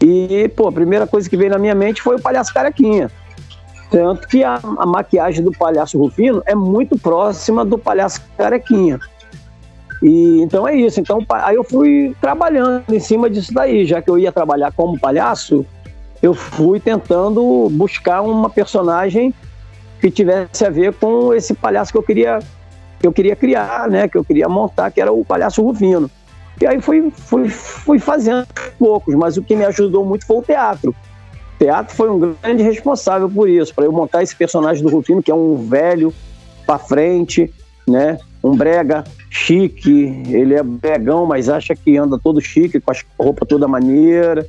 e, 0.02 0.48
pô, 0.56 0.68
a 0.68 0.72
primeira 0.72 1.06
coisa 1.06 1.28
que 1.28 1.36
veio 1.36 1.50
na 1.50 1.58
minha 1.58 1.74
mente 1.74 2.02
foi 2.02 2.16
o 2.16 2.20
palhaço 2.20 2.52
carequinha. 2.52 3.10
Tanto 3.90 4.26
que 4.28 4.42
a, 4.42 4.58
a 4.78 4.86
maquiagem 4.86 5.44
do 5.44 5.52
palhaço 5.52 5.98
Rufino 5.98 6.42
é 6.46 6.54
muito 6.54 6.98
próxima 6.98 7.64
do 7.64 7.76
palhaço 7.76 8.22
carequinha. 8.36 8.98
E 10.02 10.40
então 10.40 10.66
é 10.66 10.74
isso. 10.74 11.00
Então 11.00 11.24
aí 11.28 11.56
eu 11.56 11.64
fui 11.64 12.14
trabalhando 12.20 12.84
em 12.90 13.00
cima 13.00 13.28
disso 13.28 13.52
daí, 13.52 13.84
já 13.84 14.00
que 14.00 14.10
eu 14.10 14.18
ia 14.18 14.32
trabalhar 14.32 14.72
como 14.72 14.98
palhaço, 14.98 15.64
eu 16.22 16.34
fui 16.34 16.80
tentando 16.80 17.68
buscar 17.70 18.22
uma 18.22 18.48
personagem 18.48 19.34
que 20.00 20.10
tivesse 20.10 20.64
a 20.64 20.70
ver 20.70 20.94
com 20.94 21.34
esse 21.34 21.54
palhaço 21.54 21.92
que 21.92 21.98
eu 21.98 22.02
queria 22.02 22.38
que 22.98 23.06
eu 23.06 23.12
queria 23.12 23.34
criar, 23.34 23.88
né? 23.88 24.06
Que 24.06 24.18
eu 24.18 24.24
queria 24.24 24.48
montar, 24.48 24.90
que 24.90 25.00
era 25.00 25.10
o 25.10 25.24
Palhaço 25.24 25.62
Rufino. 25.62 26.10
E 26.60 26.66
aí 26.66 26.78
fui, 26.80 27.10
fui, 27.10 27.48
fui 27.48 27.98
fazendo 27.98 28.46
poucos, 28.78 29.14
mas 29.14 29.38
o 29.38 29.42
que 29.42 29.56
me 29.56 29.64
ajudou 29.64 30.04
muito 30.04 30.26
foi 30.26 30.36
o 30.36 30.42
teatro. 30.42 30.94
teatro 31.58 31.96
foi 31.96 32.10
um 32.10 32.18
grande 32.18 32.62
responsável 32.62 33.30
por 33.30 33.48
isso, 33.48 33.74
para 33.74 33.86
eu 33.86 33.92
montar 33.92 34.22
esse 34.22 34.36
personagem 34.36 34.82
do 34.82 34.90
Rufino, 34.90 35.22
que 35.22 35.30
é 35.30 35.34
um 35.34 35.56
velho 35.66 36.12
para 36.66 36.78
frente, 36.78 37.50
né? 37.88 38.18
Um 38.44 38.54
brega 38.54 39.04
chique, 39.30 40.24
ele 40.28 40.54
é 40.54 40.62
bregão, 40.62 41.24
mas 41.24 41.48
acha 41.48 41.74
que 41.74 41.96
anda 41.96 42.18
todo 42.18 42.40
chique, 42.40 42.80
com 42.80 42.90
a 42.90 42.94
roupa 43.18 43.46
toda 43.46 43.68
maneira. 43.68 44.46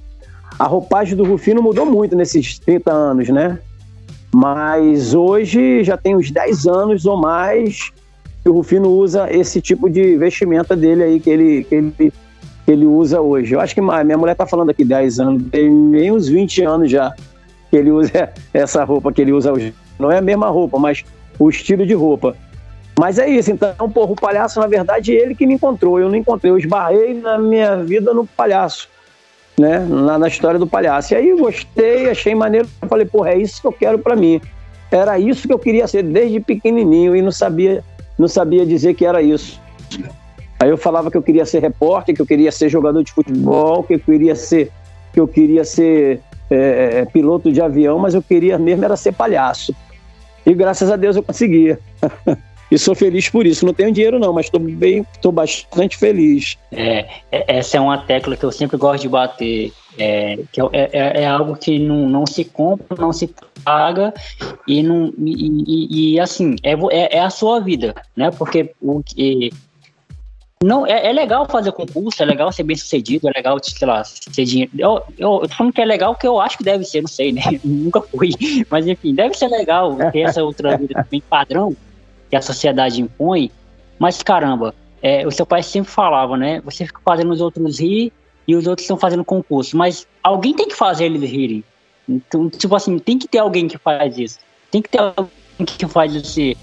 A 0.57 0.65
roupagem 0.65 1.15
do 1.15 1.23
Rufino 1.23 1.61
mudou 1.61 1.85
muito 1.85 2.15
nesses 2.15 2.57
30 2.59 2.91
anos, 2.91 3.29
né? 3.29 3.59
Mas 4.33 5.13
hoje 5.13 5.83
já 5.83 5.95
tem 5.95 6.15
uns 6.15 6.31
10 6.31 6.65
anos 6.65 7.05
ou 7.05 7.15
mais 7.15 7.91
que 8.43 8.49
o 8.49 8.53
Rufino 8.53 8.89
usa 8.89 9.31
esse 9.31 9.61
tipo 9.61 9.87
de 9.89 10.17
vestimenta 10.17 10.75
dele 10.75 11.03
aí 11.03 11.19
que 11.19 11.29
ele, 11.29 11.63
que 11.63 11.75
ele, 11.75 11.91
que 11.91 12.13
ele 12.71 12.87
usa 12.87 13.21
hoje. 13.21 13.53
Eu 13.53 13.59
acho 13.59 13.75
que 13.75 13.81
minha 13.81 14.17
mulher 14.17 14.35
tá 14.35 14.47
falando 14.47 14.71
aqui 14.71 14.83
10 14.83 15.19
anos, 15.19 15.43
tem 15.51 16.11
uns 16.11 16.27
20 16.27 16.63
anos 16.63 16.89
já 16.89 17.13
que 17.69 17.77
ele 17.77 17.91
usa 17.91 18.31
essa 18.51 18.83
roupa 18.83 19.13
que 19.13 19.21
ele 19.21 19.31
usa 19.31 19.53
hoje. 19.53 19.73
Não 19.99 20.11
é 20.11 20.17
a 20.17 20.21
mesma 20.21 20.49
roupa, 20.49 20.79
mas 20.79 21.05
o 21.37 21.49
estilo 21.49 21.85
de 21.85 21.93
roupa. 21.93 22.35
Mas 23.01 23.17
é 23.17 23.27
isso, 23.27 23.51
então, 23.51 23.89
porra, 23.89 24.11
o 24.11 24.15
palhaço, 24.15 24.59
na 24.59 24.67
verdade, 24.67 25.11
ele 25.11 25.33
que 25.33 25.47
me 25.47 25.55
encontrou. 25.55 25.99
Eu 25.99 26.07
não 26.07 26.15
encontrei, 26.15 26.51
eu 26.51 26.57
esbarrei 26.59 27.15
na 27.15 27.35
minha 27.35 27.77
vida 27.77 28.13
no 28.13 28.27
palhaço, 28.27 28.87
né? 29.57 29.79
Na, 29.79 30.19
na 30.19 30.27
história 30.27 30.59
do 30.59 30.67
palhaço. 30.67 31.11
E 31.11 31.17
aí 31.17 31.35
gostei, 31.35 32.11
achei 32.11 32.35
maneiro. 32.35 32.69
Falei, 32.87 33.07
porra, 33.07 33.31
é 33.31 33.39
isso 33.39 33.59
que 33.59 33.65
eu 33.65 33.71
quero 33.71 33.97
para 33.97 34.15
mim. 34.15 34.39
Era 34.91 35.17
isso 35.17 35.47
que 35.47 35.53
eu 35.53 35.57
queria 35.57 35.87
ser 35.87 36.03
desde 36.03 36.39
pequenininho 36.41 37.15
e 37.15 37.23
não 37.23 37.31
sabia, 37.31 37.83
não 38.19 38.27
sabia 38.27 38.67
dizer 38.67 38.93
que 38.93 39.03
era 39.03 39.19
isso. 39.19 39.59
Aí 40.59 40.69
eu 40.69 40.77
falava 40.77 41.09
que 41.09 41.17
eu 41.17 41.23
queria 41.23 41.43
ser 41.43 41.57
repórter, 41.57 42.13
que 42.13 42.21
eu 42.21 42.27
queria 42.27 42.51
ser 42.51 42.69
jogador 42.69 43.03
de 43.03 43.11
futebol, 43.11 43.81
que 43.81 43.95
eu 43.95 43.99
queria 43.99 44.35
ser, 44.35 44.71
que 45.11 45.19
eu 45.19 45.27
queria 45.27 45.65
ser 45.65 46.21
é, 46.51 46.99
é 46.99 47.05
piloto 47.05 47.51
de 47.51 47.63
avião, 47.63 47.97
mas 47.97 48.13
eu 48.13 48.21
queria 48.21 48.59
mesmo 48.59 48.85
era 48.85 48.95
ser 48.95 49.11
palhaço. 49.11 49.73
E 50.45 50.53
graças 50.53 50.91
a 50.91 50.95
Deus 50.95 51.15
eu 51.15 51.23
conseguia. 51.23 51.79
e 52.71 52.79
sou 52.79 52.95
feliz 52.95 53.29
por 53.29 53.45
isso. 53.45 53.65
Não 53.65 53.73
tenho 53.73 53.91
dinheiro 53.91 54.17
não, 54.17 54.31
mas 54.31 54.45
estou 54.45 54.59
bem, 54.59 55.05
estou 55.13 55.31
bastante 55.31 55.97
feliz. 55.97 56.57
É, 56.71 57.05
é, 57.29 57.57
essa 57.57 57.75
é 57.75 57.81
uma 57.81 57.97
tecla 57.97 58.37
que 58.37 58.45
eu 58.45 58.51
sempre 58.51 58.77
gosto 58.77 59.01
de 59.01 59.09
bater. 59.09 59.73
É, 59.99 60.39
que 60.53 60.61
é, 60.61 60.67
é, 60.71 61.23
é 61.23 61.27
algo 61.27 61.53
que 61.57 61.77
não, 61.77 62.07
não 62.07 62.25
se 62.25 62.45
compra, 62.45 62.95
não 62.97 63.11
se 63.11 63.29
paga 63.61 64.13
e 64.65 64.81
não 64.81 65.13
e, 65.17 65.63
e, 65.67 66.13
e 66.13 66.19
assim 66.19 66.55
é, 66.63 66.71
é, 66.71 67.17
é, 67.17 67.19
a 67.19 67.29
sua 67.29 67.59
vida, 67.59 67.93
né? 68.15 68.31
Porque 68.31 68.71
o 68.81 69.03
que 69.03 69.51
não, 70.63 70.85
é, 70.85 71.07
é, 71.07 71.11
legal 71.11 71.45
fazer 71.49 71.71
concurso, 71.71 72.21
é 72.21 72.25
legal 72.25 72.51
ser 72.51 72.63
bem 72.63 72.75
sucedido, 72.75 73.27
é 73.27 73.31
legal, 73.35 73.57
sei 73.61 73.87
lá, 73.87 74.03
ser 74.03 74.45
dinheiro. 74.45 74.71
Eu, 74.77 75.03
eu, 75.17 75.39
eu 75.41 75.49
tô 75.49 75.55
falando 75.55 75.73
que 75.73 75.81
é 75.81 75.85
legal 75.85 76.15
que 76.15 76.27
eu 76.27 76.39
acho 76.39 76.57
que 76.57 76.63
deve 76.63 76.85
ser, 76.85 77.01
não 77.01 77.07
sei, 77.07 77.33
né? 77.33 77.41
Nunca 77.65 77.99
fui. 77.99 78.29
Mas 78.69 78.85
enfim, 78.87 79.13
deve 79.13 79.33
ser 79.33 79.47
legal 79.47 79.97
ter 80.13 80.19
essa 80.19 80.43
outra 80.43 80.77
vida 80.77 80.93
também 80.93 81.21
padrão 81.27 81.75
que 82.31 82.35
a 82.37 82.41
sociedade 82.41 83.01
impõe, 83.01 83.51
mas 83.99 84.23
caramba, 84.23 84.73
é, 85.03 85.27
o 85.27 85.31
seu 85.31 85.45
pai 85.45 85.61
sempre 85.61 85.91
falava, 85.91 86.37
né? 86.37 86.61
Você 86.61 86.85
fica 86.85 87.01
fazendo 87.03 87.31
os 87.31 87.41
outros 87.41 87.79
rir 87.79 88.11
e 88.47 88.55
os 88.55 88.65
outros 88.65 88.85
estão 88.85 88.97
fazendo 88.97 89.23
concurso, 89.23 89.75
mas 89.77 90.07
alguém 90.23 90.53
tem 90.53 90.67
que 90.67 90.75
fazer 90.75 91.05
eles 91.05 91.29
rirem. 91.29 91.63
Então, 92.07 92.49
tipo 92.49 92.73
assim, 92.75 92.97
tem 92.97 93.19
que 93.19 93.27
ter 93.27 93.39
alguém 93.39 93.67
que 93.67 93.77
faz 93.77 94.17
isso. 94.17 94.39
Tem 94.71 94.81
que 94.81 94.89
ter 94.89 94.99
alguém 94.99 95.29
que 95.65 95.85
faz 95.87 96.15
esse, 96.15 96.57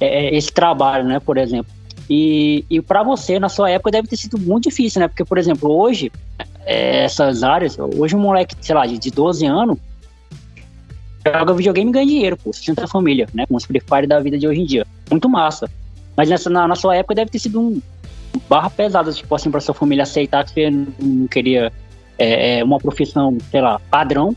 é, 0.00 0.26
é 0.26 0.34
esse 0.34 0.50
trabalho, 0.50 1.04
né? 1.04 1.20
Por 1.20 1.36
exemplo. 1.36 1.70
E, 2.08 2.64
e 2.68 2.80
para 2.80 3.02
você, 3.02 3.38
na 3.38 3.48
sua 3.48 3.70
época, 3.70 3.90
deve 3.90 4.08
ter 4.08 4.16
sido 4.16 4.38
muito 4.38 4.64
difícil, 4.64 5.00
né? 5.00 5.08
Porque, 5.08 5.24
por 5.24 5.36
exemplo, 5.36 5.70
hoje, 5.70 6.10
é, 6.64 7.04
essas 7.04 7.42
áreas, 7.42 7.76
hoje 7.78 8.16
um 8.16 8.20
moleque, 8.20 8.56
sei 8.60 8.74
lá, 8.74 8.86
de, 8.86 8.98
de 8.98 9.10
12 9.10 9.44
anos, 9.46 9.78
joga 11.26 11.54
videogame 11.54 11.90
e 11.90 11.92
ganha 11.92 12.06
dinheiro, 12.06 12.36
pô, 12.36 12.52
sustenta 12.52 12.84
a 12.84 12.88
família, 12.88 13.26
né? 13.32 13.46
Com 13.46 13.56
os 13.56 13.64
Free 13.64 13.80
Fire 13.80 14.06
da 14.06 14.20
vida 14.20 14.38
de 14.38 14.46
hoje 14.46 14.60
em 14.60 14.66
dia. 14.66 14.86
Muito 15.10 15.28
massa. 15.28 15.70
Mas 16.16 16.28
nessa, 16.28 16.50
na, 16.50 16.68
na 16.68 16.76
sua 16.76 16.96
época 16.96 17.14
deve 17.14 17.30
ter 17.30 17.38
sido 17.38 17.60
um 17.60 17.80
barra 18.48 18.70
pesada, 18.70 19.12
tipo 19.12 19.34
assim, 19.34 19.50
pra 19.50 19.60
sua 19.60 19.74
família 19.74 20.02
aceitar 20.02 20.44
que 20.44 20.52
você 20.52 20.70
não 20.70 21.26
queria 21.28 21.72
é, 22.18 22.58
é, 22.58 22.64
uma 22.64 22.78
profissão, 22.78 23.36
sei 23.50 23.60
lá, 23.60 23.80
padrão, 23.90 24.36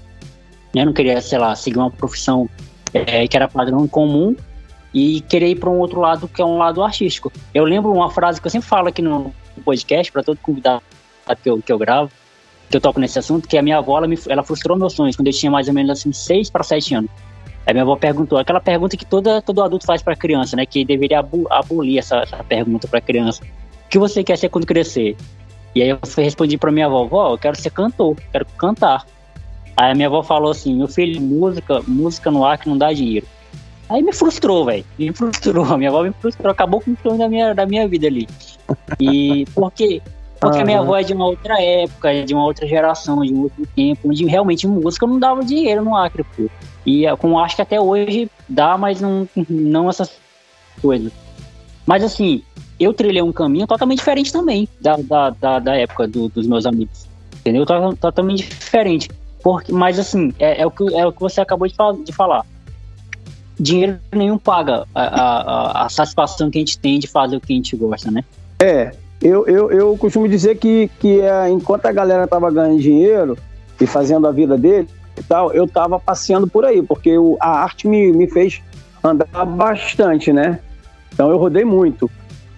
né? 0.73 0.85
Não 0.85 0.93
queria, 0.93 1.19
sei 1.21 1.37
lá, 1.37 1.55
seguir 1.55 1.77
uma 1.77 1.91
profissão 1.91 2.49
é, 2.93 3.27
que 3.27 3.35
era 3.35 3.47
padrão 3.47 3.87
comum 3.87 4.35
e 4.93 5.21
querer 5.21 5.49
ir 5.49 5.55
para 5.55 5.69
um 5.69 5.79
outro 5.79 5.99
lado 5.99 6.27
que 6.27 6.41
é 6.41 6.45
um 6.45 6.57
lado 6.57 6.81
artístico. 6.83 7.31
Eu 7.53 7.65
lembro 7.65 7.91
uma 7.91 8.09
frase 8.09 8.39
que 8.39 8.47
eu 8.47 8.51
sempre 8.51 8.67
falo 8.67 8.87
aqui 8.87 9.01
no 9.01 9.33
podcast, 9.63 10.11
para 10.11 10.23
todo 10.23 10.37
convidado 10.41 10.81
que 11.43 11.49
eu, 11.49 11.61
que 11.61 11.71
eu 11.71 11.77
gravo, 11.77 12.09
que 12.69 12.77
eu 12.77 12.81
toco 12.81 12.99
nesse 12.99 13.17
assunto, 13.17 13.47
que 13.47 13.57
a 13.57 13.61
minha 13.61 13.77
avó, 13.77 13.97
ela, 13.97 14.07
me, 14.07 14.17
ela 14.27 14.43
frustrou 14.43 14.77
meus 14.77 14.93
sonhos 14.93 15.15
quando 15.15 15.27
eu 15.27 15.33
tinha 15.33 15.51
mais 15.51 15.67
ou 15.67 15.73
menos 15.73 15.91
assim, 15.91 16.11
6 16.11 16.49
para 16.49 16.63
7 16.63 16.95
anos. 16.95 17.11
Aí 17.65 17.73
minha 17.73 17.83
avó 17.83 17.95
perguntou, 17.95 18.37
aquela 18.37 18.61
pergunta 18.61 18.95
que 18.95 19.05
toda, 19.05 19.41
todo 19.41 19.61
adulto 19.61 19.85
faz 19.85 20.01
para 20.01 20.15
criança, 20.15 20.55
né? 20.55 20.65
Que 20.65 20.85
deveria 20.85 21.19
abolir 21.19 21.99
essa, 21.99 22.17
essa 22.17 22.43
pergunta 22.43 22.87
para 22.87 23.01
criança. 23.01 23.43
O 23.43 23.89
que 23.89 23.99
você 23.99 24.23
quer 24.23 24.37
ser 24.37 24.49
quando 24.49 24.65
crescer? 24.65 25.17
E 25.75 25.81
aí 25.81 25.89
eu 25.89 25.99
respondi 26.17 26.57
para 26.57 26.71
minha 26.71 26.85
avó, 26.85 27.05
vó, 27.05 27.33
eu 27.33 27.37
quero 27.37 27.59
ser 27.59 27.69
cantor, 27.69 28.15
quero 28.31 28.45
cantar. 28.57 29.05
Aí 29.75 29.91
a 29.91 29.95
minha 29.95 30.07
avó 30.07 30.23
falou 30.23 30.51
assim, 30.51 30.75
meu 30.75 30.87
filho, 30.87 31.21
música, 31.21 31.81
música 31.87 32.31
no 32.31 32.45
ar 32.45 32.57
que 32.57 32.69
não 32.69 32.77
dá 32.77 32.91
dinheiro. 32.91 33.27
Aí 33.89 34.01
me 34.01 34.11
frustrou, 34.11 34.65
velho. 34.65 34.85
Me 34.97 35.13
frustrou. 35.13 35.65
A 35.71 35.77
minha 35.77 35.89
avó 35.89 36.03
me 36.03 36.11
frustrou, 36.11 36.51
acabou 36.51 36.81
com 36.81 36.91
o 36.91 36.97
sonho 37.01 37.17
da 37.17 37.29
minha, 37.29 37.53
da 37.53 37.65
minha 37.65 37.87
vida 37.87 38.07
ali. 38.07 38.27
E 38.99 39.45
porque 39.53 40.01
porque 40.39 40.59
uhum. 40.59 40.65
minha 40.65 40.79
avó 40.79 40.95
é 40.97 41.03
de 41.03 41.13
uma 41.13 41.25
outra 41.25 41.61
época, 41.61 42.23
de 42.23 42.33
uma 42.33 42.43
outra 42.43 42.67
geração, 42.67 43.21
de 43.21 43.33
um 43.33 43.43
outro 43.43 43.67
tempo, 43.75 44.09
onde 44.09 44.25
realmente 44.25 44.67
música 44.67 45.07
não 45.07 45.19
dava 45.19 45.43
dinheiro 45.43 45.83
no 45.83 45.95
Acre, 45.95 46.23
pô. 46.23 46.49
E 46.85 47.05
é, 47.05 47.15
como 47.15 47.39
acho 47.39 47.55
que 47.55 47.61
até 47.61 47.79
hoje 47.79 48.29
dá, 48.47 48.77
mas 48.77 49.01
não, 49.01 49.27
não 49.49 49.89
essas 49.89 50.11
coisas. 50.81 51.11
Mas 51.85 52.03
assim, 52.03 52.43
eu 52.79 52.93
trilhei 52.93 53.21
um 53.21 53.31
caminho 53.31 53.65
totalmente 53.65 53.99
diferente 53.99 54.31
também 54.31 54.67
da, 54.79 54.97
da, 54.97 55.29
da, 55.31 55.59
da 55.59 55.75
época 55.75 56.07
do, 56.07 56.29
dos 56.29 56.45
meus 56.45 56.65
amigos. 56.65 57.07
Entendeu? 57.39 57.65
Totalmente 57.99 58.47
diferente. 58.47 59.09
Porque, 59.41 59.71
mas 59.71 59.97
assim, 59.97 60.33
é, 60.37 60.61
é, 60.61 60.65
o 60.65 60.71
que, 60.71 60.83
é 60.95 61.05
o 61.05 61.11
que 61.11 61.19
você 61.19 61.41
acabou 61.41 61.67
de, 61.67 61.75
de 62.03 62.11
falar. 62.11 62.45
Dinheiro 63.59 63.99
nenhum 64.13 64.37
paga 64.37 64.85
a, 64.93 65.01
a, 65.01 65.85
a 65.85 65.89
satisfação 65.89 66.51
que 66.51 66.59
a 66.59 66.61
gente 66.61 66.77
tem 66.77 66.99
de 66.99 67.07
fazer 67.07 67.37
o 67.37 67.41
que 67.41 67.53
a 67.53 67.55
gente 67.55 67.75
gosta, 67.75 68.11
né? 68.11 68.23
É, 68.59 68.91
eu, 69.21 69.47
eu, 69.47 69.71
eu 69.71 69.97
costumo 69.97 70.27
dizer 70.27 70.57
que, 70.57 70.89
que 70.99 71.21
é, 71.21 71.49
enquanto 71.49 71.85
a 71.85 71.91
galera 71.91 72.27
tava 72.27 72.51
ganhando 72.51 72.79
dinheiro 72.79 73.37
e 73.79 73.87
fazendo 73.87 74.27
a 74.27 74.31
vida 74.31 74.57
dele 74.57 74.87
e 75.17 75.23
tal, 75.23 75.51
eu 75.53 75.67
tava 75.67 75.99
passeando 75.99 76.47
por 76.47 76.63
aí, 76.63 76.81
porque 76.81 77.15
a 77.39 77.49
arte 77.49 77.87
me, 77.87 78.11
me 78.11 78.27
fez 78.27 78.61
andar 79.03 79.45
bastante, 79.45 80.31
né? 80.31 80.59
Então 81.13 81.31
eu 81.31 81.37
rodei 81.37 81.65
muito. 81.65 82.09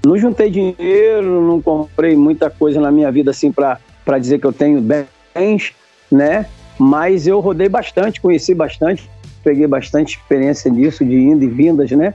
Não 0.06 0.18
juntei 0.18 0.50
dinheiro, 0.50 1.42
não 1.42 1.62
comprei 1.62 2.16
muita 2.16 2.50
coisa 2.50 2.80
na 2.80 2.92
minha 2.92 3.12
vida 3.12 3.32
assim 3.32 3.52
para 3.52 3.80
dizer 4.20 4.40
que 4.40 4.46
eu 4.46 4.54
tenho 4.54 4.82
bens, 4.82 5.74
né? 6.12 6.46
Mas 6.78 7.28
eu 7.28 7.40
rodei 7.40 7.70
bastante, 7.70 8.22
conheci 8.22 8.54
bastante, 8.54 9.10
peguei 9.44 9.68
bastante 9.68 10.18
experiência 10.18 10.72
nisso, 10.72 11.06
de 11.06 11.16
indo 11.16 11.44
e 11.44 11.48
vindas, 11.48 11.92
né? 11.92 12.14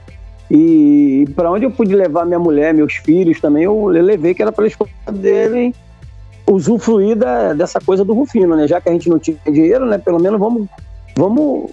E, 0.49 1.27
para 1.35 1.51
onde 1.51 1.65
eu 1.65 1.71
pude 1.71 1.95
levar 1.95 2.25
minha 2.25 2.39
mulher, 2.39 2.73
meus 2.73 2.93
filhos 2.93 3.41
também, 3.41 3.63
eu 3.63 3.85
levei 3.87 4.33
que 4.33 4.41
era 4.41 4.51
para 4.51 4.65
eles 4.65 4.77
poderem 4.77 5.73
usufruir 6.47 7.15
da, 7.15 7.53
dessa 7.53 7.79
coisa 7.79 8.05
do 8.05 8.13
Rufino, 8.13 8.55
né? 8.55 8.67
Já 8.67 8.79
que 8.79 8.89
a 8.89 8.91
gente 8.91 9.09
não 9.09 9.17
tinha 9.17 9.37
dinheiro, 9.45 9.85
né? 9.85 9.97
Pelo 9.97 10.19
menos 10.19 10.39
vamos, 10.39 10.67
vamos 11.15 11.71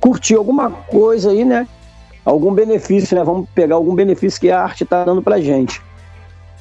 curtir 0.00 0.34
alguma 0.34 0.70
coisa 0.70 1.30
aí, 1.30 1.44
né? 1.44 1.66
Algum 2.24 2.52
benefício, 2.52 3.16
né? 3.16 3.24
Vamos 3.24 3.48
pegar 3.54 3.76
algum 3.76 3.94
benefício 3.94 4.40
que 4.40 4.50
a 4.50 4.62
arte 4.62 4.84
está 4.84 5.04
dando 5.04 5.22
pra 5.22 5.40
gente. 5.40 5.80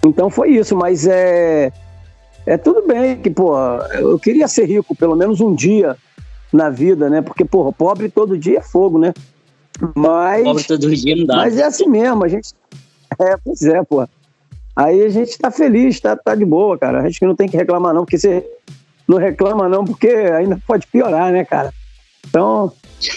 Então 0.05 0.29
foi 0.29 0.51
isso, 0.51 0.75
mas 0.77 1.05
é 1.05 1.71
é 2.45 2.57
tudo 2.57 2.87
bem 2.87 3.17
que, 3.17 3.29
pô, 3.29 3.55
eu 3.99 4.17
queria 4.17 4.47
ser 4.47 4.65
rico 4.65 4.95
pelo 4.95 5.15
menos 5.15 5.39
um 5.41 5.53
dia 5.53 5.95
na 6.51 6.69
vida, 6.69 7.09
né? 7.09 7.21
Porque, 7.21 7.45
pô, 7.45 7.71
pobre 7.71 8.09
todo 8.09 8.37
dia 8.37 8.59
é 8.59 8.61
fogo, 8.61 8.97
né? 8.97 9.13
Mas. 9.95 10.43
Pobre 10.43 10.63
todo 10.63 10.95
dia 10.95 11.15
não 11.15 11.25
dá. 11.25 11.37
Mas 11.37 11.57
é 11.57 11.63
assim 11.63 11.87
mesmo, 11.87 12.23
a 12.23 12.27
gente. 12.27 12.53
É, 13.19 13.35
pois 13.43 13.61
é, 13.63 13.83
pô. 13.83 14.07
Aí 14.75 15.03
a 15.03 15.09
gente 15.09 15.37
tá 15.37 15.51
feliz, 15.51 15.99
tá, 15.99 16.15
tá 16.15 16.35
de 16.35 16.45
boa, 16.45 16.77
cara. 16.77 17.01
A 17.01 17.09
gente 17.09 17.25
não 17.25 17.35
tem 17.35 17.49
que 17.49 17.57
reclamar, 17.57 17.93
não, 17.93 18.05
porque 18.05 18.17
você 18.17 18.45
não 19.07 19.17
reclama, 19.17 19.67
não, 19.67 19.83
porque 19.83 20.07
ainda 20.07 20.57
pode 20.65 20.87
piorar, 20.87 21.31
né, 21.31 21.43
cara? 21.43 21.73
Então, 22.27 22.71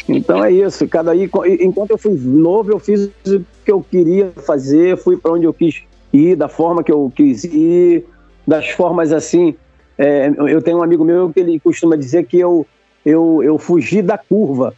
então 0.09 0.45
é 0.45 0.51
isso. 0.51 0.89
Cada 0.89 1.13
aí, 1.13 1.31
enquanto 1.61 1.91
eu 1.91 1.99
fui 1.99 2.13
novo, 2.13 2.73
eu 2.73 2.79
fiz 2.79 3.11
o 3.27 3.45
que 3.65 3.71
eu 3.71 3.81
queria 3.83 4.33
fazer, 4.45 4.97
fui 4.97 5.17
para 5.17 5.33
onde 5.33 5.45
eu 5.45 5.53
quis 5.53 5.83
ir, 6.13 6.35
da 6.35 6.49
forma 6.49 6.83
que 6.83 6.91
eu 6.91 7.13
quis 7.15 7.45
ir, 7.45 8.05
das 8.47 8.71
formas 8.71 9.13
assim. 9.13 9.55
É, 9.99 10.33
eu 10.49 10.63
tenho 10.63 10.79
um 10.79 10.83
amigo 10.83 11.05
meu 11.05 11.31
que 11.33 11.41
ele 11.41 11.61
costuma 11.61 11.97
dizer 11.97 12.25
que 12.27 12.41
eu, 12.41 12.67
eu, 13.05 13.41
eu 13.43 13.59
fugi 13.59 14.03
da 14.03 14.19
curva 14.19 14.75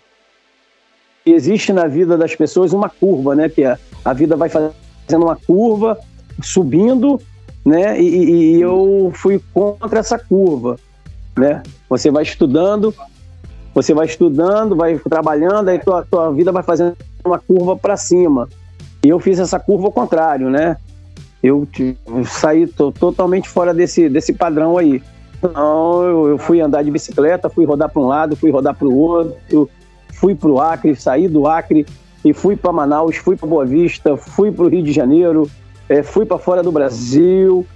existe 1.32 1.72
na 1.72 1.86
vida 1.86 2.16
das 2.18 2.34
pessoas 2.34 2.72
uma 2.72 2.88
curva, 2.88 3.34
né? 3.34 3.48
Que 3.48 3.64
a, 3.64 4.12
vida 4.12 4.36
vai 4.36 4.48
fazendo 4.48 4.74
uma 5.12 5.36
curva, 5.36 5.98
subindo, 6.42 7.20
né? 7.64 8.00
E, 8.00 8.56
e, 8.56 8.60
eu 8.60 9.10
fui 9.14 9.40
contra 9.52 10.00
essa 10.00 10.18
curva, 10.18 10.76
né? 11.36 11.62
Você 11.88 12.10
vai 12.10 12.22
estudando 12.22 12.94
Você 13.74 13.92
vai 13.94 14.06
estudando, 14.06 14.76
vai 14.76 14.98
trabalhando, 14.98 15.68
aí 15.68 15.78
tua, 15.78 16.06
tua 16.08 16.30
vida 16.32 16.52
vai 16.52 16.62
fazendo 16.62 16.96
uma 17.24 17.38
curva 17.38 17.76
para 17.76 17.96
cima. 17.96 18.48
E 19.04 19.08
eu 19.08 19.18
fiz 19.18 19.38
essa 19.38 19.58
curva 19.58 19.86
ao 19.86 19.92
contrário, 19.92 20.48
né? 20.48 20.76
Eu, 21.42 21.66
eu 21.78 22.24
saí 22.24 22.66
totalmente 22.66 23.48
fora 23.48 23.74
desse, 23.74 24.08
desse 24.08 24.32
padrão 24.32 24.78
aí. 24.78 25.02
Então, 25.36 26.02
eu, 26.04 26.28
eu 26.28 26.38
fui 26.38 26.60
andar 26.60 26.82
de 26.82 26.90
bicicleta, 26.90 27.50
fui 27.50 27.66
rodar 27.66 27.90
para 27.90 28.00
um 28.00 28.06
lado, 28.06 28.36
fui 28.36 28.50
rodar 28.50 28.74
para 28.74 28.86
o 28.86 28.96
outro, 28.96 29.68
fui 30.14 30.34
para 30.34 30.50
o 30.50 30.60
Acre, 30.60 30.94
saí 30.96 31.28
do 31.28 31.46
Acre 31.46 31.86
e 32.24 32.32
fui 32.32 32.56
para 32.56 32.72
Manaus, 32.72 33.16
fui 33.16 33.36
para 33.36 33.48
Boa 33.48 33.66
Vista, 33.66 34.16
fui 34.16 34.50
para 34.50 34.64
o 34.64 34.68
Rio 34.68 34.82
de 34.82 34.92
Janeiro, 34.92 35.50
é, 35.88 36.02
fui 36.02 36.24
para 36.24 36.38
fora 36.38 36.62
do 36.62 36.72
Brasil. 36.72 37.66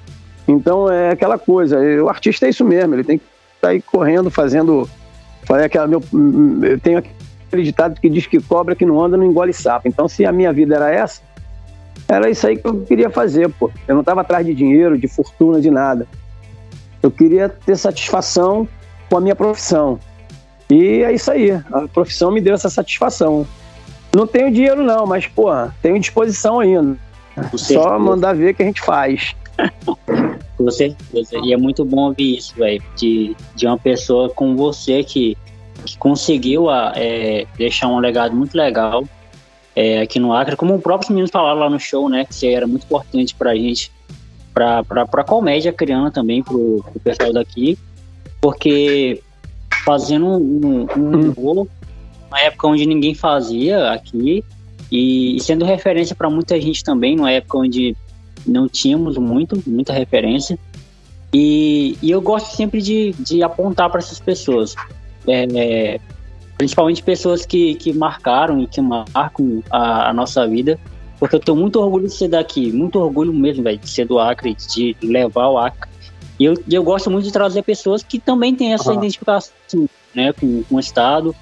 Então 0.47 0.91
é 0.91 1.11
aquela 1.11 1.39
coisa, 1.39 1.79
o 2.03 2.09
artista 2.09 2.47
é 2.47 2.51
isso 2.51 2.65
mesmo, 2.65 2.95
ele 2.95 3.05
tem 3.05 3.19
que 3.19 3.25
estar 3.57 3.75
tá 3.75 3.81
correndo, 3.87 4.31
fazendo. 4.31 4.89
Aquela 5.65 5.87
meu, 5.87 6.03
eu 6.63 6.79
tenho 6.79 6.99
aquele 6.99 7.63
ditado 7.63 7.99
que 8.01 8.11
diz 8.11 8.27
que 8.27 8.41
cobra 8.41 8.75
que 8.77 8.85
não 8.85 9.03
anda 9.03 9.17
não 9.17 9.25
engole 9.25 9.53
sapo. 9.53 9.89
Então, 9.89 10.07
se 10.07 10.27
a 10.27 10.33
minha 10.33 10.53
vida 10.53 10.77
era 10.77 10.91
essa, 10.91 11.23
era 12.07 12.29
isso 12.29 12.47
aí 12.47 12.57
que 12.57 12.67
eu 12.67 12.81
queria 12.81 13.11
fazer, 13.11 13.49
pô. 13.51 13.71
Eu 13.87 13.95
não 13.95 14.01
estava 14.01 14.21
atrás 14.21 14.45
de 14.45 14.55
dinheiro, 14.55 14.99
de 14.99 15.09
fortuna, 15.09 15.61
de 15.61 15.71
nada. 15.71 16.07
Eu 17.03 17.11
queria 17.11 17.49
ter 17.49 17.77
satisfação 17.77 18.69
com 19.09 19.17
a 19.17 19.21
minha 19.21 19.35
profissão. 19.35 19.99
E 20.71 21.03
é 21.03 21.13
isso 21.13 21.31
aí. 21.31 21.51
A 21.51 21.89
profissão 21.93 22.31
me 22.31 22.41
deu 22.41 22.55
essa 22.55 22.69
satisfação. 22.69 23.47
Não 24.15 24.27
tenho 24.27 24.51
dinheiro 24.51 24.83
não, 24.83 25.07
mas, 25.07 25.27
pô, 25.27 25.49
tenho 25.83 25.99
disposição 25.99 26.61
ainda. 26.61 26.97
Só 27.55 27.99
mandar 27.99 28.35
ver 28.35 28.55
que 28.55 28.63
a 28.63 28.67
gente 28.67 28.81
faz. 28.81 29.35
Com 30.57 30.71
certeza. 30.71 31.37
E 31.45 31.53
é 31.53 31.57
muito 31.57 31.85
bom 31.85 32.09
ouvir 32.09 32.39
isso, 32.39 32.55
velho. 32.57 32.83
De, 32.97 33.37
de 33.55 33.67
uma 33.67 33.79
pessoa 33.79 34.29
como 34.31 34.57
você 34.57 35.05
que, 35.05 35.37
que 35.85 35.97
conseguiu 35.99 36.69
a, 36.69 36.93
é, 36.97 37.47
deixar 37.57 37.89
um 37.89 37.99
legado 37.99 38.35
muito 38.35 38.57
legal 38.57 39.05
é, 39.77 40.01
aqui 40.01 40.19
no 40.19 40.33
Acre. 40.33 40.57
Como 40.57 40.75
os 40.75 40.83
próprios 40.83 41.11
meninos 41.11 41.31
falaram 41.31 41.61
lá 41.61 41.71
no 41.71 41.79
show, 41.79 42.09
né? 42.09 42.25
Que 42.25 42.35
você 42.35 42.49
era 42.49 42.67
muito 42.67 42.85
importante 42.85 43.35
pra 43.35 43.55
gente, 43.55 43.93
pra, 44.53 44.83
pra, 44.83 45.07
pra 45.07 45.23
comédia 45.23 45.73
criando 45.73 46.11
também, 46.11 46.43
pro, 46.43 46.85
pro 46.91 47.01
pessoal 47.01 47.33
daqui. 47.33 47.79
Porque 48.41 49.23
fazendo 49.85 50.27
um, 50.27 50.87
um, 50.97 51.33
um 51.37 51.67
uma 52.29 52.41
época 52.41 52.69
onde 52.69 52.87
ninguém 52.87 53.15
fazia 53.15 53.91
aqui, 53.91 54.45
e, 54.91 55.37
e 55.37 55.41
sendo 55.41 55.65
referência 55.65 56.15
para 56.15 56.31
muita 56.31 56.61
gente 56.61 56.85
também, 56.85 57.17
numa 57.17 57.31
época 57.31 57.59
onde 57.59 57.97
não 58.47 58.69
tínhamos 58.69 59.17
muito, 59.17 59.63
muita 59.67 59.93
referência. 59.93 60.59
E, 61.33 61.97
e 62.03 62.11
eu 62.11 62.21
gosto 62.21 62.55
sempre 62.55 62.81
de, 62.81 63.13
de 63.19 63.43
apontar 63.43 63.91
para 63.91 63.99
essas 63.99 64.19
pessoas, 64.19 64.75
é, 65.27 65.47
é, 65.55 66.01
principalmente 66.57 67.03
pessoas 67.03 67.45
que, 67.45 67.75
que 67.75 67.93
marcaram 67.93 68.61
e 68.61 68.67
que 68.67 68.81
marcam 68.81 69.63
a, 69.71 70.11
a 70.11 70.13
nossa 70.13 70.47
vida, 70.47 70.79
porque 71.19 71.37
eu 71.37 71.41
tenho 71.41 71.57
muito 71.57 71.81
orgulho 71.81 72.07
de 72.07 72.15
ser 72.15 72.29
daqui, 72.29 72.73
muito 72.73 72.99
orgulho 72.99 73.33
mesmo, 73.33 73.65
de 73.65 73.91
ser 73.91 74.07
do 74.07 74.19
Acre, 74.19 74.55
de 74.55 74.97
levar 75.03 75.49
o 75.49 75.59
Acre. 75.59 75.89
E 76.39 76.45
eu, 76.45 76.55
eu 76.71 76.83
gosto 76.83 77.11
muito 77.11 77.25
de 77.25 77.33
trazer 77.33 77.63
pessoas 77.63 78.03
que 78.03 78.19
também 78.19 78.55
têm 78.55 78.73
essa 78.73 78.91
uhum. 78.91 78.99
identificação 78.99 79.53
né, 80.15 80.33
com, 80.33 80.63
com 80.63 80.77
o 80.77 80.81
Estado. 80.81 81.35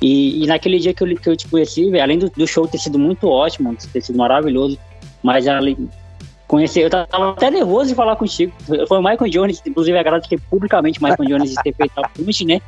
E, 0.00 0.44
e, 0.44 0.46
naquele 0.46 0.78
dia 0.78 0.94
que 0.94 1.02
eu, 1.02 1.16
que 1.16 1.28
eu 1.28 1.36
te 1.36 1.48
conheci, 1.48 1.98
além 1.98 2.18
do, 2.18 2.30
do, 2.30 2.46
show 2.46 2.66
ter 2.68 2.78
sido 2.78 2.98
muito 2.98 3.28
ótimo, 3.28 3.76
ter 3.92 4.00
sido 4.00 4.16
maravilhoso, 4.16 4.78
mas 5.22 5.46
além, 5.48 5.88
conhecer. 6.46 6.84
Eu 6.84 6.90
tava 6.90 7.30
até 7.30 7.50
nervoso 7.50 7.90
de 7.90 7.94
falar 7.94 8.16
contigo. 8.16 8.52
Foi 8.86 8.98
o 8.98 9.02
Michael 9.02 9.30
Jones, 9.30 9.60
inclusive 9.66 9.98
agradecer 9.98 10.40
publicamente 10.48 11.00
o 11.00 11.02
Michael 11.02 11.28
Jones 11.28 11.50
de 11.50 11.56
ter 11.62 11.74
feito 11.74 11.98
a 11.98 12.08
ponte, 12.08 12.44
né? 12.44 12.60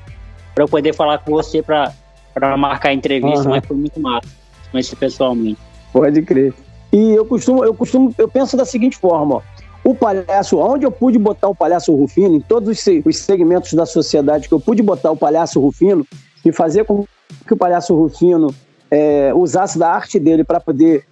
Pra 0.55 0.64
eu 0.64 0.68
poder 0.68 0.93
falar 0.93 1.18
com 1.18 1.31
você 1.31 1.62
pra, 1.62 1.93
pra 2.35 2.57
marcar 2.57 2.91
a 2.91 2.93
entrevista, 2.93 3.45
uhum. 3.45 3.51
mas 3.51 3.64
foi 3.64 3.76
muito 3.76 4.01
massa 4.01 4.28
conhecer 4.70 4.97
pessoalmente. 4.97 5.59
Pode 5.93 6.22
crer. 6.22 6.55
E 6.93 7.12
eu 7.12 7.24
costumo, 7.24 7.64
eu 7.64 7.74
costumo, 7.74 8.14
eu 8.18 8.28
penso 8.28 8.57
da 8.57 8.64
seguinte 8.64 8.97
forma, 8.97 9.37
ó. 9.37 9.43
O 9.83 9.95
palhaço, 9.95 10.59
onde 10.59 10.85
eu 10.85 10.93
pude 10.93 11.18
botar 11.18 11.49
o 11.49 11.55
palhaço 11.55 11.95
Rufino, 11.95 12.35
em 12.37 12.41
todos 12.41 12.68
os 13.05 13.16
segmentos 13.16 13.72
da 13.72 13.87
sociedade 13.87 14.49
que 14.49 14.55
eu 14.55 14.61
pude 14.61 14.83
botar 14.83 15.11
o 15.11 15.16
palhaço 15.16 15.59
Rufino 15.59 16.07
e 16.45 16.53
fazer 16.53 16.85
com 16.85 17.05
que 17.47 17.55
o 17.55 17.57
palhaço 17.57 17.95
Rufino 17.95 18.55
é, 18.91 19.33
usasse 19.35 19.78
da 19.78 19.91
arte 19.91 20.18
dele 20.18 20.45
para 20.45 20.61
poder 20.61 21.05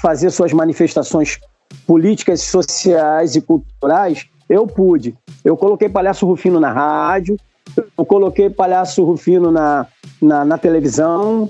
fazer 0.00 0.30
suas 0.30 0.52
manifestações 0.52 1.38
políticas 1.86 2.42
sociais 2.42 3.36
e 3.36 3.40
culturais, 3.40 4.26
eu 4.48 4.66
pude. 4.66 5.16
Eu 5.44 5.56
coloquei 5.56 5.88
Palhaço 5.88 6.26
Rufino 6.26 6.60
na 6.60 6.72
rádio, 6.72 7.36
eu 7.76 8.04
coloquei 8.04 8.50
Palhaço 8.50 9.04
Rufino 9.04 9.50
na, 9.50 9.86
na, 10.20 10.44
na 10.44 10.58
televisão, 10.58 11.48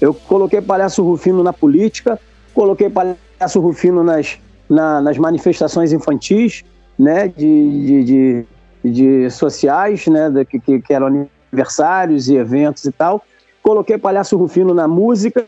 eu 0.00 0.12
coloquei 0.14 0.60
Palhaço 0.60 1.02
Rufino 1.02 1.42
na 1.42 1.52
política, 1.52 2.18
coloquei 2.52 2.90
Palhaço 2.90 3.60
Rufino 3.60 4.02
nas, 4.02 4.38
na, 4.68 5.00
nas 5.00 5.18
manifestações 5.18 5.92
infantis, 5.92 6.64
né, 6.98 7.28
de, 7.28 7.86
de, 7.86 8.04
de, 8.04 8.46
de 8.90 9.30
sociais, 9.30 10.06
né, 10.06 10.30
de, 10.30 10.44
que, 10.44 10.80
que 10.80 10.92
eram 10.92 11.06
aniversários 11.06 12.28
e 12.28 12.36
eventos 12.36 12.84
e 12.84 12.92
tal. 12.92 13.22
Coloquei 13.62 13.96
Palhaço 13.98 14.36
Rufino 14.36 14.74
na 14.74 14.86
música, 14.86 15.46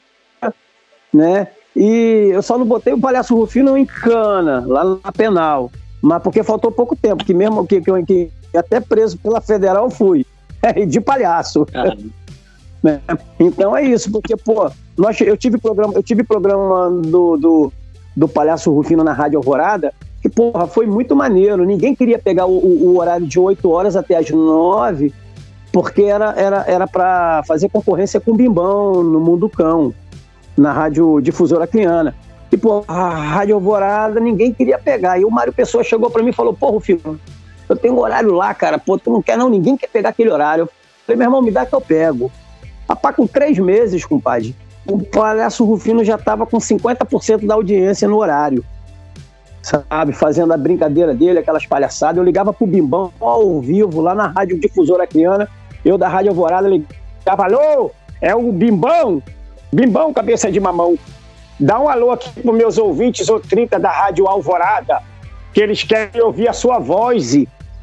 né, 1.13 1.49
e 1.75 2.31
eu 2.33 2.43
só 2.43 2.57
não 2.57 2.65
botei 2.65 2.95
o 2.95 3.01
Palhaço 3.01 3.37
Rufino 3.37 3.77
em 3.77 3.85
cana, 3.85 4.65
lá 4.67 4.99
na 5.05 5.13
penal. 5.13 5.71
Mas 6.01 6.23
porque 6.23 6.43
faltou 6.43 6.71
pouco 6.73 6.97
tempo, 6.97 7.25
que 7.25 7.35
mesmo 7.35 7.67
que, 7.67 7.81
que, 7.81 8.03
que 8.05 8.31
até 8.57 8.81
preso 8.81 9.19
pela 9.19 9.41
federal 9.41 9.91
fui. 9.91 10.25
De 10.89 11.01
palhaço. 11.01 11.67
né? 12.83 13.01
Então 13.39 13.77
é 13.77 13.83
isso, 13.83 14.11
porque, 14.11 14.37
pô, 14.37 14.71
nós, 14.97 15.21
eu 15.21 15.37
tive 15.37 15.59
programa, 15.59 15.93
eu 15.95 16.03
tive 16.03 16.23
programa 16.23 16.91
do, 16.91 17.37
do, 17.37 17.73
do 18.17 18.27
Palhaço 18.27 18.73
Rufino 18.73 19.05
na 19.05 19.13
Rádio 19.13 19.39
Alvorada, 19.39 19.93
que, 20.23 20.29
porra, 20.29 20.67
foi 20.67 20.87
muito 20.87 21.15
maneiro. 21.15 21.65
Ninguém 21.67 21.95
queria 21.95 22.19
pegar 22.19 22.47
o, 22.47 22.57
o 22.57 22.99
horário 22.99 23.27
de 23.27 23.39
8 23.39 23.71
horas 23.71 23.95
até 23.95 24.17
as 24.17 24.31
9, 24.31 25.13
porque 25.71 26.05
era 26.05 26.33
era 26.37 26.65
era 26.67 26.87
para 26.87 27.43
fazer 27.47 27.69
concorrência 27.69 28.19
com 28.19 28.33
o 28.33 28.37
Bimbão 28.37 29.03
no 29.03 29.21
Mundo 29.21 29.49
Cão 29.49 29.93
na 30.57 30.73
rádio 30.73 31.21
difusora 31.21 31.67
Criana. 31.67 32.15
E, 32.51 32.57
pô, 32.57 32.85
a 32.89 33.11
Rádio 33.11 33.57
Alvorada 33.57 34.19
ninguém 34.19 34.53
queria 34.53 34.79
pegar. 34.79 35.19
E 35.19 35.25
o 35.25 35.31
Mário 35.31 35.53
Pessoa 35.53 35.85
chegou 35.85 36.11
para 36.11 36.23
mim 36.23 36.31
e 36.31 36.33
falou: 36.33 36.55
Pô, 36.55 36.71
Rufino, 36.71 37.21
eu 37.69 37.77
tenho 37.77 37.95
um 37.95 37.99
horário 37.99 38.33
lá, 38.33 38.55
cara. 38.55 38.79
Pô, 38.79 38.97
tu 38.97 39.11
não 39.11 39.21
quer 39.21 39.37
não? 39.37 39.51
Ninguém 39.51 39.77
quer 39.77 39.89
pegar 39.89 40.11
aquele 40.11 40.31
horário. 40.31 40.63
Eu 40.63 40.69
falei: 41.05 41.19
Meu 41.19 41.27
irmão, 41.27 41.43
me 41.43 41.51
dá 41.51 41.67
que 41.67 41.75
eu 41.75 41.81
pego. 41.81 42.31
Rapaz, 42.89 43.17
com 43.17 43.27
três 43.27 43.59
meses, 43.59 44.05
compadre, 44.05 44.55
o 44.87 44.99
Palhaço 44.99 45.65
Rufino 45.65 46.05
já 46.05 46.17
tava 46.17 46.47
com 46.47 46.59
50% 46.59 47.47
da 47.47 47.55
audiência 47.55 48.07
no 48.09 48.17
horário. 48.17 48.65
Sabe, 49.63 50.13
fazendo 50.13 50.53
a 50.53 50.57
brincadeira 50.57 51.13
dele, 51.13 51.41
aquelas 51.41 51.67
palhaçadas. 51.67 52.19
Eu 52.19 52.25
ligava 52.25 52.53
pro 52.53 52.67
Bimbão 52.67 53.13
ao 53.21 53.61
vivo, 53.61 54.01
lá 54.01 54.15
na 54.15 54.29
Rádio 54.29 54.61
Difusora 54.61 55.07
Criana. 55.07 55.49
Eu 55.85 55.99
da 55.99 56.09
Rádio 56.09 56.31
Alvorada 56.31 56.69
ligava: 56.69 57.45
Alô, 57.45 57.91
é 58.21 58.35
o 58.35 58.53
Bimbão? 58.53 59.21
Bimbão, 59.73 60.13
cabeça 60.13 60.51
de 60.51 60.61
mamão, 60.61 60.97
dá 61.59 61.81
um 61.81 61.89
alô 61.89 62.13
aqui 62.13 62.31
para 62.41 62.53
meus 62.53 62.79
ouvintes 62.79 63.29
ou 63.29 63.41
30 63.41 63.79
da 63.81 63.91
Rádio 63.91 64.29
Alvorada, 64.29 65.03
que 65.53 65.61
eles 65.61 65.83
querem 65.83 66.23
ouvir 66.23 66.49
a 66.49 66.53
sua 66.53 66.79
voz, 66.79 67.37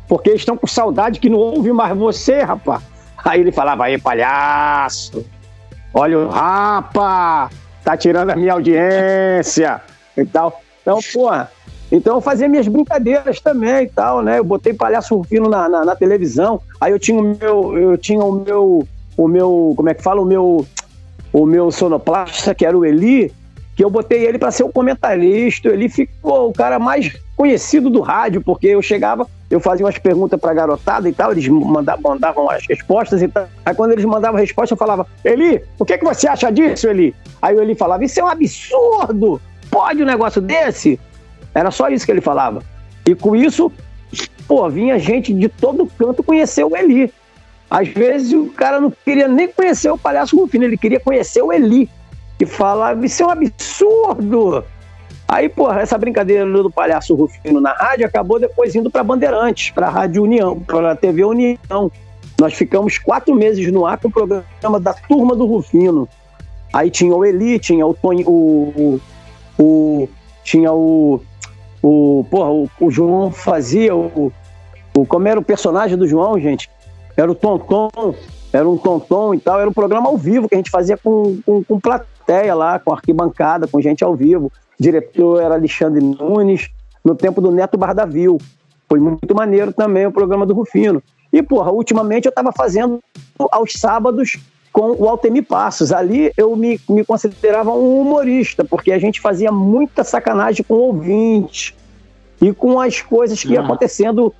porque 0.08 0.30
eles 0.30 0.42
estão 0.42 0.56
com 0.56 0.66
saudade 0.66 1.20
que 1.20 1.30
não 1.30 1.38
ouve 1.38 1.74
mais 1.74 1.98
você, 1.98 2.42
rapaz. 2.42 2.82
Aí 3.24 3.42
ele 3.42 3.52
falava, 3.52 3.86
aí, 3.86 3.98
palhaço, 3.98 5.26
olha 5.94 6.20
o 6.20 6.30
rapa, 6.30 7.50
tá 7.84 7.96
tirando 7.96 8.32
a 8.32 8.36
minha 8.36 8.54
audiência 8.54 9.82
e 10.18 10.26
tal. 10.26 10.62
Então, 10.82 11.00
porra, 11.14 11.52
então 11.92 12.16
eu 12.16 12.22
fazia 12.22 12.50
minhas 12.50 12.68
brincadeiras 12.68 13.40
também 13.40 13.84
e 13.84 13.90
tal, 13.90 14.22
né? 14.22 14.40
Eu 14.40 14.44
botei 14.44 14.74
palhaço 14.74 15.16
rufino 15.16 15.50
na, 15.50 15.70
na, 15.70 15.86
na 15.86 15.96
televisão, 15.96 16.62
aí 16.82 16.92
eu 16.92 17.00
tinha 17.00 17.20
o 17.20 17.24
meu, 17.24 17.78
eu 17.78 17.98
tinha 17.98 18.24
o 18.24 18.32
meu, 18.32 18.88
o 19.16 19.28
meu, 19.28 19.74
como 19.76 19.90
é 19.90 19.94
que 19.94 20.02
fala, 20.02 20.22
o 20.22 20.26
meu 20.26 20.66
o 21.34 21.48
meu 21.48 21.72
sonoplasta, 21.72 22.54
que 22.54 22.64
era 22.64 22.78
o 22.78 22.86
Eli, 22.86 23.34
que 23.76 23.84
eu 23.84 23.90
botei 23.90 24.24
ele 24.24 24.38
para 24.38 24.52
ser 24.52 24.64
o 24.64 24.72
comentarista. 24.72 25.68
Ele 25.70 25.90
ficou 25.90 26.50
o 26.50 26.54
cara 26.54 26.78
mais 26.78 27.12
conhecido 27.36 27.90
do 27.90 28.02
rádio, 28.02 28.42
porque 28.42 28.68
eu 28.68 28.82
chegava, 28.82 29.28
eu 29.50 29.60
fazia 29.60 29.86
umas 29.86 29.98
perguntas 29.98 30.40
para 30.40 30.52
a 30.52 30.54
garotada 30.54 31.10
e 31.10 31.14
tal, 31.14 31.32
eles 31.32 31.48
mandavam, 31.48 32.12
mandavam 32.12 32.50
as 32.50 32.66
respostas 32.68 33.22
e 33.22 33.28
tal. 33.28 33.48
Aí 33.66 33.74
quando 33.74 33.92
eles 33.92 34.06
mandavam 34.06 34.38
a 34.38 34.42
resposta, 34.42 34.74
eu 34.74 34.78
falava: 34.78 35.08
Eli, 35.24 35.64
o 35.80 35.86
que, 35.86 35.94
é 35.94 35.98
que 35.98 36.06
você 36.06 36.28
acha 36.28 36.52
disso, 36.52 36.88
Eli? 36.88 37.16
Aí 37.42 37.56
o 37.56 37.62
Eli 37.62 37.76
falava: 37.76 38.04
Isso 38.04 38.20
é 38.20 38.24
um 38.24 38.28
absurdo! 38.28 39.42
Pode 39.70 40.04
um 40.04 40.06
negócio 40.06 40.42
desse? 40.42 41.00
Era 41.54 41.72
só 41.72 41.90
isso 41.90 42.06
que 42.06 42.12
ele 42.12 42.22
falava. 42.22 42.62
E 43.06 43.16
com 43.16 43.36
isso, 43.36 43.72
pô, 44.48 44.70
vinha 44.70 45.00
gente 45.00 45.34
de 45.34 45.50
todo 45.50 45.90
canto 45.98 46.24
conhecer 46.24 46.64
o 46.64 46.76
Eli. 46.76 47.12
Às 47.70 47.88
vezes 47.88 48.34
o 48.34 48.48
cara 48.48 48.80
não 48.80 48.92
queria 48.92 49.28
nem 49.28 49.48
conhecer 49.48 49.90
o 49.90 49.98
Palhaço 49.98 50.38
Rufino, 50.38 50.64
ele 50.64 50.78
queria 50.78 51.00
conhecer 51.00 51.42
o 51.42 51.52
Eli, 51.52 51.90
que 52.38 52.46
falava, 52.46 53.04
isso 53.04 53.24
é 53.24 53.26
um 53.26 53.32
absurdo. 53.32 54.64
Aí, 55.28 55.50
porra, 55.50 55.82
essa 55.82 55.98
brincadeira 55.98 56.46
do 56.46 56.70
Palhaço 56.70 57.16
Rufino 57.16 57.60
na 57.60 57.74
rádio 57.74 58.06
acabou 58.06 58.40
depois 58.40 58.76
indo 58.76 58.92
para 58.92 59.04
Bandeirantes, 59.04 59.72
para 59.72 59.88
a 59.88 59.90
Rádio 59.90 60.24
União, 60.24 60.60
para 60.60 60.92
a 60.92 60.96
TV 60.96 61.24
União. 61.24 61.92
Nós 62.40 62.54
ficamos 62.54 62.98
quatro 62.98 63.34
meses 63.34 63.72
no 63.72 63.86
ar 63.86 63.98
com 63.98 64.10
o 64.10 64.12
programa 64.12 64.80
da 64.80 64.94
Turma 64.94 65.36
do 65.36 65.46
Rufino. 65.46 66.08
Aí 66.74 66.90
tinha 66.90 67.16
o 67.16 67.24
Eli, 67.24 67.60
tinha 67.60 67.86
o 67.86 67.94
Tony, 67.94 68.24
o, 68.26 69.00
o, 69.58 69.64
o 69.64 70.10
tinha 70.44 70.74
o, 70.74 71.22
o, 71.82 72.26
porra, 72.30 72.50
o, 72.50 72.70
o 72.80 72.92
João 72.92 73.32
fazia 73.32 73.96
o, 73.96 74.32
o, 74.98 75.06
como 75.06 75.28
era 75.28 75.40
o 75.40 75.44
personagem 75.44 75.98
do 75.98 76.08
João, 76.08 76.40
gente? 76.40 76.70
Era 77.16 77.32
o 77.32 77.36
Tonton, 77.36 77.90
era 78.52 78.68
um 78.68 78.78
Tonton 78.78 79.34
e 79.36 79.40
tal, 79.40 79.60
era 79.60 79.70
um 79.70 79.74
programa 79.74 80.10
ao 80.10 80.18
vivo 80.18 80.50
que 80.50 80.56
a 80.56 80.58
gente 80.58 80.72
fazia 80.72 80.98
com, 80.98 81.38
com, 81.46 81.64
com 81.64 81.80
plateia 81.80 82.56
lá, 82.56 82.80
com 82.80 82.92
arquibancada, 82.92 83.68
com 83.68 83.80
gente 83.80 84.04
ao 84.04 84.16
vivo. 84.16 84.52
Diretor 84.80 85.42
era 85.42 85.56
Alexandre 85.56 86.04
Nunes, 86.04 86.70
no 87.04 87.16
tempo 87.16 87.42
do 87.42 87.52
Neto 87.52 87.78
Bardavil. 87.78 88.38
Foi 88.88 89.00
muito 89.00 89.36
maneiro 89.36 89.72
também 89.74 90.06
o 90.06 90.12
programa 90.12 90.46
do 90.46 90.54
Rufino. 90.54 91.02
E, 91.32 91.42
porra, 91.42 91.72
ultimamente 91.72 92.26
eu 92.26 92.30
estava 92.30 92.52
fazendo 92.52 93.02
aos 93.52 93.74
sábados 93.74 94.38
com 94.72 94.92
o 94.92 95.08
Altemir 95.08 95.46
Passos. 95.46 95.92
Ali 95.92 96.32
eu 96.38 96.56
me, 96.56 96.80
me 96.90 97.04
considerava 97.04 97.72
um 97.72 98.02
humorista, 98.02 98.64
porque 98.64 98.92
a 98.92 99.00
gente 99.00 99.20
fazia 99.22 99.52
muita 99.52 100.04
sacanagem 100.04 100.64
com 100.64 100.76
ouvintes 100.76 101.74
e 102.42 102.54
com 102.54 102.80
as 102.80 103.02
coisas 103.02 103.42
que 103.42 103.54
iam 103.54 103.64
acontecendo 103.64 104.34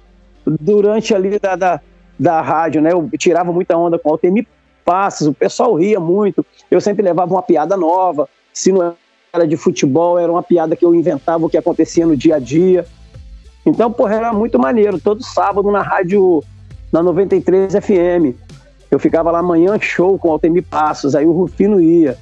durante 0.46 1.16
ali 1.16 1.40
da, 1.40 1.56
da, 1.56 1.82
da 2.20 2.42
rádio, 2.42 2.82
né? 2.82 2.92
Eu 2.92 3.10
tirava 3.18 3.52
muita 3.52 3.78
onda 3.78 3.98
com 3.98 4.10
o 4.10 4.12
Altemir 4.14 4.46
Passos, 4.84 5.28
o 5.28 5.34
pessoal 5.34 5.74
ria 5.76 6.00
muito, 6.00 6.46
eu 6.70 6.82
sempre 6.82 7.02
levava 7.02 7.34
uma 7.34 7.42
piada 7.42 7.78
nova, 7.78 8.28
se 8.52 8.72
não 8.72 8.96
era 9.34 9.48
de 9.48 9.58
futebol, 9.58 10.20
era 10.20 10.32
uma 10.32 10.44
piada 10.44 10.76
que 10.76 10.86
eu 10.86 10.94
inventava 10.94 11.44
o 11.44 11.50
que 11.50 11.58
acontecia 11.58 12.06
no 12.06 12.16
dia 12.16 12.36
a 12.36 12.40
dia. 12.40 12.86
Então, 13.66 13.92
porra, 13.92 14.14
era 14.14 14.32
muito 14.32 14.60
maneiro. 14.60 15.00
Todo 15.00 15.24
sábado 15.24 15.72
na 15.72 15.82
rádio 15.82 16.44
na 16.92 17.02
93 17.02 17.74
FM. 17.74 18.38
Eu 18.92 19.00
ficava 19.00 19.32
lá 19.32 19.40
amanhã 19.40 19.76
show 19.80 20.20
com 20.20 20.32
Altemir 20.32 20.64
Passos, 20.70 21.16
aí 21.16 21.26
o 21.26 21.32
Rufino 21.32 21.82
ia. 21.82 22.16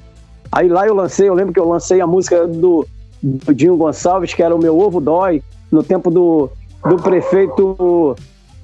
Aí 0.50 0.68
lá 0.68 0.86
eu 0.86 0.94
lancei, 0.94 1.28
eu 1.28 1.34
lembro 1.34 1.52
que 1.52 1.60
eu 1.60 1.68
lancei 1.68 2.00
a 2.00 2.06
música 2.06 2.46
do, 2.46 2.86
do 3.22 3.54
Dinho 3.54 3.76
Gonçalves, 3.76 4.32
que 4.32 4.42
era 4.42 4.54
o 4.54 4.58
meu 4.58 4.78
ovo 4.78 4.98
dói, 4.98 5.42
no 5.70 5.82
tempo 5.82 6.10
do, 6.10 6.48
do 6.82 6.96
prefeito 6.96 8.16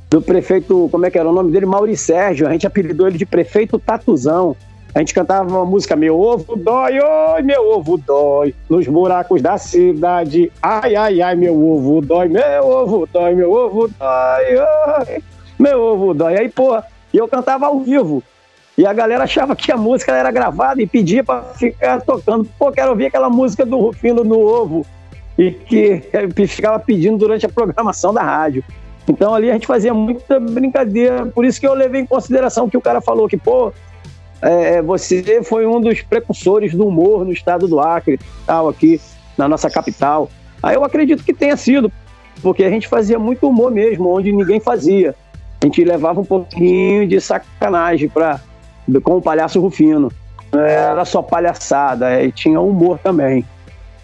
do 0.09 0.23
prefeito, 0.23 0.89
como 0.91 1.05
é 1.05 1.11
que 1.11 1.19
era 1.19 1.29
o 1.29 1.35
nome 1.35 1.53
dele? 1.53 1.67
Mauri 1.67 1.95
Sérgio. 1.95 2.49
A 2.49 2.53
gente 2.53 2.67
apelidou 2.67 3.07
ele 3.07 3.19
de 3.19 3.27
prefeito 3.27 3.79
Tatuzão. 3.79 4.57
A 4.95 5.01
gente 5.01 5.14
cantava 5.14 5.49
uma 5.49 5.64
música 5.64 5.95
Meu 5.95 6.18
ovo 6.18 6.57
dói, 6.57 6.99
oi, 6.99 7.43
meu 7.43 7.70
ovo 7.70 7.99
dói, 7.99 8.55
nos 8.68 8.86
buracos 8.86 9.43
da 9.43 9.59
cidade. 9.59 10.51
Ai, 10.62 10.97
ai, 10.97 11.22
ai, 11.22 11.36
meu 11.36 11.55
ovo 11.55 12.01
dói, 12.01 12.28
meu 12.28 12.66
ovo 12.66 13.09
dói, 13.12 13.34
meu 13.34 13.53
ovo 13.53 13.89
dói, 13.89 14.57
oi 14.57 15.22
meu 15.59 15.80
ovo 15.80 16.14
dói. 16.14 16.39
Aí, 16.39 16.49
porra, 16.49 16.84
e 17.12 17.18
eu 17.18 17.26
cantava 17.26 17.66
ao 17.66 17.80
vivo. 17.80 18.22
E 18.76 18.86
a 18.86 18.93
galera 18.93 19.24
achava 19.24 19.57
que 19.57 19.72
a 19.72 19.76
música 19.76 20.14
era 20.14 20.30
gravada 20.30 20.80
e 20.80 20.86
pedia 20.86 21.24
para 21.24 21.43
ficar 21.55 22.01
tocando. 22.01 22.49
Pô, 22.59 22.70
quero 22.70 22.91
ouvir 22.91 23.07
aquela 23.07 23.28
música 23.28 23.66
do 23.66 23.76
Rufino 23.76 24.22
no 24.22 24.39
Ovo. 24.39 24.86
E 25.36 25.51
que 25.51 26.01
ficava 26.47 26.78
pedindo 26.78 27.18
durante 27.18 27.45
a 27.45 27.49
programação 27.49 28.14
da 28.14 28.22
rádio. 28.22 28.62
Então 29.09 29.34
ali 29.34 29.51
a 29.51 29.55
gente 29.55 29.66
fazia 29.66 29.93
muita 29.93 30.39
brincadeira. 30.39 31.26
Por 31.26 31.45
isso 31.45 31.59
que 31.59 31.66
eu 31.66 31.74
levei 31.74 32.03
em 32.03 32.07
consideração 32.07 32.68
que 32.68 32.76
o 32.76 32.80
cara 32.80 33.01
falou 33.01 33.28
que, 33.28 33.36
pô, 33.36 33.72
é, 34.43 34.82
você 34.82 35.43
foi 35.43 35.66
um 35.66 35.80
dos 35.80 36.03
precursores 36.03 36.74
do 36.74 36.86
humor 36.86 37.24
no 37.24 37.32
estado 37.32 37.66
do 37.66 37.80
Acre, 37.80 38.18
tal, 38.47 38.68
aqui 38.68 39.01
na 39.36 39.49
nossa 39.49 39.70
capital. 39.70 40.30
Aí 40.62 40.74
eu 40.74 40.84
acredito 40.84 41.24
que 41.24 41.32
tenha 41.32 41.57
sido, 41.57 41.91
porque 42.43 42.64
a 42.64 42.70
gente 42.70 42.89
fazia 42.89 43.18
muito 43.18 43.49
humor 43.49 43.70
mesmo, 43.70 44.09
onde 44.09 44.32
ninguém 44.32 44.61
fazia 44.61 45.14
a 45.61 45.66
gente 45.66 45.82
levava 45.84 46.20
um 46.20 46.24
pouquinho 46.24 47.07
de 47.07 47.20
sacanagem 47.20 48.09
pra, 48.09 48.41
com 49.03 49.16
o 49.16 49.22
palhaço 49.22 49.61
Rufino. 49.61 50.11
Era 50.53 51.05
só 51.05 51.20
palhaçada, 51.20 52.11
é, 52.11 52.26
e 52.26 52.32
tinha 52.32 52.61
humor 52.61 52.99
também. 52.99 53.45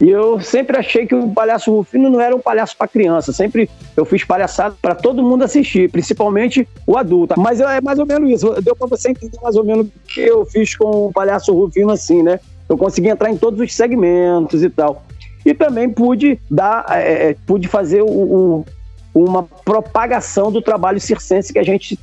E 0.04 0.10
eu 0.10 0.38
sempre 0.38 0.76
achei 0.76 1.06
que 1.06 1.14
o 1.14 1.30
palhaço 1.30 1.74
Rufino 1.74 2.10
não 2.10 2.20
era 2.20 2.36
um 2.36 2.38
palhaço 2.38 2.76
para 2.76 2.86
criança. 2.86 3.32
Sempre 3.32 3.70
eu 3.96 4.04
fiz 4.04 4.22
palhaçada 4.22 4.76
para 4.82 4.94
todo 4.94 5.22
mundo 5.22 5.44
assistir, 5.44 5.90
principalmente 5.90 6.68
o 6.86 6.98
adulto. 6.98 7.40
Mas 7.40 7.58
é 7.58 7.80
mais 7.80 7.98
ou 7.98 8.04
menos 8.04 8.30
isso. 8.30 8.50
Deu 8.60 8.76
para 8.76 8.86
você 8.86 9.12
entender 9.12 9.38
mais 9.42 9.56
ou 9.56 9.64
menos 9.64 9.86
o 9.86 9.90
que 10.06 10.20
eu 10.20 10.44
fiz 10.44 10.76
com 10.76 11.06
o 11.06 11.12
palhaço 11.12 11.54
Rufino 11.54 11.90
assim, 11.90 12.22
né? 12.22 12.38
Eu 12.68 12.76
consegui 12.76 13.08
entrar 13.08 13.30
em 13.30 13.38
todos 13.38 13.58
os 13.58 13.74
segmentos 13.74 14.62
e 14.62 14.68
tal. 14.68 15.06
E 15.42 15.54
também 15.54 15.88
pude 15.88 16.38
dar, 16.50 16.84
é, 16.90 17.30
é 17.30 17.36
pude 17.46 17.66
fazer 17.66 18.02
o, 18.02 18.06
o, 18.06 18.66
uma 19.14 19.44
propagação 19.64 20.52
do 20.52 20.60
trabalho 20.60 21.00
circense 21.00 21.50
que 21.50 21.58
a 21.58 21.64
gente 21.64 21.98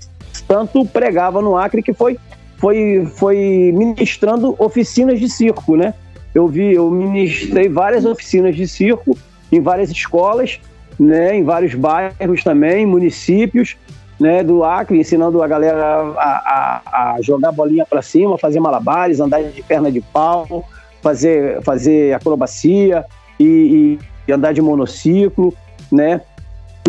tanto 0.48 0.84
pregava 0.88 1.40
no 1.40 1.56
Acre, 1.56 1.84
que 1.84 1.94
foi, 1.94 2.18
foi, 2.58 3.08
foi 3.14 3.72
ministrando 3.76 4.56
oficinas 4.58 5.20
de 5.20 5.30
circo, 5.30 5.76
né? 5.76 5.94
Eu 6.34 6.48
vi, 6.48 6.74
eu 6.74 6.90
ministrei 6.90 7.68
várias 7.68 8.06
oficinas 8.06 8.56
de 8.56 8.68
circo 8.68 9.18
em 9.52 9.60
várias 9.60 9.90
escolas, 9.90 10.60
né, 11.00 11.36
em 11.36 11.44
vários 11.44 11.74
bairros 11.74 12.44
também, 12.44 12.86
municípios, 12.86 13.76
né, 14.20 14.44
do 14.44 14.64
Acre, 14.64 15.00
ensinando 15.00 15.42
a 15.42 15.48
galera 15.48 16.14
a, 16.18 16.82
a, 16.88 17.14
a 17.16 17.22
jogar 17.22 17.52
bolinha 17.52 17.86
para 17.86 18.02
cima, 18.02 18.38
fazer 18.38 18.60
malabares, 18.60 19.20
andar 19.20 19.44
de 19.44 19.64
perna 19.64 19.92
de 19.92 20.00
pau, 20.00 20.64
fazer, 21.02 21.62
fazer 21.64 22.14
acrobacia 22.14 23.04
e, 23.40 23.98
e 24.28 24.32
andar 24.32 24.54
de 24.54 24.62
monociclo, 24.62 25.54
né? 25.92 26.22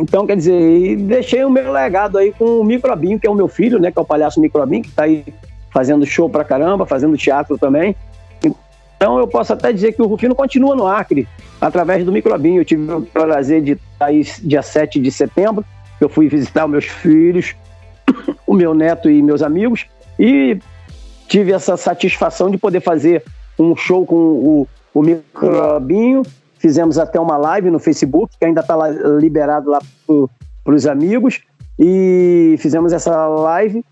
Então, 0.01 0.27
quer 0.27 0.37
dizer, 0.37 0.97
deixei 0.97 1.45
o 1.45 1.51
meu 1.51 1.71
legado 1.73 2.19
aí 2.19 2.33
com 2.33 2.61
o 2.61 2.65
Microbinho, 2.65 3.19
que 3.19 3.27
é 3.27 3.31
o 3.31 3.35
meu 3.35 3.49
filho, 3.49 3.79
né? 3.79 3.91
Que 3.91 3.99
é 3.99 4.03
o 4.03 4.05
palhaço 4.05 4.41
Microbinho, 4.41 4.83
que 4.83 4.89
está 4.89 5.05
aí 5.05 5.25
fazendo 5.71 6.05
show 6.07 6.29
pra 6.29 6.45
caramba, 6.45 6.87
fazendo 6.87 7.17
teatro 7.17 7.59
também. 7.59 7.97
Então, 9.03 9.19
eu 9.19 9.27
posso 9.27 9.53
até 9.53 9.73
dizer 9.73 9.95
que 9.95 10.01
o 10.01 10.07
Rufino 10.07 10.33
continua 10.33 10.77
no 10.77 10.87
Acre, 10.87 11.27
através 11.61 12.05
do 12.05 12.13
Microbinho. 12.13 12.61
Eu 12.61 12.65
tive 12.65 12.89
o 12.93 13.03
prazer 13.03 13.61
de 13.61 13.73
estar 13.73 14.07
aí 14.07 14.23
dia 14.45 14.63
7 14.63 15.01
de 15.01 15.11
setembro, 15.11 15.65
eu 16.01 16.09
fui 16.09 16.29
visitar 16.29 16.67
os 16.67 16.71
meus 16.71 16.85
filhos, 16.85 17.57
o 18.47 18.55
meu 18.55 18.73
neto 18.73 19.11
e 19.11 19.21
meus 19.21 19.43
amigos, 19.43 19.87
e 20.17 20.57
tive 21.27 21.51
essa 21.51 21.77
satisfação 21.77 22.49
de 22.49 22.57
poder 22.57 22.81
fazer 22.81 23.25
um 23.59 23.75
show 23.75 24.07
com 24.07 24.15
o, 24.15 24.69
o 24.95 25.03
Microbinho 25.03 26.23
Fizemos 26.63 26.97
até 26.97 27.19
uma 27.19 27.37
live 27.37 27.73
no 27.73 27.81
Facebook, 27.81 28.37
que 28.39 28.45
ainda 28.45 28.61
está 28.61 28.77
liberado 29.19 29.69
lá 29.69 29.81
para 30.63 30.75
os 30.77 30.87
amigos. 30.87 31.41
E 31.77 32.55
fizemos 32.61 32.93
essa 32.93 33.27
live. 33.27 33.85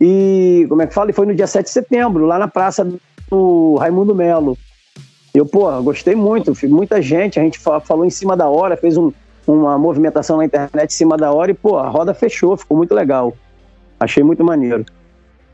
E 0.00 0.66
como 0.68 0.82
é 0.82 0.88
que 0.88 0.92
fala? 0.92 1.10
E 1.10 1.12
foi 1.12 1.24
no 1.24 1.36
dia 1.36 1.46
7 1.46 1.66
de 1.66 1.70
setembro, 1.70 2.26
lá 2.26 2.36
na 2.36 2.48
praça 2.48 2.84
do 3.28 3.76
Raimundo 3.76 4.14
Melo. 4.14 4.56
Eu, 5.34 5.44
pô, 5.44 5.70
gostei 5.82 6.14
muito. 6.14 6.52
Muita 6.68 7.02
gente, 7.02 7.38
a 7.38 7.42
gente 7.42 7.58
falou 7.58 8.04
em 8.04 8.10
cima 8.10 8.36
da 8.36 8.48
hora, 8.48 8.76
fez 8.76 8.96
um, 8.96 9.12
uma 9.46 9.76
movimentação 9.76 10.38
na 10.38 10.44
internet 10.44 10.90
em 10.90 10.94
cima 10.94 11.16
da 11.16 11.32
hora 11.32 11.50
e, 11.50 11.54
pô, 11.54 11.76
a 11.76 11.88
roda 11.88 12.14
fechou, 12.14 12.56
ficou 12.56 12.76
muito 12.76 12.94
legal. 12.94 13.36
Achei 14.00 14.22
muito 14.22 14.42
maneiro. 14.42 14.84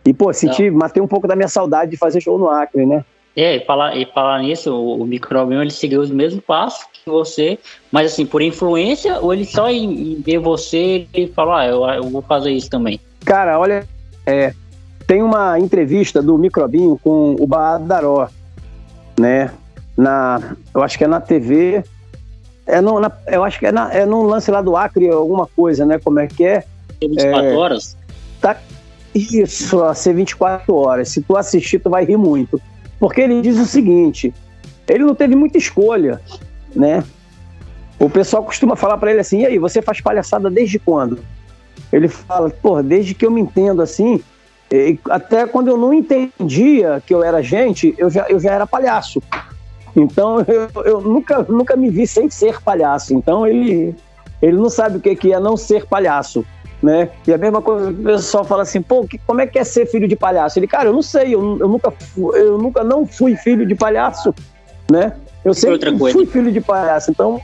E, 0.05 0.13
pô, 0.13 0.33
senti, 0.33 0.71
Não. 0.71 0.79
matei 0.79 1.03
um 1.03 1.09
pouco 1.09 1.29
da 1.29 1.37
minha 1.37 1.49
saudade 1.49 1.91
de 1.91 1.97
fazer 1.97 2.21
show 2.21 2.39
no 2.39 2.49
Acre, 2.49 2.87
né? 2.87 3.05
É, 3.35 3.57
e 3.57 3.65
falar, 3.65 3.97
e 3.97 4.05
falar 4.07 4.41
nisso, 4.41 4.75
o, 4.75 5.03
o 5.03 5.07
microbioma 5.07 5.63
ele 5.63 5.71
seguiu 5.71 6.01
os 6.01 6.11
mesmos 6.11 6.45
passos 6.45 6.85
que 6.93 7.09
você, 7.09 7.59
mas 7.91 8.13
assim, 8.13 8.27
por 8.27 8.43
influência, 8.43 9.19
ou 9.21 9.33
ele 9.33 9.47
só 9.47 9.71
em, 9.71 10.13
em 10.13 10.21
ver 10.21 10.39
você 10.39 11.07
e 11.15 11.27
falar, 11.29 11.61
ah, 11.61 11.67
eu, 11.67 11.85
eu, 11.87 12.11
vou 12.11 12.21
fazer 12.21 12.51
isso 12.51 12.69
também? 12.69 13.01
Cara, 13.25 13.59
olha, 13.59 13.89
é, 14.27 14.53
tem 15.07 15.23
uma 15.23 15.59
entrevista 15.59 16.23
do 16.23 16.39
Microbinho 16.39 16.99
com 17.03 17.37
o 17.39 17.47
Badaró, 17.47 18.29
né? 19.19 19.51
Na, 19.97 20.57
eu 20.75 20.83
acho 20.83 20.97
que 20.97 21.05
é 21.05 21.07
na 21.07 21.21
TV, 21.21 21.85
é 22.67 22.81
no, 22.81 22.99
na, 22.99 23.13
eu 23.27 23.45
acho 23.45 23.59
que 23.59 23.67
é, 23.67 23.73
na, 23.73 23.93
é 23.93 24.07
num 24.07 24.23
lance 24.23 24.51
lá 24.51 24.63
do 24.63 24.77
Acre, 24.77 25.09
alguma 25.11 25.47
coisa, 25.47 25.85
né? 25.85 25.99
Como 25.99 26.19
é 26.19 26.27
que 26.27 26.45
é? 26.45 26.65
Tem 26.99 27.11
24 27.11 27.45
é, 27.45 27.55
horas? 27.55 27.97
Tá, 28.41 28.57
isso, 29.15 29.83
a 29.83 29.95
ser 29.95 30.15
24 30.15 30.75
horas. 30.75 31.09
Se 31.09 31.21
tu 31.21 31.37
assistir, 31.37 31.79
tu 31.79 31.91
vai 31.91 32.05
rir 32.05 32.17
muito. 32.17 32.61
Porque 32.99 33.21
ele 33.21 33.41
diz 33.43 33.59
o 33.59 33.67
seguinte: 33.67 34.33
ele 34.89 35.05
não 35.05 35.15
teve 35.15 35.35
muita 35.35 35.59
escolha, 35.59 36.21
né? 36.75 37.05
O 37.99 38.09
pessoal 38.09 38.43
costuma 38.43 38.77
falar 38.77 38.97
para 38.99 39.11
ele 39.11 39.21
assim: 39.21 39.41
e 39.41 39.47
aí, 39.47 39.59
você 39.59 39.83
faz 39.83 40.01
palhaçada 40.01 40.51
desde 40.51 40.79
quando? 40.79 41.19
Ele 41.93 42.09
fala: 42.09 42.51
pô, 42.51 42.83
desde 42.83 43.15
que 43.15 43.27
eu 43.27 43.31
me 43.31 43.41
entendo 43.41 43.83
assim, 43.83 44.23
até 45.11 45.47
quando 45.47 45.69
eu 45.69 45.77
não 45.77 45.93
entendia 45.93 47.03
que 47.07 47.15
eu 47.15 47.23
era 47.23 47.43
gente, 47.43 47.95
eu 47.99 48.09
já, 48.09 48.27
eu 48.29 48.41
já 48.41 48.53
era 48.53 48.67
palhaço. 48.67 49.23
Então 49.95 50.39
eu, 50.41 50.83
eu 50.85 51.01
nunca, 51.01 51.43
nunca 51.43 51.77
me 51.77 51.91
vi 51.91 52.07
sem 52.07 52.31
ser 52.31 52.61
palhaço. 52.63 53.13
Então 53.15 53.47
ele, 53.47 53.95
ele 54.41 54.57
não 54.57 54.71
sabe 54.71 54.97
o 54.97 55.01
que 55.01 55.33
é 55.33 55.39
não 55.39 55.57
ser 55.57 55.87
palhaço 55.87 56.45
né? 56.83 57.11
E 57.27 57.33
a 57.33 57.39
mesma 57.39 57.63
coisa, 57.63 57.91
o 57.91 57.95
pessoal 57.95 58.45
fala 58.45 58.63
assim, 58.63 58.83
pô, 58.83 59.07
que, 59.07 59.17
como 59.19 59.41
é 59.41 59.47
que 59.47 59.59
é 59.59 59.65
ser 59.65 59.87
filho 59.87 60.09
de 60.09 60.17
palhaço? 60.17 60.59
Ele, 60.59 60.67
cara, 60.67 60.89
eu 60.89 60.93
não 60.93 61.03
sei, 61.03 61.35
eu, 61.35 61.59
eu 61.59 61.69
nunca, 61.69 61.95
eu 62.17 62.59
nunca 62.59 62.83
não 62.83 63.07
fui 63.07 63.37
filho 63.37 63.65
de 63.65 63.75
palhaço, 63.75 64.35
né? 64.91 65.15
Eu 65.45 65.55
sempre 65.55 65.97
fui 65.97 66.27
filho 66.27 66.51
de 66.51 66.61
palhaço, 66.61 67.11
então 67.11 67.41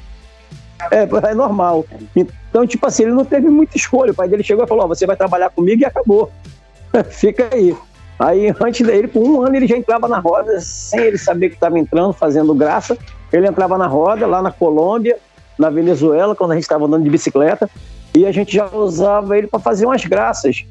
é, 0.91 1.03
é 1.31 1.35
normal. 1.35 1.87
Então, 2.16 2.66
tipo 2.66 2.87
assim, 2.87 3.05
ele 3.05 3.12
não 3.12 3.24
teve 3.24 3.49
muita 3.49 3.76
escolha. 3.76 4.12
O 4.12 4.14
pai 4.14 4.29
dele 4.29 4.43
chegou 4.43 4.64
e 4.64 4.68
falou: 4.68 4.85
oh, 4.85 4.89
você 4.89 5.07
vai 5.07 5.16
trabalhar 5.16 5.51
comigo 5.51 5.83
e 5.83 5.85
acabou. 5.85 6.31
Fica 7.11 7.49
aí. 7.53 7.76
Aí, 8.18 8.53
antes 8.61 8.84
dele, 8.84 9.07
com 9.07 9.20
um 9.20 9.43
ano, 9.43 9.57
ele 9.57 9.66
já 9.66 9.76
entrava 9.76 10.09
na 10.09 10.18
roda, 10.18 10.61
sem 10.61 11.01
ele 11.01 11.18
saber 11.18 11.51
que 11.51 11.55
estava 11.55 11.78
entrando, 11.78 12.12
fazendo 12.12 12.53
graça. 12.53 12.99
Ele 13.32 13.47
entrava 13.47 13.78
na 13.78 13.86
roda, 13.86 14.26
lá 14.26 14.43
na 14.43 14.51
Colômbia, 14.51 15.16
na 15.57 15.70
Venezuela, 15.70 16.34
quando 16.34 16.53
a 16.53 16.55
gente 16.55 16.64
estava 16.64 16.86
andando 16.86 17.05
de 17.05 17.11
bicicleta, 17.11 17.70
e 18.14 18.26
a 18.26 18.32
gente 18.32 18.57
já 18.57 18.68
usava 18.68 19.39
ele 19.39 19.47
para 19.47 19.61
fazer 19.61 19.86
umas 19.86 20.05
graças. 20.05 20.64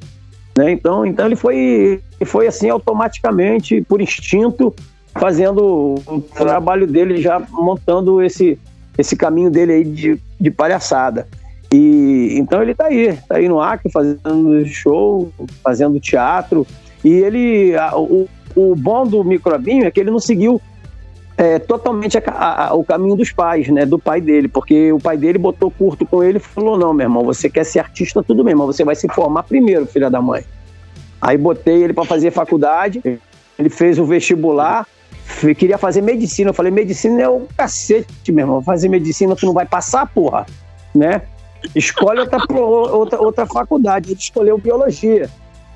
Né? 0.58 0.72
Então, 0.72 1.06
então 1.06 1.26
ele 1.26 1.36
foi, 1.36 2.02
foi 2.26 2.48
assim, 2.48 2.70
automaticamente, 2.70 3.82
por 3.82 4.02
instinto, 4.02 4.76
fazendo 5.14 5.96
o 6.06 6.22
trabalho 6.22 6.86
dele, 6.86 7.22
já 7.22 7.40
montando 7.50 8.22
esse, 8.22 8.60
esse 8.98 9.16
caminho 9.16 9.50
dele 9.50 9.72
aí 9.72 9.84
de, 9.84 10.20
de 10.40 10.52
palhaçada. 10.52 11.28
E 11.74 12.38
então 12.38 12.62
ele 12.62 12.72
está 12.72 12.86
aí, 12.86 13.08
está 13.08 13.38
aí 13.38 13.48
no 13.48 13.60
Acre 13.60 13.92
fazendo 13.92 14.66
show, 14.66 15.32
fazendo 15.64 16.00
teatro. 16.00 16.66
E 17.04 17.10
ele, 17.10 17.76
a, 17.76 17.98
o, 17.98 18.28
o 18.56 18.76
bom 18.76 19.06
do 19.06 19.24
Microbinho 19.24 19.86
é 19.86 19.92
que 19.92 20.00
ele 20.00 20.12
não 20.12 20.20
seguiu 20.20 20.62
é, 21.38 21.60
totalmente 21.60 22.18
a, 22.18 22.68
a, 22.70 22.74
o 22.74 22.84
caminho 22.84 23.16
dos 23.16 23.32
pais, 23.32 23.68
né? 23.68 23.86
Do 23.86 24.00
pai 24.00 24.20
dele, 24.20 24.48
porque 24.48 24.92
o 24.92 25.00
pai 25.00 25.16
dele 25.16 25.38
botou 25.38 25.70
curto 25.70 26.06
com 26.06 26.24
ele 26.24 26.38
e 26.38 26.42
falou: 26.42 26.78
Não, 26.78 26.94
meu 26.94 27.06
irmão, 27.06 27.24
você 27.24 27.50
quer 27.50 27.64
ser 27.64 27.80
artista, 27.80 28.24
tudo 28.24 28.44
mas 28.44 28.56
você 28.56 28.84
vai 28.84 28.96
se 28.96 29.08
formar 29.10 29.44
primeiro, 29.44 29.86
filha 29.86 30.10
da 30.10 30.22
mãe. 30.22 30.44
Aí 31.22 31.38
botei 31.38 31.84
ele 31.84 31.94
para 31.94 32.06
fazer 32.06 32.32
faculdade, 32.32 33.02
ele 33.58 33.70
fez 33.70 34.00
o 34.00 34.06
vestibular, 34.06 34.88
queria 35.58 35.78
fazer 35.78 36.02
medicina. 36.02 36.50
Eu 36.50 36.54
falei: 36.56 36.72
Medicina 36.72 37.22
é 37.22 37.30
o 37.30 37.48
cacete, 37.56 38.32
meu 38.32 38.44
irmão. 38.44 38.62
Fazer 38.62 38.90
medicina 38.90 39.36
tu 39.36 39.46
não 39.46 39.54
vai 39.54 39.66
passar, 39.66 40.08
porra, 40.08 40.46
né? 40.96 41.22
Escolhe 41.76 42.20
outra, 42.20 42.40
outra, 42.50 43.22
outra 43.22 43.46
faculdade. 43.46 44.12
Ele 44.12 44.20
escolheu 44.20 44.58
biologia. 44.58 45.30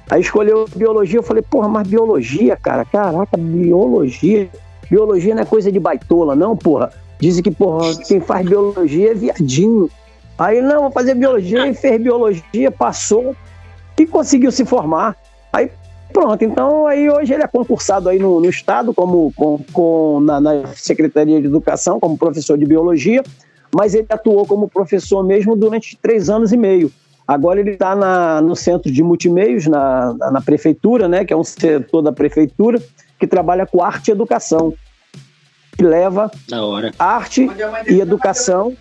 Aí 0.09 0.21
escolheu 0.21 0.65
biologia, 0.75 1.19
eu 1.19 1.23
falei, 1.23 1.41
porra, 1.41 1.69
mas 1.69 1.87
biologia, 1.87 2.57
cara, 2.57 2.83
caraca, 2.83 3.37
biologia. 3.37 4.49
Biologia 4.89 5.33
não 5.33 5.41
é 5.41 5.45
coisa 5.45 5.71
de 5.71 5.79
baitola, 5.79 6.35
não, 6.35 6.55
porra. 6.57 6.91
Dizem 7.19 7.43
que, 7.43 7.51
porra, 7.51 7.95
quem 8.07 8.19
faz 8.19 8.45
biologia 8.45 9.11
é 9.11 9.13
viadinho. 9.13 9.89
Aí, 10.37 10.61
não, 10.61 10.81
vou 10.81 10.91
fazer 10.91 11.15
biologia, 11.15 11.67
e 11.67 11.73
fez 11.73 12.01
biologia, 12.01 12.71
passou 12.71 13.35
e 14.01 14.07
conseguiu 14.07 14.51
se 14.51 14.65
formar. 14.65 15.15
Aí, 15.53 15.71
pronto. 16.11 16.43
Então, 16.43 16.87
aí 16.87 17.09
hoje 17.09 17.33
ele 17.33 17.43
é 17.43 17.47
concursado 17.47 18.09
aí 18.09 18.19
no, 18.19 18.39
no 18.39 18.49
Estado, 18.49 18.93
como 18.93 19.31
com, 19.35 19.59
com 19.71 20.19
na, 20.19 20.41
na, 20.41 20.67
Secretaria 20.75 21.39
de 21.39 21.47
Educação, 21.47 21.99
como 21.99 22.17
professor 22.17 22.57
de 22.57 22.65
biologia, 22.65 23.23
mas 23.73 23.95
ele 23.95 24.07
atuou 24.09 24.45
como 24.45 24.69
professor 24.69 25.23
mesmo 25.23 25.55
durante 25.55 25.97
três 25.97 26.29
anos 26.29 26.51
e 26.51 26.57
meio. 26.57 26.91
Agora 27.27 27.59
ele 27.59 27.71
está 27.71 28.41
no 28.41 28.55
centro 28.55 28.91
de 28.91 29.01
multimeios, 29.01 29.67
na, 29.67 30.13
na, 30.13 30.31
na, 30.31 30.41
prefeitura, 30.41 31.07
né, 31.07 31.23
que 31.23 31.31
é 31.31 31.37
um 31.37 31.43
setor 31.43 32.01
da 32.01 32.11
prefeitura, 32.11 32.81
que 33.17 33.25
trabalha 33.25 33.65
com 33.65 33.81
arte 33.81 34.09
e 34.09 34.11
educação. 34.11 34.73
Que 35.77 35.83
leva 35.83 36.29
arte 36.99 37.49
e 37.87 38.01
educação 38.01 38.75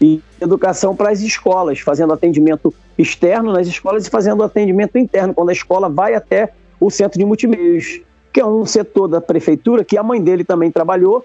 e 0.00 0.20
educação 0.40 0.96
para 0.96 1.10
as 1.10 1.20
escolas, 1.20 1.78
fazendo 1.78 2.12
atendimento 2.12 2.74
externo 2.98 3.52
nas 3.52 3.68
escolas 3.68 4.06
e 4.06 4.10
fazendo 4.10 4.42
atendimento 4.42 4.98
interno, 4.98 5.32
quando 5.32 5.50
a 5.50 5.52
escola 5.52 5.88
vai 5.88 6.14
até 6.14 6.52
o 6.80 6.90
centro 6.90 7.20
de 7.20 7.24
multimeios, 7.24 8.00
que 8.32 8.40
é 8.40 8.44
um 8.44 8.66
setor 8.66 9.06
da 9.06 9.20
prefeitura 9.20 9.84
que 9.84 9.96
a 9.96 10.02
mãe 10.02 10.20
dele 10.20 10.42
também 10.42 10.72
trabalhou 10.72 11.24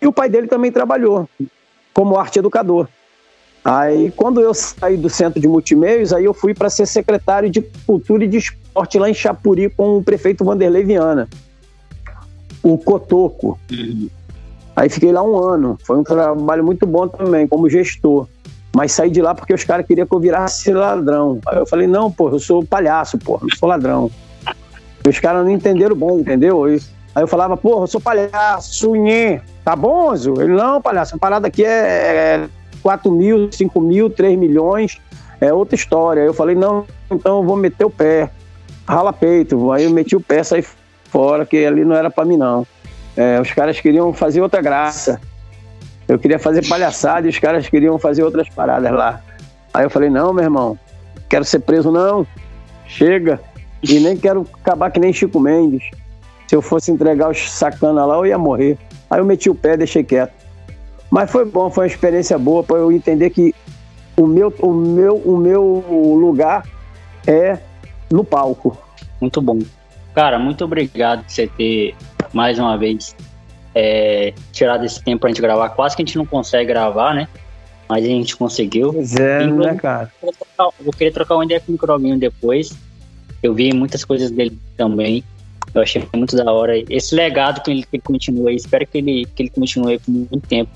e 0.00 0.06
o 0.06 0.12
pai 0.12 0.28
dele 0.28 0.46
também 0.46 0.70
trabalhou 0.70 1.26
como 1.92 2.16
arte 2.16 2.38
educador. 2.38 2.88
Aí, 3.64 4.10
quando 4.16 4.40
eu 4.40 4.52
saí 4.52 4.96
do 4.96 5.08
centro 5.08 5.40
de 5.40 5.46
multimeios, 5.46 6.12
aí 6.12 6.24
eu 6.24 6.34
fui 6.34 6.52
para 6.52 6.68
ser 6.68 6.86
secretário 6.86 7.48
de 7.48 7.62
Cultura 7.86 8.24
e 8.24 8.28
de 8.28 8.38
Esporte 8.38 8.98
lá 8.98 9.08
em 9.08 9.14
Chapuri 9.14 9.70
com 9.70 9.98
o 9.98 10.02
prefeito 10.02 10.44
Vanderlei 10.44 10.82
Viana, 10.82 11.28
o 12.62 12.76
Cotoco. 12.76 13.58
Uhum. 13.70 14.08
Aí 14.74 14.88
fiquei 14.88 15.12
lá 15.12 15.22
um 15.22 15.36
ano. 15.36 15.78
Foi 15.84 15.96
um 15.96 16.02
trabalho 16.02 16.64
muito 16.64 16.86
bom 16.86 17.06
também, 17.06 17.46
como 17.46 17.68
gestor. 17.68 18.26
Mas 18.74 18.92
saí 18.92 19.10
de 19.10 19.20
lá 19.20 19.34
porque 19.34 19.52
os 19.52 19.64
caras 19.64 19.86
queriam 19.86 20.06
que 20.06 20.14
eu 20.14 20.18
virasse 20.18 20.72
ladrão. 20.72 21.38
Aí 21.46 21.58
eu 21.58 21.66
falei, 21.66 21.86
não, 21.86 22.10
pô, 22.10 22.30
eu 22.30 22.40
sou 22.40 22.64
palhaço, 22.64 23.18
pô, 23.18 23.38
não 23.40 23.48
sou 23.54 23.68
ladrão. 23.68 24.10
E 25.04 25.08
os 25.08 25.20
caras 25.20 25.44
não 25.44 25.52
entenderam 25.52 25.94
bom, 25.94 26.18
entendeu? 26.18 26.64
Aí 26.64 26.80
eu 27.16 27.28
falava, 27.28 27.56
pô, 27.56 27.82
eu 27.82 27.86
sou 27.86 28.00
palhaço, 28.00 28.96
nhê. 28.96 29.40
Tá 29.64 29.76
bom, 29.76 30.14
Zô? 30.14 30.40
Ele, 30.40 30.52
não, 30.52 30.80
palhaço, 30.80 31.14
a 31.14 31.18
parada 31.18 31.46
aqui 31.46 31.64
é, 31.64 31.68
é 31.68 32.48
4 32.82 33.10
mil, 33.10 33.50
5 33.50 33.80
mil, 33.80 34.10
3 34.10 34.38
milhões, 34.38 35.00
é 35.40 35.52
outra 35.52 35.74
história. 35.74 36.20
Eu 36.20 36.34
falei, 36.34 36.54
não, 36.54 36.84
então 37.10 37.38
eu 37.38 37.44
vou 37.44 37.56
meter 37.56 37.84
o 37.84 37.90
pé, 37.90 38.30
rala 38.86 39.12
peito. 39.12 39.72
Aí 39.72 39.84
eu 39.84 39.90
meti 39.90 40.16
o 40.16 40.20
pé, 40.20 40.42
saí 40.42 40.64
fora, 41.04 41.44
que 41.44 41.64
ali 41.64 41.84
não 41.84 41.94
era 41.94 42.10
para 42.10 42.24
mim, 42.24 42.36
não. 42.36 42.66
É, 43.16 43.40
os 43.40 43.50
caras 43.52 43.80
queriam 43.80 44.12
fazer 44.12 44.40
outra 44.40 44.62
graça. 44.62 45.20
Eu 46.08 46.18
queria 46.18 46.38
fazer 46.38 46.66
palhaçada 46.66 47.26
e 47.26 47.30
os 47.30 47.38
caras 47.38 47.68
queriam 47.68 47.98
fazer 47.98 48.22
outras 48.22 48.48
paradas 48.48 48.92
lá. 48.92 49.20
Aí 49.72 49.84
eu 49.84 49.90
falei, 49.90 50.10
não, 50.10 50.32
meu 50.32 50.44
irmão, 50.44 50.78
quero 51.28 51.44
ser 51.44 51.60
preso, 51.60 51.90
não. 51.90 52.26
Chega. 52.86 53.40
E 53.82 53.98
nem 53.98 54.16
quero 54.16 54.46
acabar 54.60 54.90
que 54.90 55.00
nem 55.00 55.12
Chico 55.12 55.40
Mendes. 55.40 55.82
Se 56.46 56.54
eu 56.54 56.62
fosse 56.62 56.90
entregar 56.90 57.30
os 57.30 57.50
sacana 57.50 58.04
lá, 58.04 58.16
eu 58.16 58.26
ia 58.26 58.38
morrer. 58.38 58.78
Aí 59.12 59.20
eu 59.20 59.26
meti 59.26 59.50
o 59.50 59.54
pé 59.54 59.74
e 59.74 59.76
deixei 59.76 60.02
quieto. 60.02 60.32
Mas 61.10 61.30
foi 61.30 61.44
bom, 61.44 61.68
foi 61.68 61.84
uma 61.84 61.92
experiência 61.92 62.38
boa 62.38 62.64
para 62.64 62.78
eu 62.78 62.90
entender 62.90 63.28
que 63.28 63.54
o 64.16 64.26
meu, 64.26 64.48
o, 64.58 64.72
meu, 64.72 65.16
o 65.16 65.36
meu 65.36 65.84
lugar 66.18 66.66
é 67.26 67.58
no 68.10 68.24
palco. 68.24 68.74
Muito 69.20 69.42
bom. 69.42 69.58
Cara, 70.14 70.38
muito 70.38 70.64
obrigado 70.64 71.24
por 71.24 71.30
você 71.30 71.46
ter 71.46 71.94
mais 72.32 72.58
uma 72.58 72.78
vez 72.78 73.14
é, 73.74 74.32
tirado 74.50 74.86
esse 74.86 75.04
tempo 75.04 75.20
pra 75.20 75.28
gente 75.28 75.42
gravar. 75.42 75.68
Quase 75.68 75.94
que 75.94 76.00
a 76.00 76.06
gente 76.06 76.16
não 76.16 76.24
consegue 76.24 76.72
gravar, 76.72 77.14
né? 77.14 77.28
Mas 77.86 78.06
a 78.06 78.08
gente 78.08 78.34
conseguiu. 78.34 78.94
Pois 78.94 79.14
é, 79.16 79.42
e, 79.42 79.50
né, 79.50 79.74
cara? 79.74 80.10
Eu, 80.22 80.32
vou 80.80 80.92
querer 80.94 81.10
trocar 81.10 81.34
uma 81.34 81.44
ideia 81.44 81.60
com 81.60 81.68
o 81.68 81.72
Microbinho 81.72 82.18
depois. 82.18 82.72
Eu 83.42 83.52
vi 83.52 83.74
muitas 83.74 84.06
coisas 84.06 84.30
dele 84.30 84.58
também. 84.74 85.22
Eu 85.74 85.82
achei 85.82 86.06
muito 86.14 86.36
da 86.36 86.50
hora. 86.50 86.72
Esse 86.90 87.14
legado 87.14 87.62
que 87.62 87.70
ele, 87.70 87.82
que 87.82 87.96
ele 87.96 88.02
continua 88.02 88.50
aí, 88.50 88.56
espero 88.56 88.86
que 88.86 88.98
ele, 88.98 89.26
que 89.34 89.42
ele 89.42 89.50
continue 89.50 89.98
por 89.98 90.10
muito 90.10 90.46
tempo. 90.46 90.70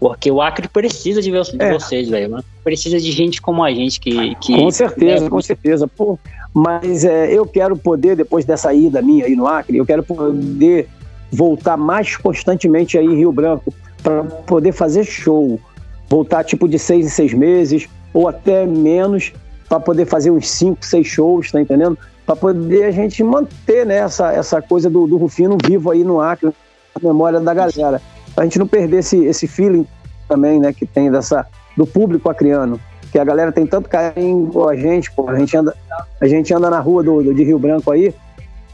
Porque 0.00 0.30
o 0.30 0.40
Acre 0.40 0.66
precisa 0.66 1.20
de, 1.20 1.30
é. 1.30 1.72
vocês, 1.72 2.08
velho. 2.08 2.42
Precisa 2.64 2.98
de 2.98 3.12
gente 3.12 3.42
como 3.42 3.62
a 3.62 3.70
gente 3.70 4.00
que. 4.00 4.34
que 4.36 4.56
com 4.56 4.70
certeza, 4.70 5.28
com 5.28 5.42
certeza. 5.42 5.86
Pô, 5.86 6.18
mas 6.54 7.04
é, 7.04 7.30
eu 7.30 7.44
quero 7.44 7.76
poder, 7.76 8.16
depois 8.16 8.46
dessa 8.46 8.72
ida 8.72 9.02
minha 9.02 9.26
aí 9.26 9.36
no 9.36 9.46
Acre, 9.46 9.76
eu 9.76 9.84
quero 9.84 10.02
poder 10.02 10.88
voltar 11.30 11.76
mais 11.76 12.16
constantemente 12.16 12.96
aí 12.96 13.04
em 13.04 13.16
Rio 13.16 13.30
Branco 13.30 13.74
para 14.02 14.24
poder 14.24 14.72
fazer 14.72 15.04
show. 15.04 15.60
Voltar 16.08 16.44
tipo 16.44 16.66
de 16.66 16.78
seis 16.78 17.06
em 17.06 17.10
seis 17.10 17.34
meses, 17.34 17.86
ou 18.12 18.26
até 18.26 18.66
menos, 18.66 19.32
para 19.70 19.78
poder 19.78 20.04
fazer 20.04 20.32
uns 20.32 20.50
cinco, 20.50 20.84
seis 20.84 21.06
shows, 21.06 21.52
tá 21.52 21.60
entendendo? 21.60 21.96
Para 22.26 22.34
poder 22.34 22.86
a 22.86 22.90
gente 22.90 23.22
manter 23.22 23.86
né, 23.86 23.98
essa, 23.98 24.32
essa 24.32 24.60
coisa 24.60 24.90
do, 24.90 25.06
do 25.06 25.16
Rufino 25.16 25.56
vivo 25.64 25.92
aí 25.92 26.02
no 26.02 26.20
Acre, 26.20 26.52
na 27.00 27.08
memória 27.08 27.38
da 27.38 27.54
galera. 27.54 28.02
A 28.36 28.42
gente 28.42 28.58
não 28.58 28.66
perder 28.66 28.98
esse, 28.98 29.24
esse 29.24 29.46
feeling 29.46 29.86
também, 30.28 30.58
né, 30.58 30.72
que 30.72 30.84
tem 30.84 31.08
dessa 31.08 31.46
do 31.76 31.86
público 31.86 32.28
acriano, 32.28 32.80
que 33.12 33.18
a 33.18 33.22
galera 33.22 33.52
tem 33.52 33.64
tanto 33.64 33.88
carinho 33.88 34.48
com 34.48 34.68
a 34.68 34.74
gente, 34.74 35.12
pô, 35.12 35.30
a 35.30 35.38
gente 35.38 35.56
anda, 35.56 35.72
a 36.20 36.26
gente 36.26 36.52
anda 36.52 36.68
na 36.68 36.80
rua 36.80 37.04
do, 37.04 37.22
do 37.22 37.32
de 37.32 37.44
Rio 37.44 37.58
Branco 37.58 37.92
aí, 37.92 38.12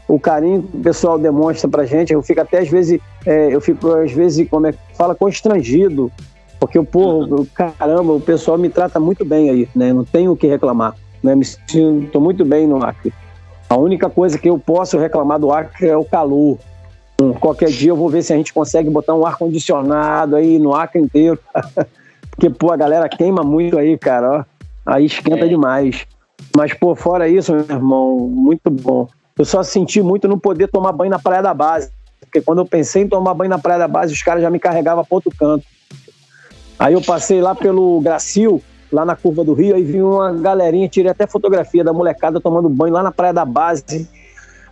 o 0.07 0.19
carinho 0.19 0.63
que 0.63 0.77
o 0.77 0.81
pessoal 0.81 1.19
demonstra 1.19 1.69
pra 1.69 1.85
gente, 1.85 2.11
eu 2.11 2.23
fico 2.23 2.41
até 2.41 2.59
às 2.59 2.69
vezes, 2.69 2.99
é, 3.23 3.53
eu 3.53 3.61
fico 3.61 3.87
às 3.91 4.11
vezes, 4.11 4.49
como 4.49 4.65
é 4.65 4.71
que 4.71 4.79
fala, 4.95 5.13
constrangido, 5.13 6.11
porque, 6.59 6.81
pô, 6.81 7.45
caramba, 7.53 8.13
o 8.13 8.21
pessoal 8.21 8.57
me 8.57 8.69
trata 8.69 8.99
muito 8.99 9.23
bem 9.23 9.49
aí, 9.49 9.69
né, 9.75 9.93
não 9.93 10.03
tenho 10.03 10.31
o 10.31 10.37
que 10.37 10.47
reclamar, 10.47 10.95
né, 11.21 11.35
me 11.35 11.45
sinto 11.45 12.19
muito 12.19 12.43
bem 12.43 12.67
no 12.67 12.83
Acre. 12.83 13.13
A 13.69 13.75
única 13.75 14.09
coisa 14.09 14.37
que 14.37 14.49
eu 14.49 14.57
posso 14.57 14.97
reclamar 14.97 15.39
do 15.39 15.51
Acre 15.51 15.87
é 15.87 15.97
o 15.97 16.05
calor, 16.05 16.57
Qualquer 17.39 17.69
dia 17.69 17.89
eu 17.89 17.95
vou 17.95 18.09
ver 18.09 18.21
se 18.21 18.31
a 18.31 18.37
gente 18.37 18.53
consegue 18.53 18.89
botar 18.89 19.15
um 19.15 19.25
ar-condicionado 19.25 20.35
aí 20.35 20.59
no 20.59 20.75
Acre 20.75 21.01
inteiro. 21.01 21.39
Porque, 22.29 22.49
pô, 22.49 22.71
a 22.71 22.77
galera 22.77 23.09
queima 23.09 23.41
muito 23.41 23.77
aí, 23.77 23.97
cara, 23.97 24.39
ó. 24.39 24.43
Aí 24.85 25.05
esquenta 25.05 25.45
é. 25.45 25.47
demais. 25.47 26.05
Mas, 26.55 26.73
pô, 26.75 26.95
fora 26.95 27.27
isso, 27.27 27.51
meu 27.51 27.65
irmão, 27.67 28.19
muito 28.19 28.69
bom. 28.69 29.07
Eu 29.37 29.43
só 29.43 29.63
senti 29.63 30.01
muito 30.01 30.27
não 30.27 30.37
poder 30.37 30.67
tomar 30.67 30.91
banho 30.91 31.09
na 31.09 31.17
Praia 31.17 31.41
da 31.41 31.53
Base. 31.53 31.89
Porque 32.19 32.41
quando 32.41 32.59
eu 32.59 32.65
pensei 32.65 33.03
em 33.03 33.07
tomar 33.07 33.33
banho 33.33 33.49
na 33.49 33.57
Praia 33.57 33.79
da 33.79 33.87
Base, 33.87 34.13
os 34.13 34.21
caras 34.21 34.43
já 34.43 34.51
me 34.51 34.59
carregavam 34.59 35.03
para 35.03 35.15
outro 35.15 35.31
canto. 35.35 35.65
Aí 36.79 36.93
eu 36.93 37.01
passei 37.01 37.41
lá 37.41 37.55
pelo 37.55 37.99
Gracil, 38.01 38.61
lá 38.91 39.03
na 39.03 39.15
curva 39.15 39.43
do 39.43 39.53
Rio, 39.53 39.75
aí 39.75 39.83
vi 39.83 40.01
uma 40.01 40.31
galerinha, 40.33 40.87
tirei 40.87 41.11
até 41.11 41.25
fotografia 41.25 41.83
da 41.83 41.91
molecada 41.91 42.39
tomando 42.39 42.69
banho 42.69 42.93
lá 42.93 43.03
na 43.03 43.11
Praia 43.11 43.33
da 43.33 43.45
Base. 43.45 44.07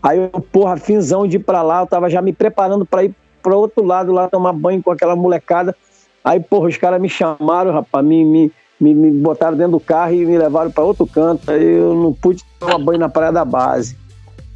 Aí 0.01 0.19
eu, 0.19 0.29
porra, 0.41 0.77
finzão 0.77 1.27
de 1.27 1.37
ir 1.37 1.39
pra 1.39 1.61
lá, 1.61 1.81
eu 1.81 1.87
tava 1.87 2.09
já 2.09 2.21
me 2.21 2.31
preparando 2.31 2.85
para 2.85 3.03
ir 3.03 3.15
pro 3.41 3.57
outro 3.57 3.83
lado 3.83 4.11
lá 4.11 4.27
tomar 4.27 4.53
banho 4.53 4.81
com 4.81 4.91
aquela 4.91 5.15
molecada. 5.15 5.75
Aí, 6.23 6.39
porra, 6.39 6.69
os 6.69 6.77
caras 6.77 7.01
me 7.01 7.09
chamaram, 7.09 7.71
rapaz, 7.71 8.03
me, 8.05 8.23
me, 8.23 8.51
me, 8.79 8.93
me, 8.93 9.11
botaram 9.11 9.55
dentro 9.55 9.73
do 9.73 9.79
carro 9.79 10.13
e 10.13 10.25
me 10.25 10.37
levaram 10.37 10.71
para 10.71 10.83
outro 10.83 11.05
canto. 11.05 11.51
Aí 11.51 11.77
eu 11.77 11.93
não 11.93 12.13
pude 12.13 12.43
tomar 12.59 12.79
banho 12.79 12.99
na 12.99 13.09
praia 13.09 13.31
da 13.31 13.45
base. 13.45 13.97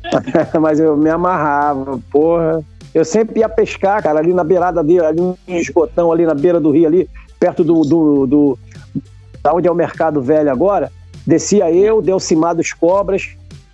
Mas 0.60 0.80
eu 0.80 0.96
me 0.98 1.10
amarrava, 1.10 2.00
porra. 2.12 2.64
Eu 2.94 3.06
sempre 3.06 3.42
ia 3.42 3.50
pescar, 3.50 4.02
cara, 4.02 4.20
ali 4.20 4.34
na 4.34 4.44
beirada 4.44 4.84
dele, 4.84 5.06
ali 5.06 5.22
no 5.22 5.38
esgotão, 5.48 6.12
ali 6.12 6.26
na 6.26 6.34
beira 6.34 6.60
do 6.60 6.72
rio, 6.72 6.88
ali, 6.88 7.08
perto 7.40 7.64
do, 7.64 7.82
do, 7.82 8.28
do 8.28 8.60
da 9.42 9.54
onde 9.54 9.68
é 9.68 9.72
o 9.72 9.76
Mercado 9.76 10.22
Velho 10.22 10.52
agora. 10.52 10.92
Descia 11.26 11.72
eu, 11.72 12.02
Delcimar 12.02 12.56
dos 12.56 12.74
Cobras, 12.74 13.30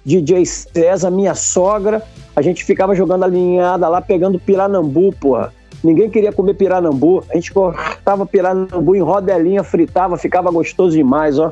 DJ 0.05 0.45
César, 0.45 1.09
minha 1.09 1.33
sogra. 1.33 2.01
A 2.35 2.41
gente 2.41 2.63
ficava 2.63 2.93
jogando 2.93 3.23
alinhada 3.23 3.87
lá, 3.87 4.01
pegando 4.01 4.39
piranambu, 4.39 5.13
porra. 5.13 5.53
Ninguém 5.83 6.09
queria 6.09 6.31
comer 6.31 6.53
piranambu. 6.55 7.23
A 7.29 7.35
gente 7.35 7.51
cortava 7.51 8.25
piranambu 8.25 8.95
em 8.95 9.01
rodelinha, 9.01 9.63
fritava, 9.63 10.17
ficava 10.17 10.51
gostoso 10.51 10.95
demais, 10.95 11.39
ó. 11.39 11.51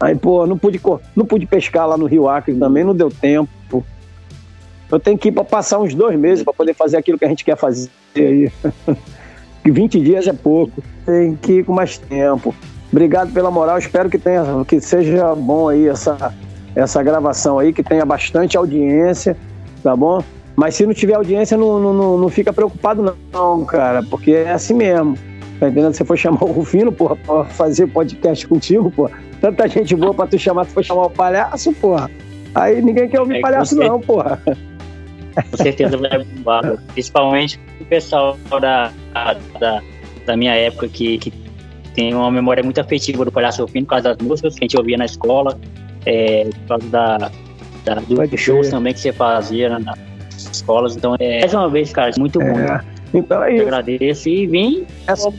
Aí, 0.00 0.16
pô, 0.16 0.46
não 0.46 0.58
pude, 0.58 0.80
não 1.14 1.24
pude 1.24 1.46
pescar 1.46 1.86
lá 1.86 1.96
no 1.96 2.06
Rio 2.06 2.28
Acre 2.28 2.54
também, 2.54 2.82
não 2.82 2.94
deu 2.94 3.08
tempo. 3.08 3.84
Eu 4.90 5.00
tenho 5.00 5.16
que 5.16 5.28
ir 5.28 5.32
para 5.32 5.44
passar 5.44 5.78
uns 5.78 5.94
dois 5.94 6.18
meses 6.18 6.44
para 6.44 6.52
poder 6.52 6.74
fazer 6.74 6.96
aquilo 6.96 7.18
que 7.18 7.24
a 7.24 7.28
gente 7.28 7.44
quer 7.44 7.56
fazer 7.56 7.88
aí. 8.16 8.52
20 9.70 10.00
dias 10.00 10.26
é 10.26 10.32
pouco. 10.32 10.82
Tem 11.04 11.36
que 11.36 11.58
ir 11.58 11.64
com 11.64 11.72
mais 11.72 11.98
tempo. 11.98 12.54
Obrigado 12.90 13.32
pela 13.32 13.50
moral. 13.50 13.78
Espero 13.78 14.10
que 14.10 14.18
tenha, 14.18 14.44
que 14.66 14.80
seja 14.80 15.34
bom 15.34 15.68
aí 15.68 15.88
essa, 15.88 16.34
essa 16.74 17.02
gravação 17.02 17.58
aí, 17.58 17.72
que 17.72 17.82
tenha 17.82 18.04
bastante 18.04 18.56
audiência, 18.56 19.36
tá 19.82 19.96
bom? 19.96 20.22
Mas 20.54 20.74
se 20.74 20.84
não 20.84 20.92
tiver 20.92 21.14
audiência, 21.14 21.56
não, 21.56 21.78
não, 21.78 22.18
não 22.18 22.28
fica 22.28 22.52
preocupado 22.52 23.16
não, 23.32 23.64
cara, 23.64 24.02
porque 24.02 24.32
é 24.32 24.52
assim 24.52 24.74
mesmo. 24.74 25.16
Tá 25.58 25.68
entendendo? 25.68 25.94
Você 25.94 26.04
foi 26.04 26.16
chamar 26.16 26.42
o 26.42 26.52
Rufino, 26.52 26.90
porra, 26.90 27.16
pra 27.16 27.44
fazer 27.44 27.86
podcast 27.86 28.46
contigo, 28.46 28.90
porra. 28.90 29.12
Tanta 29.40 29.68
gente 29.68 29.94
boa 29.94 30.12
pra 30.12 30.26
tu 30.26 30.38
chamar, 30.38 30.66
tu 30.66 30.72
foi 30.72 30.82
chamar 30.82 31.06
o 31.06 31.10
palhaço, 31.10 31.72
porra. 31.74 32.10
Aí 32.54 32.82
ninguém 32.82 33.08
quer 33.08 33.20
ouvir 33.20 33.36
é, 33.36 33.40
palhaço 33.40 33.76
não, 33.76 34.00
porra. 34.00 34.42
Com 35.50 35.56
certeza 35.56 35.96
vai 35.96 36.24
bombar. 36.24 36.76
Principalmente 36.92 37.60
o 37.80 37.84
pessoal 37.84 38.36
da, 38.60 38.92
da, 39.58 39.82
da 40.26 40.36
minha 40.36 40.54
época 40.54 40.88
que, 40.88 41.18
que 41.18 41.32
tem 41.94 42.14
uma 42.14 42.30
memória 42.30 42.62
muito 42.62 42.80
afetiva 42.80 43.24
do 43.24 43.32
Palhaço 43.32 43.62
Rufino 43.62 43.86
por 43.86 43.90
causa 43.90 44.14
das 44.14 44.26
músicas 44.26 44.54
que 44.54 44.60
a 44.60 44.64
gente 44.64 44.76
ouvia 44.76 44.96
na 44.96 45.04
escola, 45.04 45.58
é, 46.06 46.44
por 46.44 46.68
causa 46.68 46.88
da, 46.88 47.30
da 47.84 47.94
dos 47.94 48.40
shows 48.40 48.70
também 48.70 48.94
que 48.94 49.00
você 49.00 49.12
fazia 49.12 49.78
nas 49.78 49.98
escolas. 50.52 50.96
Então, 50.96 51.16
é, 51.18 51.40
mais 51.40 51.54
uma 51.54 51.68
vez, 51.68 51.92
cara, 51.92 52.10
muito 52.18 52.40
é. 52.40 52.52
bom. 52.52 52.92
Então 53.14 53.42
é 53.44 53.52
isso. 53.52 53.62
Eu 53.62 53.68
agradeço 53.68 54.28
e 54.28 54.46
vim 54.46 54.86
Essa... 55.06 55.30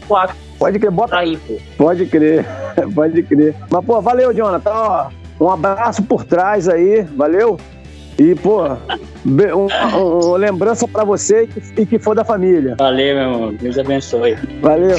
Pode 0.60 0.80
crer, 0.80 0.92
bota 0.92 1.18
aí, 1.18 1.36
pô. 1.38 1.58
Pode 1.78 2.06
crer, 2.06 2.46
pode 2.94 3.24
crer. 3.24 3.56
Mas, 3.70 3.86
pô, 3.86 4.00
valeu, 4.00 4.34
Jonathan. 4.34 4.72
Ó, 4.72 5.10
um 5.42 5.50
abraço 5.50 6.04
por 6.04 6.24
trás 6.24 6.70
aí, 6.70 7.02
valeu? 7.02 7.58
E, 8.18 8.36
pô, 8.36 8.64
uma, 9.26 9.98
uma 9.98 10.38
lembrança 10.38 10.88
para 10.88 11.04
você 11.04 11.48
e 11.78 11.86
que 11.86 11.98
for 11.98 12.16
da 12.16 12.24
família. 12.24 12.76
Valeu, 12.78 13.16
meu 13.16 13.24
irmão. 13.24 13.54
Deus 13.54 13.78
abençoe. 13.78 14.36
Valeu. 14.62 14.98